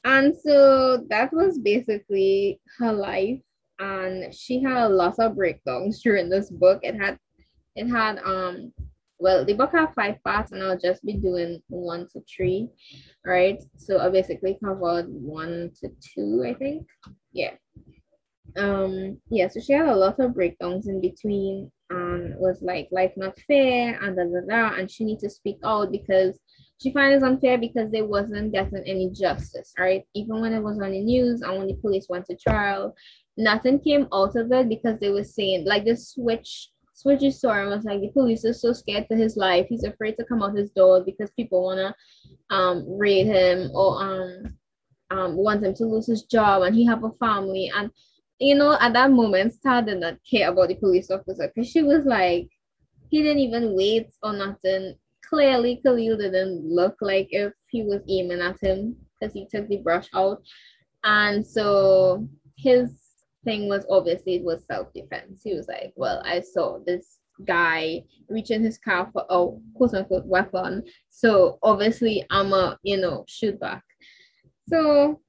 And 0.04 0.34
so 0.36 1.04
that 1.08 1.32
was 1.32 1.58
basically 1.58 2.60
her 2.78 2.92
life. 2.92 3.40
And 3.80 4.32
she 4.34 4.62
had 4.62 4.84
a 4.84 4.88
lot 4.88 5.18
of 5.18 5.36
breakdowns 5.36 6.00
during 6.04 6.30
this 6.30 6.50
book. 6.50 6.80
It 6.82 6.94
had 6.94 7.18
it 7.74 7.88
had 7.88 8.18
um 8.24 8.72
well 9.18 9.44
the 9.44 9.54
book 9.54 9.72
had 9.72 9.94
five 9.94 10.22
parts 10.24 10.52
and 10.52 10.62
I'll 10.62 10.78
just 10.78 11.04
be 11.04 11.14
doing 11.14 11.62
one 11.68 12.06
to 12.12 12.22
three. 12.34 12.68
Right. 13.24 13.62
So 13.76 13.98
I 13.98 14.08
basically 14.08 14.58
covered 14.62 15.06
one 15.08 15.72
to 15.80 15.88
two, 16.00 16.44
I 16.46 16.54
think. 16.54 16.86
Yeah. 17.32 17.54
Um 18.56 19.18
yeah, 19.30 19.48
so 19.48 19.60
she 19.60 19.72
had 19.72 19.88
a 19.88 19.96
lot 19.96 20.18
of 20.20 20.34
breakdowns 20.34 20.88
in 20.88 21.00
between 21.00 21.70
and 21.90 22.36
was 22.36 22.60
like 22.62 22.88
life 22.90 23.12
not 23.16 23.38
fair 23.46 23.98
and 24.02 24.16
da 24.16 24.24
da 24.24 24.46
da 24.46 24.78
and 24.78 24.90
she 24.90 25.04
needs 25.04 25.22
to 25.22 25.30
speak 25.30 25.58
out 25.64 25.90
because 25.90 26.38
she 26.80 26.92
finds 26.92 27.22
it 27.22 27.26
unfair 27.26 27.58
because 27.58 27.90
they 27.90 28.02
wasn't 28.02 28.52
getting 28.52 28.84
any 28.86 29.10
justice, 29.10 29.72
right? 29.78 30.04
Even 30.14 30.40
when 30.40 30.52
it 30.52 30.62
was 30.62 30.78
on 30.78 30.92
the 30.92 31.00
news 31.00 31.42
and 31.42 31.58
when 31.58 31.66
the 31.66 31.74
police 31.74 32.06
went 32.08 32.24
to 32.26 32.36
trial, 32.36 32.94
nothing 33.36 33.80
came 33.80 34.06
out 34.12 34.36
of 34.36 34.50
it 34.52 34.68
because 34.68 34.98
they 35.00 35.10
were 35.10 35.24
saying 35.24 35.64
like 35.64 35.84
the 35.84 35.96
switch 35.96 36.70
switches 36.98 37.38
story 37.38 37.68
was 37.68 37.84
like 37.84 38.00
the 38.00 38.08
police 38.08 38.44
is 38.44 38.60
so 38.60 38.72
scared 38.72 39.06
for 39.06 39.16
his 39.16 39.36
life. 39.36 39.66
He's 39.68 39.84
afraid 39.84 40.16
to 40.16 40.24
come 40.24 40.42
out 40.42 40.56
his 40.56 40.70
door 40.70 41.04
because 41.04 41.30
people 41.32 41.62
wanna 41.62 41.94
um 42.50 42.84
raid 42.98 43.26
him 43.26 43.70
or 43.74 44.02
um 44.02 44.58
um 45.10 45.36
want 45.36 45.64
him 45.64 45.74
to 45.74 45.84
lose 45.84 46.06
his 46.06 46.22
job 46.22 46.62
and 46.62 46.74
he 46.74 46.84
have 46.84 47.04
a 47.04 47.10
family 47.12 47.70
and 47.74 47.90
you 48.38 48.54
know 48.54 48.76
at 48.80 48.92
that 48.92 49.10
moment 49.10 49.52
Starr 49.54 49.82
did 49.82 50.00
not 50.00 50.18
care 50.28 50.50
about 50.50 50.68
the 50.68 50.74
police 50.74 51.10
officer 51.10 51.50
because 51.54 51.70
she 51.70 51.82
was 51.82 52.04
like 52.04 52.48
he 53.10 53.22
didn't 53.22 53.38
even 53.38 53.74
wait 53.74 54.08
or 54.22 54.32
nothing 54.32 54.94
clearly 55.28 55.80
Khalil 55.84 56.16
didn't 56.16 56.64
look 56.64 56.96
like 57.00 57.28
if 57.30 57.52
he 57.68 57.82
was 57.82 58.02
aiming 58.08 58.40
at 58.40 58.60
him 58.60 58.96
because 59.18 59.34
he 59.34 59.46
took 59.46 59.68
the 59.68 59.78
brush 59.78 60.08
out. 60.14 60.42
And 61.04 61.46
so 61.46 62.28
his 62.56 63.07
thing 63.48 63.66
was 63.66 63.86
obviously 63.88 64.34
it 64.36 64.44
was 64.44 64.66
self-defense. 64.66 65.40
He 65.42 65.54
was 65.54 65.68
like, 65.68 65.92
Well, 65.96 66.22
I 66.24 66.40
saw 66.40 66.78
this 66.86 67.18
guy 67.46 68.02
reaching 68.28 68.62
his 68.62 68.76
car 68.78 69.08
for 69.12 69.24
a 69.30 69.46
quote 69.74 69.94
unquote 69.94 70.26
weapon. 70.26 70.84
So 71.08 71.58
obviously 71.62 72.26
I'm 72.30 72.52
a, 72.52 72.78
you 72.82 72.98
know, 72.98 73.24
shoot 73.26 73.58
back. 73.58 73.84
So 74.68 75.20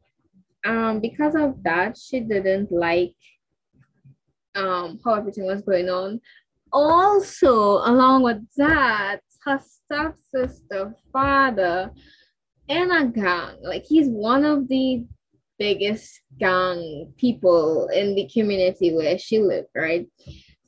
um 0.65 0.99
because 0.99 1.35
of 1.35 1.63
that, 1.63 1.97
she 1.97 2.19
didn't 2.19 2.71
like 2.71 3.15
um 4.55 4.99
how 5.03 5.13
everything 5.13 5.45
was 5.45 5.61
going 5.61 5.89
on. 5.89 6.19
Also, 6.73 7.53
along 7.91 8.23
with 8.23 8.41
that, 8.57 9.21
her 9.45 9.59
stepsister 9.59 10.93
father 11.13 11.91
in 12.67 12.91
a 12.91 13.05
gang. 13.07 13.55
Like 13.63 13.85
he's 13.85 14.09
one 14.09 14.43
of 14.43 14.67
the 14.67 15.05
biggest 15.59 16.21
gang 16.39 17.13
people 17.17 17.89
in 17.93 18.15
the 18.15 18.27
community 18.33 18.93
where 18.93 19.17
she 19.17 19.39
lived, 19.39 19.67
right? 19.75 20.07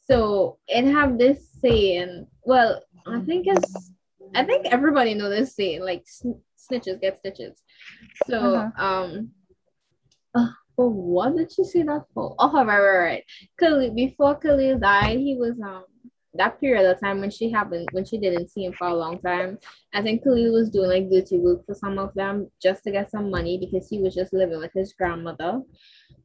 So 0.09 0.59
it 0.67 0.85
have 0.85 1.17
this 1.17 1.49
saying. 1.61 2.27
Well, 2.43 2.83
I 3.07 3.21
think 3.21 3.47
it's. 3.47 3.91
I 4.35 4.43
think 4.43 4.67
everybody 4.67 5.13
know 5.13 5.29
this 5.29 5.55
saying. 5.55 5.81
Like 5.81 6.05
snitches 6.05 7.01
get 7.01 7.17
stitches. 7.17 7.61
So 8.27 8.55
uh-huh. 8.55 8.85
um. 8.85 9.29
Uh, 10.33 10.47
what 10.75 11.35
did 11.35 11.51
she 11.51 11.63
say 11.63 11.83
that 11.83 12.05
for? 12.13 12.35
Oh, 12.39 12.51
right, 12.53 12.65
right, 12.65 12.97
right. 12.97 13.23
Khalil, 13.59 13.93
before 13.93 14.35
Khalil 14.35 14.79
died, 14.79 15.19
he 15.19 15.35
was 15.35 15.59
um 15.61 15.83
that 16.33 16.59
period 16.59 16.89
of 16.89 16.99
time 16.99 17.19
when 17.19 17.29
she 17.29 17.51
happened 17.51 17.87
when 17.91 18.05
she 18.05 18.17
didn't 18.17 18.49
see 18.49 18.65
him 18.65 18.73
for 18.73 18.87
a 18.87 18.95
long 18.95 19.19
time 19.19 19.57
i 19.93 20.01
think 20.01 20.23
khalil 20.23 20.53
was 20.53 20.69
doing 20.69 20.89
like 20.89 21.09
duty 21.09 21.37
work 21.39 21.65
for 21.65 21.75
some 21.75 21.97
of 21.99 22.13
them 22.13 22.49
just 22.61 22.83
to 22.83 22.91
get 22.91 23.11
some 23.11 23.29
money 23.29 23.57
because 23.57 23.89
he 23.89 23.99
was 23.99 24.15
just 24.15 24.33
living 24.33 24.59
with 24.59 24.71
his 24.73 24.93
grandmother. 24.93 25.61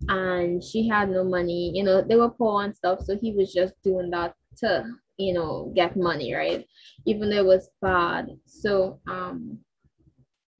And 0.08 0.62
she 0.62 0.86
had 0.88 1.10
no 1.10 1.24
money 1.24 1.72
you 1.74 1.82
know 1.82 2.02
they 2.02 2.16
were 2.16 2.30
poor 2.30 2.62
and 2.64 2.76
stuff 2.76 3.00
so 3.00 3.16
he 3.16 3.32
was 3.32 3.52
just 3.52 3.74
doing 3.82 4.10
that 4.10 4.34
to 4.58 4.84
you 5.16 5.32
know 5.32 5.72
get 5.74 5.96
money 5.96 6.34
right? 6.34 6.66
Even 7.06 7.30
though 7.30 7.38
it 7.38 7.46
was 7.46 7.70
bad. 7.80 8.28
So 8.44 9.00
um 9.08 9.58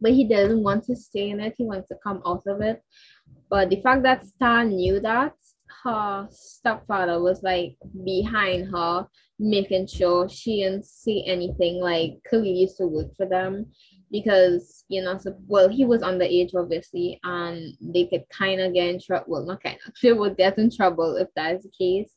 but 0.01 0.13
he 0.13 0.25
didn't 0.25 0.63
want 0.63 0.85
to 0.85 0.97
stay 0.97 1.31
in 1.31 1.41
it. 1.41 1.55
He 1.57 1.65
wanted 1.65 1.87
to 1.89 1.97
come 2.03 2.23
out 2.27 2.43
of 2.47 2.61
it. 2.61 2.83
But 3.51 3.71
the 3.71 3.81
fact 3.83 4.03
that 4.03 4.27
Starr 4.27 4.65
knew 4.65 5.01
that 5.01 5.35
her 5.87 6.29
stepfather 6.31 7.23
was 7.23 7.43
like 7.43 7.77
behind 8.05 8.69
her 8.71 9.07
making 9.39 9.87
sure 9.87 10.29
she 10.29 10.63
didn't 10.63 10.85
see 10.85 11.25
anything 11.27 11.81
like 11.81 12.15
Khalil 12.29 12.45
used 12.45 12.79
to 12.79 12.87
work 12.87 13.15
for 13.17 13.27
them 13.27 13.67
because 14.11 14.85
you 14.89 15.03
know 15.03 15.19
so 15.19 15.37
well 15.47 15.69
he 15.69 15.85
was 15.85 16.03
underage 16.03 16.55
obviously 16.55 17.21
and 17.25 17.75
they 17.81 18.07
could 18.07 18.25
kind 18.31 18.61
of 18.61 18.73
get 18.73 18.89
in 18.89 19.01
trouble 19.01 19.27
well 19.29 19.47
not 19.47 19.63
kind 19.63 19.79
of 19.87 19.93
they 20.03 20.13
would 20.13 20.37
get 20.37 20.59
in 20.59 20.71
trouble 20.71 21.17
if 21.17 21.29
that 21.37 21.57
is 21.57 21.63
the 21.63 21.71
case. 21.79 22.13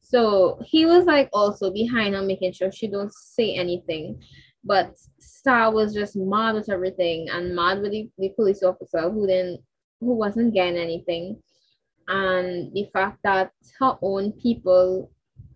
So 0.00 0.60
he 0.64 0.86
was 0.86 1.04
like 1.04 1.28
also 1.32 1.70
behind 1.72 2.14
her 2.14 2.22
making 2.22 2.52
sure 2.52 2.70
she 2.70 2.88
don't 2.88 3.12
say 3.12 3.54
anything 3.54 4.22
but 4.64 4.96
Starr 5.20 5.72
was 5.72 5.94
just 5.94 6.16
mad 6.16 6.54
with 6.56 6.68
everything 6.68 7.28
and 7.30 7.54
mad 7.54 7.80
with 7.80 7.92
the, 7.92 8.10
the 8.18 8.30
police 8.30 8.62
officer 8.62 9.08
who 9.10 9.26
didn't 9.26 9.60
who 10.00 10.14
wasn't 10.14 10.52
getting 10.52 10.76
anything 10.76 11.40
and 12.08 12.72
the 12.72 12.88
fact 12.92 13.18
that 13.24 13.52
her 13.80 13.96
own 14.02 14.32
people 14.32 15.10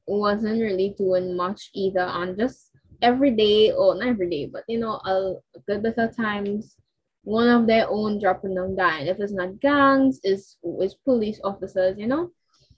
wasn't 0.06 0.60
really 0.60 0.94
doing 0.98 1.36
much 1.36 1.70
either. 1.74 2.00
And 2.00 2.36
just 2.36 2.70
every 3.02 3.30
day 3.30 3.72
or 3.72 3.94
not 3.94 4.08
every 4.08 4.28
day 4.28 4.46
but 4.46 4.62
you 4.68 4.78
know 4.78 5.00
a, 5.06 5.34
good 5.66 5.82
bit 5.82 5.94
of 5.98 6.14
times 6.16 6.76
one 7.22 7.48
of 7.48 7.66
their 7.66 7.88
own 7.88 8.18
dropping 8.18 8.54
them 8.54 8.76
down. 8.76 9.02
If 9.02 9.20
it's 9.20 9.32
not 9.32 9.60
gangs 9.60 10.20
it's, 10.22 10.56
it's 10.62 10.94
police 10.94 11.40
officers 11.44 11.96
you 11.98 12.06
know? 12.06 12.30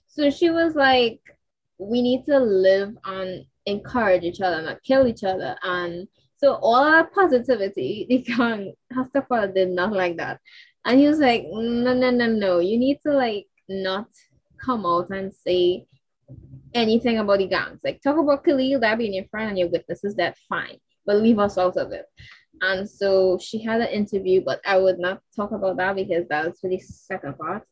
So 0.07 0.29
she 0.29 0.49
was 0.49 0.75
like 0.75 1.19
we 1.77 2.01
need 2.01 2.25
to 2.25 2.39
live 2.39 2.95
and 3.05 3.45
encourage 3.65 4.23
each 4.23 4.41
other 4.41 4.61
not 4.61 4.83
kill 4.83 5.07
each 5.07 5.23
other. 5.23 5.55
And 5.63 6.07
so 6.37 6.55
all 6.61 6.83
that 6.85 7.13
positivity 7.13 8.05
the 8.09 8.19
gang 8.19 8.73
Hastafala 8.93 9.53
did 9.53 9.69
not 9.69 9.93
like 9.93 10.17
that. 10.17 10.39
And 10.85 10.99
he 10.99 11.07
was 11.07 11.19
like 11.19 11.43
no 11.49 11.93
no 11.93 12.11
no 12.11 12.27
no. 12.27 12.59
You 12.59 12.77
need 12.77 12.99
to 13.05 13.13
like 13.13 13.47
not 13.69 14.07
come 14.63 14.85
out 14.85 15.09
and 15.09 15.33
say 15.33 15.85
anything 16.73 17.19
about 17.19 17.39
the 17.39 17.47
gangs. 17.47 17.81
Like 17.83 18.01
talk 18.01 18.17
about 18.17 18.43
Khalil, 18.43 18.79
that 18.79 18.97
being 18.97 19.13
your 19.13 19.25
friend 19.25 19.49
and 19.49 19.59
your 19.59 19.69
witnesses, 19.69 20.15
that 20.15 20.37
fine. 20.49 20.77
but 21.05 21.17
leave 21.17 21.39
us 21.39 21.57
out 21.57 21.77
of 21.77 21.91
it. 21.91 22.05
And 22.61 22.89
so 22.89 23.37
she 23.39 23.61
had 23.61 23.81
an 23.81 23.89
interview, 23.89 24.41
but 24.45 24.61
I 24.65 24.77
would 24.77 24.99
not 24.99 25.21
talk 25.35 25.51
about 25.51 25.77
that 25.77 25.95
because 25.95 26.25
that's 26.29 26.61
for 26.61 26.69
the 26.69 26.79
second 26.79 27.37
part. 27.37 27.63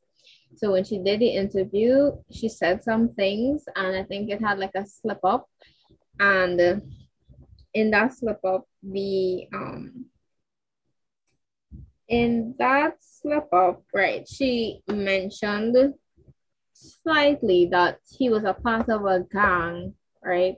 So 0.55 0.73
when 0.73 0.83
she 0.83 0.97
did 0.99 1.21
the 1.21 1.29
interview, 1.29 2.11
she 2.29 2.49
said 2.49 2.83
some 2.83 3.13
things, 3.13 3.63
and 3.75 3.95
I 3.95 4.03
think 4.03 4.29
it 4.29 4.41
had 4.41 4.59
like 4.59 4.75
a 4.75 4.85
slip 4.85 5.19
up. 5.23 5.47
And 6.19 6.81
in 7.73 7.91
that 7.91 8.13
slip 8.13 8.39
up, 8.43 8.65
the 8.83 9.47
um 9.53 10.07
in 12.11 12.53
that 12.59 12.97
slip 12.99 13.47
up, 13.53 13.83
right, 13.93 14.27
she 14.27 14.81
mentioned 14.87 15.93
slightly 16.73 17.69
that 17.71 17.99
he 18.09 18.29
was 18.29 18.43
a 18.43 18.53
part 18.53 18.89
of 18.89 19.05
a 19.05 19.21
gang, 19.31 19.93
right? 20.23 20.57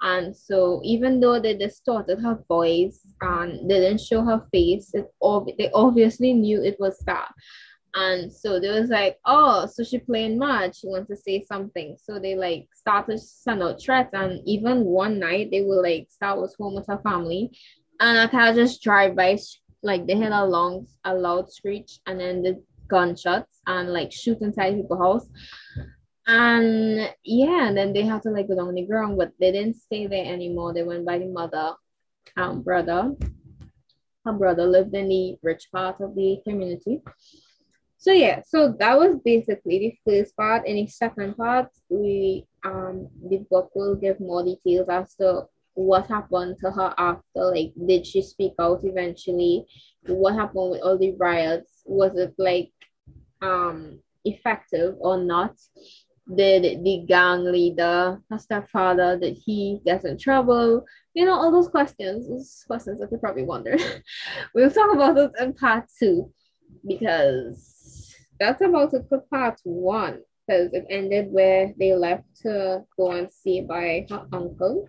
And 0.00 0.36
so 0.36 0.80
even 0.84 1.18
though 1.18 1.40
they 1.40 1.56
distorted 1.56 2.20
her 2.20 2.38
voice 2.46 3.00
and 3.20 3.68
didn't 3.68 4.00
show 4.00 4.22
her 4.22 4.46
face, 4.52 4.94
it 4.94 5.12
ob- 5.20 5.48
they 5.58 5.70
obviously 5.74 6.32
knew 6.32 6.62
it 6.62 6.78
was 6.78 6.98
that. 7.06 7.32
And 7.96 8.32
so 8.32 8.60
they 8.60 8.70
was 8.70 8.90
like, 8.90 9.18
oh, 9.24 9.66
so 9.66 9.82
she 9.82 9.98
playing 9.98 10.38
mad. 10.38 10.76
She 10.76 10.88
wants 10.88 11.08
to 11.08 11.16
say 11.16 11.44
something. 11.44 11.96
So 12.00 12.18
they 12.18 12.36
like 12.36 12.68
started 12.74 13.20
send 13.20 13.62
out 13.62 13.80
threats. 13.80 14.10
And 14.12 14.40
even 14.46 14.84
one 14.84 15.18
night 15.18 15.50
they 15.50 15.62
were 15.62 15.82
like, 15.82 16.08
Starr 16.10 16.40
was 16.40 16.54
home 16.54 16.74
with 16.74 16.86
her 16.86 16.98
family. 16.98 17.56
And 18.00 18.18
I 18.18 18.26
kind 18.26 18.54
just 18.56 18.82
drive 18.82 19.16
by, 19.16 19.38
like 19.84 20.06
they 20.06 20.16
had 20.16 20.32
a 20.32 20.44
long, 20.44 20.86
a 21.04 21.14
loud 21.14 21.52
screech 21.52 22.00
and 22.06 22.18
then 22.18 22.42
the 22.42 22.62
gunshots 22.88 23.60
and 23.66 23.92
like 23.92 24.10
shoot 24.10 24.40
inside 24.40 24.74
people's 24.74 25.00
house. 25.00 25.28
And 26.26 27.10
yeah, 27.22 27.68
and 27.68 27.76
then 27.76 27.92
they 27.92 28.02
had 28.02 28.22
to 28.22 28.30
like 28.30 28.48
go 28.48 28.56
down 28.56 28.74
the 28.74 28.86
ground, 28.86 29.18
but 29.18 29.32
they 29.38 29.52
didn't 29.52 29.76
stay 29.76 30.06
there 30.06 30.24
anymore. 30.24 30.72
They 30.72 30.82
went 30.82 31.04
by 31.04 31.18
the 31.18 31.26
mother, 31.26 31.74
um, 32.36 32.62
brother. 32.62 33.14
Her 34.24 34.32
brother 34.32 34.66
lived 34.66 34.94
in 34.94 35.08
the 35.08 35.36
rich 35.42 35.68
part 35.70 36.00
of 36.00 36.14
the 36.14 36.38
community. 36.48 37.02
So 37.98 38.12
yeah, 38.12 38.40
so 38.46 38.74
that 38.78 38.98
was 38.98 39.16
basically 39.22 39.78
the 39.78 39.98
first 40.06 40.36
part. 40.36 40.66
In 40.66 40.76
the 40.76 40.86
second 40.86 41.36
part, 41.36 41.68
we 41.90 42.46
um 42.64 43.08
the 43.28 43.38
book 43.50 43.70
will 43.74 43.94
give 43.94 44.18
more 44.20 44.42
details 44.44 44.88
as 44.88 45.14
to 45.16 45.46
what 45.74 46.06
happened 46.06 46.56
to 46.60 46.70
her 46.70 46.94
after. 46.98 47.22
Like, 47.34 47.72
did 47.86 48.06
she 48.06 48.22
speak 48.22 48.52
out 48.58 48.80
eventually? 48.84 49.66
What 50.06 50.34
happened 50.34 50.70
with 50.70 50.82
all 50.82 50.98
the 50.98 51.14
riots? 51.18 51.82
Was 51.84 52.16
it 52.16 52.34
like 52.38 52.70
um 53.42 54.00
effective 54.24 54.94
or 55.00 55.18
not? 55.18 55.56
did 56.32 56.82
the 56.84 57.04
gang 57.06 57.44
leader, 57.44 58.20
her 58.30 58.38
stepfather, 58.38 59.18
did 59.18 59.36
he 59.44 59.80
get 59.84 60.04
in 60.04 60.16
trouble? 60.16 60.84
You 61.12 61.26
know, 61.26 61.34
all 61.34 61.52
those 61.52 61.68
questions, 61.68 62.28
those 62.28 62.64
questions 62.66 63.00
that 63.00 63.12
you 63.12 63.18
probably 63.18 63.42
wonder. 63.42 63.76
we'll 64.54 64.70
talk 64.70 64.92
about 64.92 65.14
those 65.14 65.30
in 65.38 65.52
part 65.52 65.84
two 65.98 66.32
because 66.86 68.14
that's 68.40 68.62
about 68.62 68.94
it 68.94 69.04
for 69.08 69.20
part 69.30 69.60
one 69.64 70.20
because 70.46 70.72
it 70.72 70.86
ended 70.90 71.30
where 71.30 71.72
they 71.78 71.94
left 71.94 72.24
to 72.42 72.82
go 72.96 73.12
and 73.12 73.30
see 73.30 73.60
by 73.60 74.06
her 74.10 74.26
uncle. 74.32 74.88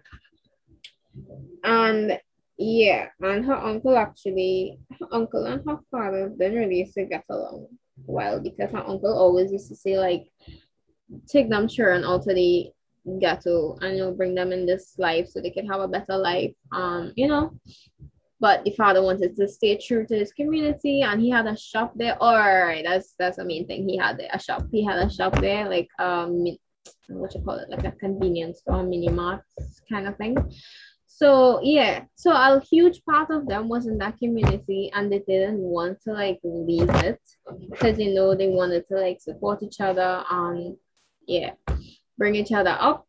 And 1.63 2.19
yeah, 2.57 3.07
and 3.21 3.45
her 3.45 3.55
uncle 3.55 3.97
actually, 3.97 4.79
her 4.99 5.07
uncle 5.11 5.45
and 5.45 5.61
her 5.67 5.79
father 5.91 6.31
didn't 6.37 6.57
really 6.57 6.79
used 6.79 6.93
to 6.93 7.05
get 7.05 7.25
along 7.29 7.67
well 8.05 8.39
because 8.39 8.71
her 8.71 8.87
uncle 8.87 9.17
always 9.17 9.51
used 9.51 9.69
to 9.69 9.75
say 9.75 9.97
like 9.97 10.27
take 11.27 11.49
them 11.49 11.67
and 11.77 12.05
out 12.05 12.23
to 12.23 12.33
the 12.33 12.69
ghetto 13.19 13.77
and 13.81 13.97
you 13.97 14.03
know 14.03 14.11
bring 14.11 14.33
them 14.33 14.51
in 14.51 14.65
this 14.65 14.95
life 14.97 15.27
so 15.29 15.39
they 15.39 15.51
can 15.51 15.67
have 15.67 15.79
a 15.79 15.87
better 15.87 16.17
life 16.17 16.53
um 16.71 17.11
you 17.15 17.27
know? 17.27 17.51
But 18.39 18.65
the 18.65 18.71
father 18.71 19.01
wanted 19.01 19.35
to 19.37 19.47
stay 19.47 19.77
true 19.77 20.05
to 20.07 20.15
his 20.15 20.33
community 20.33 21.01
and 21.01 21.21
he 21.21 21.29
had 21.29 21.47
a 21.47 21.55
shop 21.55 21.93
there. 21.95 22.21
All 22.21 22.35
right 22.35 22.83
that's 22.85 23.15
that's 23.17 23.37
the 23.37 23.45
main 23.45 23.65
thing 23.65 23.87
he 23.87 23.97
had 23.97 24.17
there 24.17 24.29
a 24.33 24.39
shop. 24.39 24.65
He 24.71 24.83
had 24.83 24.97
a 24.97 25.09
shop 25.09 25.39
there 25.39 25.69
like 25.69 25.87
um 25.99 26.45
what 27.07 27.33
you 27.33 27.41
call 27.41 27.59
it 27.59 27.69
like 27.69 27.85
a 27.85 27.91
convenience 27.91 28.59
store 28.59 28.83
mini 28.83 29.09
mart 29.09 29.43
kind 29.89 30.07
of 30.07 30.17
thing 30.17 30.35
so 31.17 31.61
yeah 31.63 32.03
so 32.15 32.31
a 32.31 32.61
huge 32.69 33.03
part 33.05 33.29
of 33.29 33.47
them 33.47 33.69
was 33.69 33.87
in 33.87 33.97
that 33.97 34.17
community 34.17 34.91
and 34.93 35.11
they 35.11 35.19
didn't 35.19 35.59
want 35.59 35.97
to 36.01 36.11
like 36.11 36.39
leave 36.43 36.89
it 37.05 37.21
because 37.69 37.97
you 37.97 38.13
know 38.13 38.35
they 38.35 38.49
wanted 38.49 38.85
to 38.87 38.95
like 38.95 39.21
support 39.21 39.63
each 39.63 39.79
other 39.79 40.23
and 40.29 40.75
yeah, 41.27 41.51
bring 42.17 42.35
each 42.35 42.51
other 42.51 42.75
up. 42.79 43.07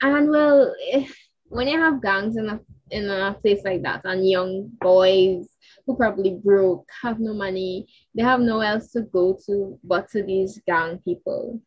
And 0.00 0.30
well, 0.30 0.74
eh, 0.90 1.06
when 1.44 1.68
you 1.68 1.78
have 1.78 2.02
gangs 2.02 2.36
in 2.36 2.48
a 2.48 2.60
in 2.90 3.10
a 3.10 3.34
place 3.40 3.62
like 3.64 3.82
that, 3.82 4.02
and 4.04 4.28
young 4.28 4.70
boys 4.80 5.48
who 5.86 5.96
probably 5.96 6.38
broke, 6.42 6.88
have 7.02 7.18
no 7.20 7.34
money, 7.34 7.86
they 8.14 8.22
have 8.22 8.40
nowhere 8.40 8.72
else 8.72 8.92
to 8.92 9.02
go 9.02 9.38
to 9.46 9.78
but 9.82 10.08
to 10.10 10.22
these 10.22 10.60
gang 10.66 10.98
people. 10.98 11.60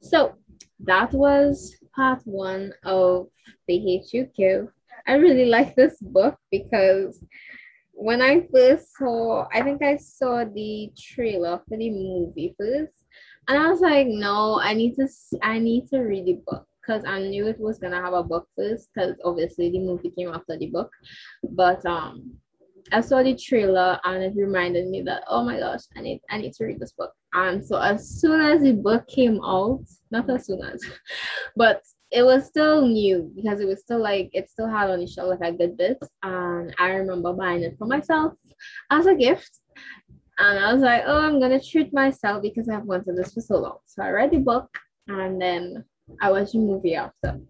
So 0.00 0.34
that 0.80 1.12
was 1.12 1.76
part 1.98 2.22
one 2.24 2.72
of 2.84 3.26
The 3.66 3.74
You 4.06 4.70
I 5.06 5.14
really 5.14 5.46
like 5.46 5.74
this 5.74 5.98
book 6.00 6.36
because 6.50 7.24
when 7.92 8.22
I 8.22 8.46
first 8.54 8.96
saw, 8.96 9.48
I 9.52 9.62
think 9.62 9.82
I 9.82 9.96
saw 9.96 10.44
the 10.44 10.90
trailer 10.96 11.60
for 11.68 11.76
the 11.76 11.90
movie 11.90 12.54
first, 12.58 12.92
and 13.48 13.58
I 13.58 13.68
was 13.70 13.80
like, 13.80 14.06
no, 14.06 14.60
I 14.62 14.74
need 14.74 14.94
to 14.96 15.08
I 15.42 15.58
need 15.58 15.88
to 15.88 15.98
read 15.98 16.26
the 16.26 16.38
book 16.46 16.64
because 16.80 17.02
I 17.04 17.20
knew 17.20 17.48
it 17.48 17.58
was 17.58 17.78
gonna 17.78 18.00
have 18.00 18.12
a 18.12 18.22
book 18.22 18.46
first 18.56 18.90
because 18.94 19.16
obviously 19.24 19.70
the 19.70 19.80
movie 19.80 20.12
came 20.16 20.32
after 20.32 20.56
the 20.56 20.66
book. 20.66 20.90
But 21.50 21.84
um 21.84 22.34
I 22.92 23.00
saw 23.00 23.22
the 23.22 23.34
trailer 23.34 23.98
and 24.04 24.22
it 24.22 24.34
reminded 24.36 24.86
me 24.88 25.02
that 25.02 25.24
oh 25.26 25.42
my 25.42 25.58
gosh, 25.58 25.82
I 25.96 26.02
need 26.02 26.20
I 26.30 26.38
need 26.38 26.52
to 26.54 26.64
read 26.64 26.78
this 26.78 26.92
book. 26.92 27.12
And 27.34 27.64
so 27.64 27.78
as 27.78 28.20
soon 28.20 28.40
as 28.40 28.62
the 28.62 28.72
book 28.72 29.06
came 29.08 29.40
out, 29.44 29.84
not 30.10 30.28
as 30.30 30.46
soon 30.46 30.62
as, 30.62 30.82
but 31.56 31.82
it 32.10 32.22
was 32.22 32.46
still 32.46 32.86
new 32.86 33.30
because 33.36 33.60
it 33.60 33.66
was 33.66 33.80
still 33.80 34.00
like 34.00 34.30
it 34.32 34.48
still 34.48 34.68
had 34.68 34.88
on 34.88 35.00
the 35.00 35.06
shelf 35.06 35.36
like 35.38 35.54
a 35.54 35.56
good 35.56 35.76
bit. 35.76 35.98
And 36.22 36.74
I 36.78 36.88
remember 36.90 37.32
buying 37.32 37.62
it 37.62 37.76
for 37.78 37.86
myself 37.86 38.32
as 38.90 39.06
a 39.06 39.14
gift 39.14 39.60
and 40.38 40.58
I 40.58 40.72
was 40.72 40.82
like, 40.82 41.02
oh, 41.06 41.20
I'm 41.20 41.40
gonna 41.40 41.60
treat 41.60 41.92
myself 41.92 42.42
because 42.42 42.68
I've 42.68 42.84
wanted 42.84 43.16
this 43.16 43.34
for 43.34 43.40
so 43.40 43.58
long. 43.58 43.78
So 43.86 44.02
I 44.02 44.10
read 44.10 44.30
the 44.30 44.38
book 44.38 44.70
and 45.08 45.40
then 45.40 45.84
I 46.20 46.30
watched 46.30 46.52
the 46.52 46.60
movie 46.60 46.94
after, 46.94 47.40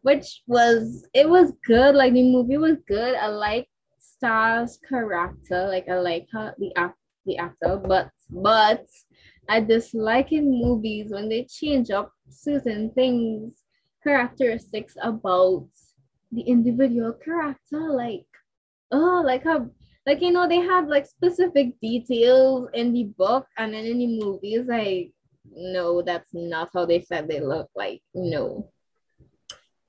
which 0.00 0.42
was 0.46 1.06
it 1.12 1.28
was 1.28 1.52
good. 1.66 1.94
Like 1.94 2.14
the 2.14 2.22
movie 2.22 2.56
was 2.56 2.78
good. 2.88 3.14
I 3.14 3.26
like 3.26 3.68
Starr's 3.98 4.78
character. 4.88 5.68
Like 5.68 5.88
I 5.88 5.98
like 5.98 6.26
her 6.32 6.54
the 6.58 6.74
act 6.76 6.96
the 7.26 7.36
actor, 7.36 7.76
but 7.76 8.10
but 8.30 8.86
I 9.52 9.60
dislike 9.60 10.32
in 10.32 10.50
movies 10.50 11.12
when 11.12 11.28
they 11.28 11.44
change 11.44 11.90
up 11.90 12.10
certain 12.30 12.90
things, 12.92 13.52
characteristics 14.02 14.94
about 15.02 15.68
the 16.30 16.40
individual 16.40 17.12
character. 17.12 17.92
Like 17.92 18.24
oh, 18.92 19.22
like 19.22 19.44
how 19.44 19.68
like 20.06 20.22
you 20.22 20.32
know 20.32 20.48
they 20.48 20.60
have 20.60 20.88
like 20.88 21.04
specific 21.04 21.78
details 21.82 22.70
in 22.72 22.94
the 22.94 23.04
book 23.18 23.46
and 23.58 23.74
then 23.74 23.84
in 23.84 23.98
the 23.98 24.24
movies 24.24 24.64
like 24.66 25.12
no 25.54 26.00
that's 26.00 26.30
not 26.32 26.70
how 26.72 26.86
they 26.86 27.02
said 27.02 27.28
they 27.28 27.40
look 27.40 27.68
like 27.76 28.00
no 28.14 28.70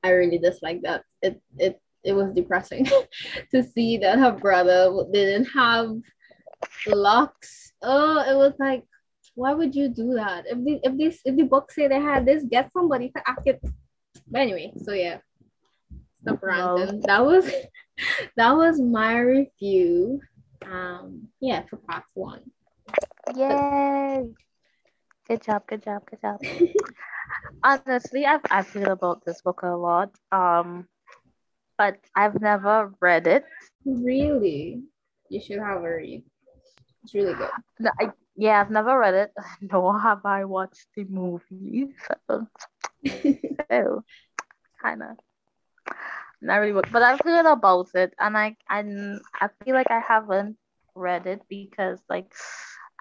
i 0.04 0.10
really 0.10 0.38
dislike 0.38 0.82
that 0.82 1.04
it 1.22 1.42
it 1.58 1.80
it 2.04 2.14
was 2.14 2.34
depressing 2.34 2.86
to 3.52 3.64
see 3.64 3.98
that 3.98 4.20
her 4.20 4.32
brother 4.32 4.92
didn't 5.14 5.46
have 5.46 5.96
locks 6.88 7.72
oh 7.82 8.20
it 8.30 8.36
was 8.36 8.54
like 8.60 8.84
why 9.36 9.54
would 9.54 9.74
you 9.76 9.88
do 9.90 10.14
that 10.14 10.46
if 10.48 10.58
the 10.64 10.80
if 10.84 10.98
this 10.98 11.20
if 11.26 11.36
the 11.36 11.44
book 11.44 11.72
say 11.72 11.88
they 11.88 12.00
had 12.00 12.26
this 12.26 12.44
get 12.44 12.72
somebody 12.72 13.10
to 13.10 13.22
act 13.28 13.46
it 13.46 13.60
but 14.28 14.42
anyway 14.42 14.72
so 14.78 14.94
yeah 14.94 15.18
stop 16.22 16.42
ranting 16.42 17.00
no. 17.00 17.02
that 17.06 17.26
was 17.26 17.50
that 18.38 18.52
was 18.54 18.80
my 18.80 19.20
review. 19.20 20.22
Um, 20.66 21.28
yeah, 21.40 21.64
for 21.70 21.78
part 21.78 22.04
one. 22.14 22.42
Yay! 23.36 24.30
Good 25.28 25.44
job, 25.44 25.68
good 25.68 25.84
job, 25.84 26.04
good 26.10 26.22
job. 26.22 26.40
Honestly, 27.64 28.26
I've 28.26 28.42
I've 28.50 28.70
heard 28.70 28.88
about 28.88 29.26
this 29.26 29.42
book 29.42 29.62
a 29.64 29.76
lot. 29.76 30.12
Um, 30.32 30.88
but 31.78 31.98
I've 32.16 32.40
never 32.40 32.94
read 33.00 33.28
it. 33.28 33.46
Really? 33.86 34.84
You 35.30 35.42
should 35.42 35.60
have 35.60 35.84
a 35.84 35.96
read. 35.96 36.24
It's 37.04 37.14
really 37.14 37.34
good. 37.34 37.50
No, 37.80 37.92
I, 38.00 38.12
yeah, 38.36 38.60
I've 38.62 38.72
never 38.72 38.98
read 38.98 39.14
it, 39.14 39.32
nor 39.62 40.00
have 40.00 40.26
I 40.26 40.46
watched 40.46 40.88
the 40.96 41.06
movie. 41.06 41.90
So, 42.28 42.48
so 43.72 44.04
kind 44.82 45.04
of 45.04 45.18
not 46.42 46.58
really 46.58 46.74
but 46.92 47.02
I've 47.02 47.22
heard 47.24 47.46
about 47.46 47.90
it 47.96 48.14
and 48.20 48.38
I 48.38 48.56
I 48.70 48.84
I 49.40 49.50
feel 49.64 49.74
like 49.74 49.90
I 49.90 50.00
haven't 50.00 50.58
read 50.96 51.26
it 51.26 51.42
because 51.50 52.00
like 52.10 52.32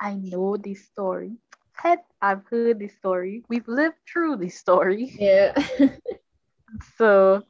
I 0.01 0.15
know 0.15 0.57
the 0.57 0.75
story. 0.75 1.37
Head, 1.75 2.01
I've 2.21 2.45
heard 2.51 2.79
the 2.79 2.89
story. 2.89 3.45
We've 3.49 3.67
lived 3.69 3.97
through 4.11 4.37
the 4.37 4.49
story. 4.49 5.11
Yeah. 5.19 5.55
so 6.97 7.43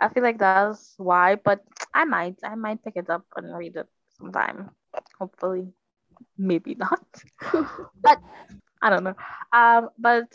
I 0.00 0.08
feel 0.08 0.22
like 0.22 0.38
that's 0.38 0.94
why, 0.98 1.36
but 1.36 1.64
I 1.94 2.04
might, 2.04 2.36
I 2.44 2.54
might 2.54 2.82
pick 2.84 2.96
it 2.96 3.08
up 3.10 3.24
and 3.36 3.56
read 3.56 3.76
it 3.76 3.88
sometime. 4.18 4.70
Hopefully, 5.18 5.72
maybe 6.38 6.74
not. 6.74 7.06
but 8.02 8.18
I 8.82 8.90
don't 8.90 9.04
know. 9.04 9.16
Um, 9.52 9.90
but 9.98 10.32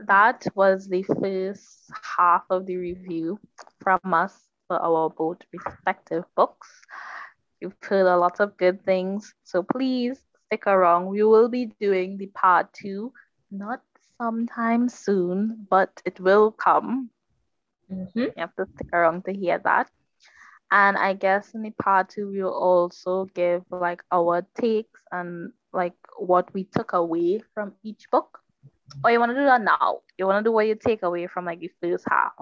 that 0.00 0.46
was 0.54 0.88
the 0.88 1.02
first 1.02 1.90
half 2.16 2.44
of 2.50 2.66
the 2.66 2.76
review 2.76 3.38
from 3.80 4.00
us 4.12 4.34
for 4.68 4.78
our 4.78 5.10
both 5.10 5.38
respective 5.52 6.24
books. 6.34 6.68
You've 7.60 7.76
heard 7.82 8.06
a 8.06 8.16
lot 8.16 8.40
of 8.40 8.56
good 8.56 8.84
things, 8.84 9.34
so 9.44 9.62
please 9.62 10.20
stick 10.46 10.66
around. 10.66 11.06
We 11.06 11.22
will 11.22 11.48
be 11.48 11.72
doing 11.80 12.18
the 12.18 12.26
part 12.26 12.72
two, 12.72 13.12
not 13.50 13.80
sometime 14.18 14.88
soon, 14.88 15.66
but 15.70 16.02
it 16.04 16.20
will 16.20 16.50
come. 16.52 17.10
Mm-hmm. 17.90 18.18
You 18.18 18.32
have 18.36 18.54
to 18.56 18.66
stick 18.74 18.88
around 18.92 19.24
to 19.24 19.32
hear 19.32 19.58
that. 19.64 19.90
And 20.70 20.96
I 20.96 21.14
guess 21.14 21.54
in 21.54 21.62
the 21.62 21.70
part 21.70 22.10
two, 22.10 22.30
we'll 22.30 22.52
also 22.52 23.26
give 23.34 23.62
like 23.70 24.02
our 24.10 24.46
takes 24.60 25.00
and 25.12 25.52
like 25.72 25.94
what 26.18 26.52
we 26.54 26.64
took 26.64 26.92
away 26.92 27.40
from 27.54 27.72
each 27.82 28.10
book. 28.10 28.40
Or 29.04 29.10
you 29.10 29.20
want 29.20 29.30
to 29.30 29.36
do 29.36 29.44
that 29.44 29.62
now? 29.62 30.00
You 30.18 30.26
want 30.26 30.44
to 30.44 30.48
do 30.48 30.52
what 30.52 30.66
you 30.66 30.74
take 30.74 31.02
away 31.02 31.26
from 31.26 31.44
like 31.44 31.60
the 31.60 31.70
first 31.80 32.04
half? 32.08 32.32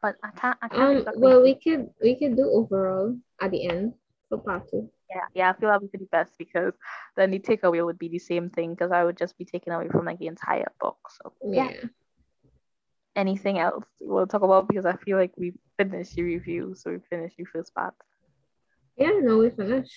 But 0.00 0.16
I 0.22 0.30
can't. 0.30 0.58
I 0.62 0.68
can't. 0.68 0.82
Um. 0.82 0.96
exactly 0.98 1.22
Well, 1.22 1.42
we 1.42 1.54
could 1.54 1.90
we 2.02 2.16
could 2.16 2.36
do 2.36 2.50
overall 2.50 3.16
at 3.40 3.50
the 3.50 3.68
end 3.68 3.94
for 4.28 4.38
part 4.38 4.68
two. 4.70 4.90
yeah, 5.10 5.26
yeah, 5.34 5.50
I 5.50 5.52
feel 5.60 5.68
that 5.68 5.80
would 5.82 5.92
be 5.92 5.98
the 5.98 6.06
best 6.06 6.32
because 6.38 6.74
then 7.16 7.30
the 7.30 7.38
takeaway 7.38 7.84
would 7.84 7.98
be 7.98 8.08
the 8.08 8.18
same 8.18 8.50
thing 8.50 8.74
because 8.74 8.90
I 8.90 9.04
would 9.04 9.16
just 9.16 9.36
be 9.38 9.44
taken 9.44 9.72
away 9.72 9.88
from 9.88 10.04
like 10.06 10.18
the 10.18 10.26
entire 10.26 10.72
book. 10.80 10.98
So 11.10 11.32
yeah. 11.50 11.70
Yeah. 11.70 11.88
Anything 13.16 13.58
else 13.58 13.84
we'll 14.00 14.26
talk 14.26 14.42
about 14.42 14.68
because 14.68 14.86
I 14.86 14.96
feel 14.96 15.18
like 15.18 15.32
we 15.36 15.52
finished 15.78 16.14
the 16.14 16.22
review, 16.22 16.74
so 16.74 16.90
we 16.92 16.98
finished 17.10 17.36
the 17.36 17.44
first 17.44 17.74
part. 17.74 17.94
Yeah. 18.96 19.10
No, 19.20 19.38
we 19.38 19.50
finished. 19.50 19.96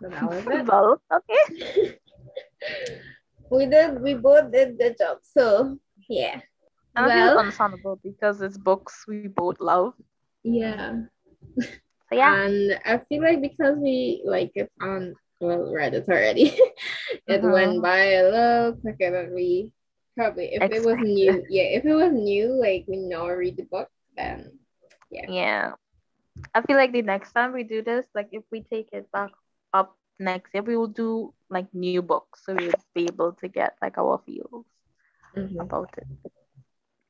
So 0.00 0.08
it. 0.08 0.66
Well, 0.68 1.00
okay. 1.12 1.98
we 3.50 3.66
did. 3.66 4.00
We 4.02 4.14
both 4.14 4.52
did 4.52 4.78
the 4.78 4.94
job. 4.98 5.18
So 5.22 5.78
yeah. 6.08 6.40
And 6.96 7.06
Well. 7.06 7.28
it's 7.28 7.36
understandable 7.38 7.98
because 8.02 8.40
it's 8.42 8.58
books 8.58 9.04
we 9.08 9.20
both 9.20 9.60
love. 9.60 9.94
Yeah. 10.44 10.92
So 12.08 12.14
yeah, 12.16 12.44
And 12.46 12.78
I 12.84 12.98
feel 13.08 13.22
like 13.22 13.40
because 13.40 13.76
we 13.78 14.22
like 14.24 14.52
it 14.54 14.70
on 14.80 15.14
well 15.40 15.72
read 15.72 15.94
it 15.98 16.08
already, 16.08 16.52
it 17.26 17.42
Mhm. 17.42 17.52
went 17.52 17.82
by 17.82 17.98
a 18.20 18.22
little 18.30 18.72
quicker 18.80 19.10
than 19.10 19.34
we 19.34 19.72
probably 20.16 20.54
if 20.54 20.62
it 20.70 20.84
was 20.84 20.96
new. 20.98 21.44
Yeah, 21.48 21.76
if 21.78 21.84
it 21.84 21.94
was 21.94 22.12
new, 22.12 22.52
like 22.54 22.84
we 22.88 22.96
now 22.96 23.28
read 23.28 23.56
the 23.56 23.64
book, 23.64 23.88
then 24.16 24.58
yeah. 25.10 25.26
Yeah. 25.28 25.72
I 26.54 26.62
feel 26.62 26.76
like 26.76 26.92
the 26.92 27.02
next 27.02 27.32
time 27.32 27.52
we 27.52 27.62
do 27.64 27.82
this, 27.82 28.06
like 28.14 28.28
if 28.32 28.42
we 28.50 28.62
take 28.62 28.88
it 28.92 29.10
back 29.12 29.30
up 29.72 29.96
next 30.18 30.52
year, 30.54 30.62
we 30.62 30.76
will 30.76 30.88
do 30.88 31.32
like 31.50 31.72
new 31.74 32.02
books, 32.02 32.44
so 32.44 32.54
we'll 32.54 32.72
be 32.94 33.04
able 33.04 33.32
to 33.34 33.48
get 33.48 33.76
like 33.82 33.98
our 33.98 34.20
feels 34.24 34.64
Mhm. 35.36 35.60
about 35.60 35.92
it. 35.96 36.06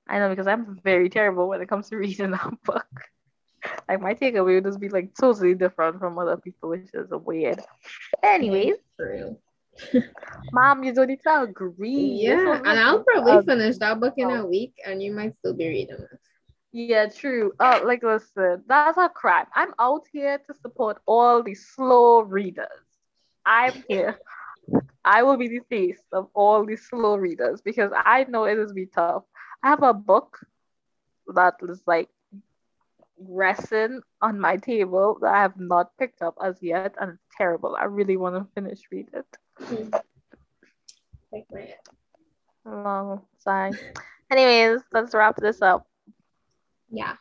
I 0.09 0.18
know 0.18 0.28
because 0.28 0.46
I'm 0.46 0.78
very 0.82 1.09
terrible 1.09 1.48
when 1.48 1.61
it 1.62 1.68
comes 1.68 1.88
to 1.90 1.96
reading 2.03 2.34
a 2.34 2.50
book. 2.64 2.86
Like 3.88 4.00
my 4.00 4.14
takeaway 4.14 4.57
would 4.57 4.64
just 4.64 4.80
be 4.80 4.88
like 4.88 5.14
totally 5.14 5.55
different 5.55 5.98
from 5.98 6.18
other 6.18 6.36
people, 6.36 6.70
which 6.70 6.90
is 6.94 7.11
weird. 7.11 7.61
Anyways, 8.22 8.74
true. 8.98 9.38
mom, 10.52 10.82
you 10.84 10.92
don't 10.92 11.08
need 11.08 11.20
to 11.22 11.42
agree. 11.42 12.20
Yeah, 12.22 12.60
and 12.64 12.78
I'll 12.78 13.02
probably 13.04 13.38
a- 13.38 13.42
finish 13.42 13.78
that 13.78 14.00
book 14.00 14.14
in 14.16 14.30
a 14.30 14.42
Oh. 14.42 14.46
week, 14.46 14.74
and 14.86 15.02
you 15.02 15.12
might 15.12 15.34
still 15.36 15.54
be 15.54 15.68
reading 15.68 15.96
it. 16.00 16.20
Yeah, 16.72 17.06
true. 17.08 17.52
Uh, 17.58 17.80
like 17.84 18.02
listen, 18.02 18.64
that's 18.68 18.96
a 18.98 19.08
crime. 19.08 19.46
I'm 19.54 19.74
out 19.78 20.06
here 20.12 20.38
to 20.46 20.54
support 20.54 20.98
all 21.06 21.42
the 21.42 21.54
slow 21.54 22.20
readers. 22.22 22.86
I'm 23.44 23.82
here. 23.88 24.18
I 25.04 25.22
will 25.22 25.36
be 25.36 25.48
the 25.48 25.60
face 25.70 26.02
of 26.12 26.28
all 26.34 26.64
the 26.66 26.76
slow 26.76 27.16
readers 27.16 27.60
because 27.62 27.92
I 27.94 28.24
know 28.24 28.44
it 28.44 28.58
is 28.58 28.72
be 28.72 28.86
tough. 28.86 29.24
I 29.62 29.68
have 29.70 29.82
a 29.82 29.92
book 29.94 30.38
that 31.34 31.54
is 31.62 31.82
like 31.86 32.08
resting 33.18 34.00
on 34.22 34.40
my 34.40 34.56
table 34.56 35.18
that 35.20 35.34
I 35.34 35.42
have 35.42 35.58
not 35.58 35.96
picked 35.98 36.22
up 36.22 36.36
as 36.42 36.62
yet, 36.62 36.88
and 36.94 37.06
it's 37.12 37.24
terrible. 37.36 37.76
I 37.78 37.84
really 37.84 38.16
want 38.16 38.36
to 38.36 38.46
finish 38.54 38.80
read 38.90 39.08
it. 39.12 39.26
Like 41.32 41.46
my 41.52 41.74
Long 42.64 43.22
sigh. 43.38 43.72
Anyways, 44.30 44.80
let's 44.92 45.14
wrap 45.14 45.36
this 45.36 45.60
up. 45.62 45.86
Yeah. 46.90 47.16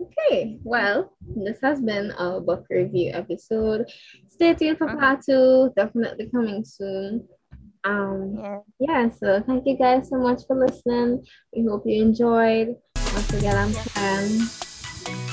Okay. 0.00 0.58
Well, 0.62 1.12
this 1.20 1.58
has 1.62 1.80
been 1.80 2.12
our 2.12 2.40
book 2.40 2.66
review 2.68 3.10
episode. 3.14 3.86
Stay 4.28 4.54
tuned 4.54 4.78
for 4.78 4.88
part 4.96 5.22
two. 5.24 5.72
Definitely 5.76 6.28
coming 6.30 6.64
soon. 6.64 7.26
Um. 7.84 8.36
Yeah. 8.38 8.58
Yeah. 8.78 9.08
So 9.08 9.42
thank 9.46 9.66
you 9.66 9.76
guys 9.76 10.08
so 10.08 10.16
much 10.16 10.42
for 10.46 10.56
listening. 10.56 11.24
We 11.54 11.64
hope 11.66 11.84
you 11.86 12.02
enjoyed. 12.02 12.76
Once 12.96 13.32
again, 13.32 13.56
I'm 13.56 13.72
Ken. 13.72 14.48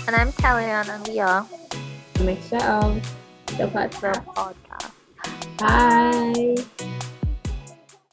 And 0.08 0.16
I'm 0.16 0.32
Kellyanne, 0.34 0.90
and 0.90 1.08
we 1.08 1.20
are 1.20 1.46
A 2.16 2.24
mixture 2.24 2.64
of 2.64 3.02
the 3.58 3.68
podcast. 3.68 4.26
Bye. 5.60 6.56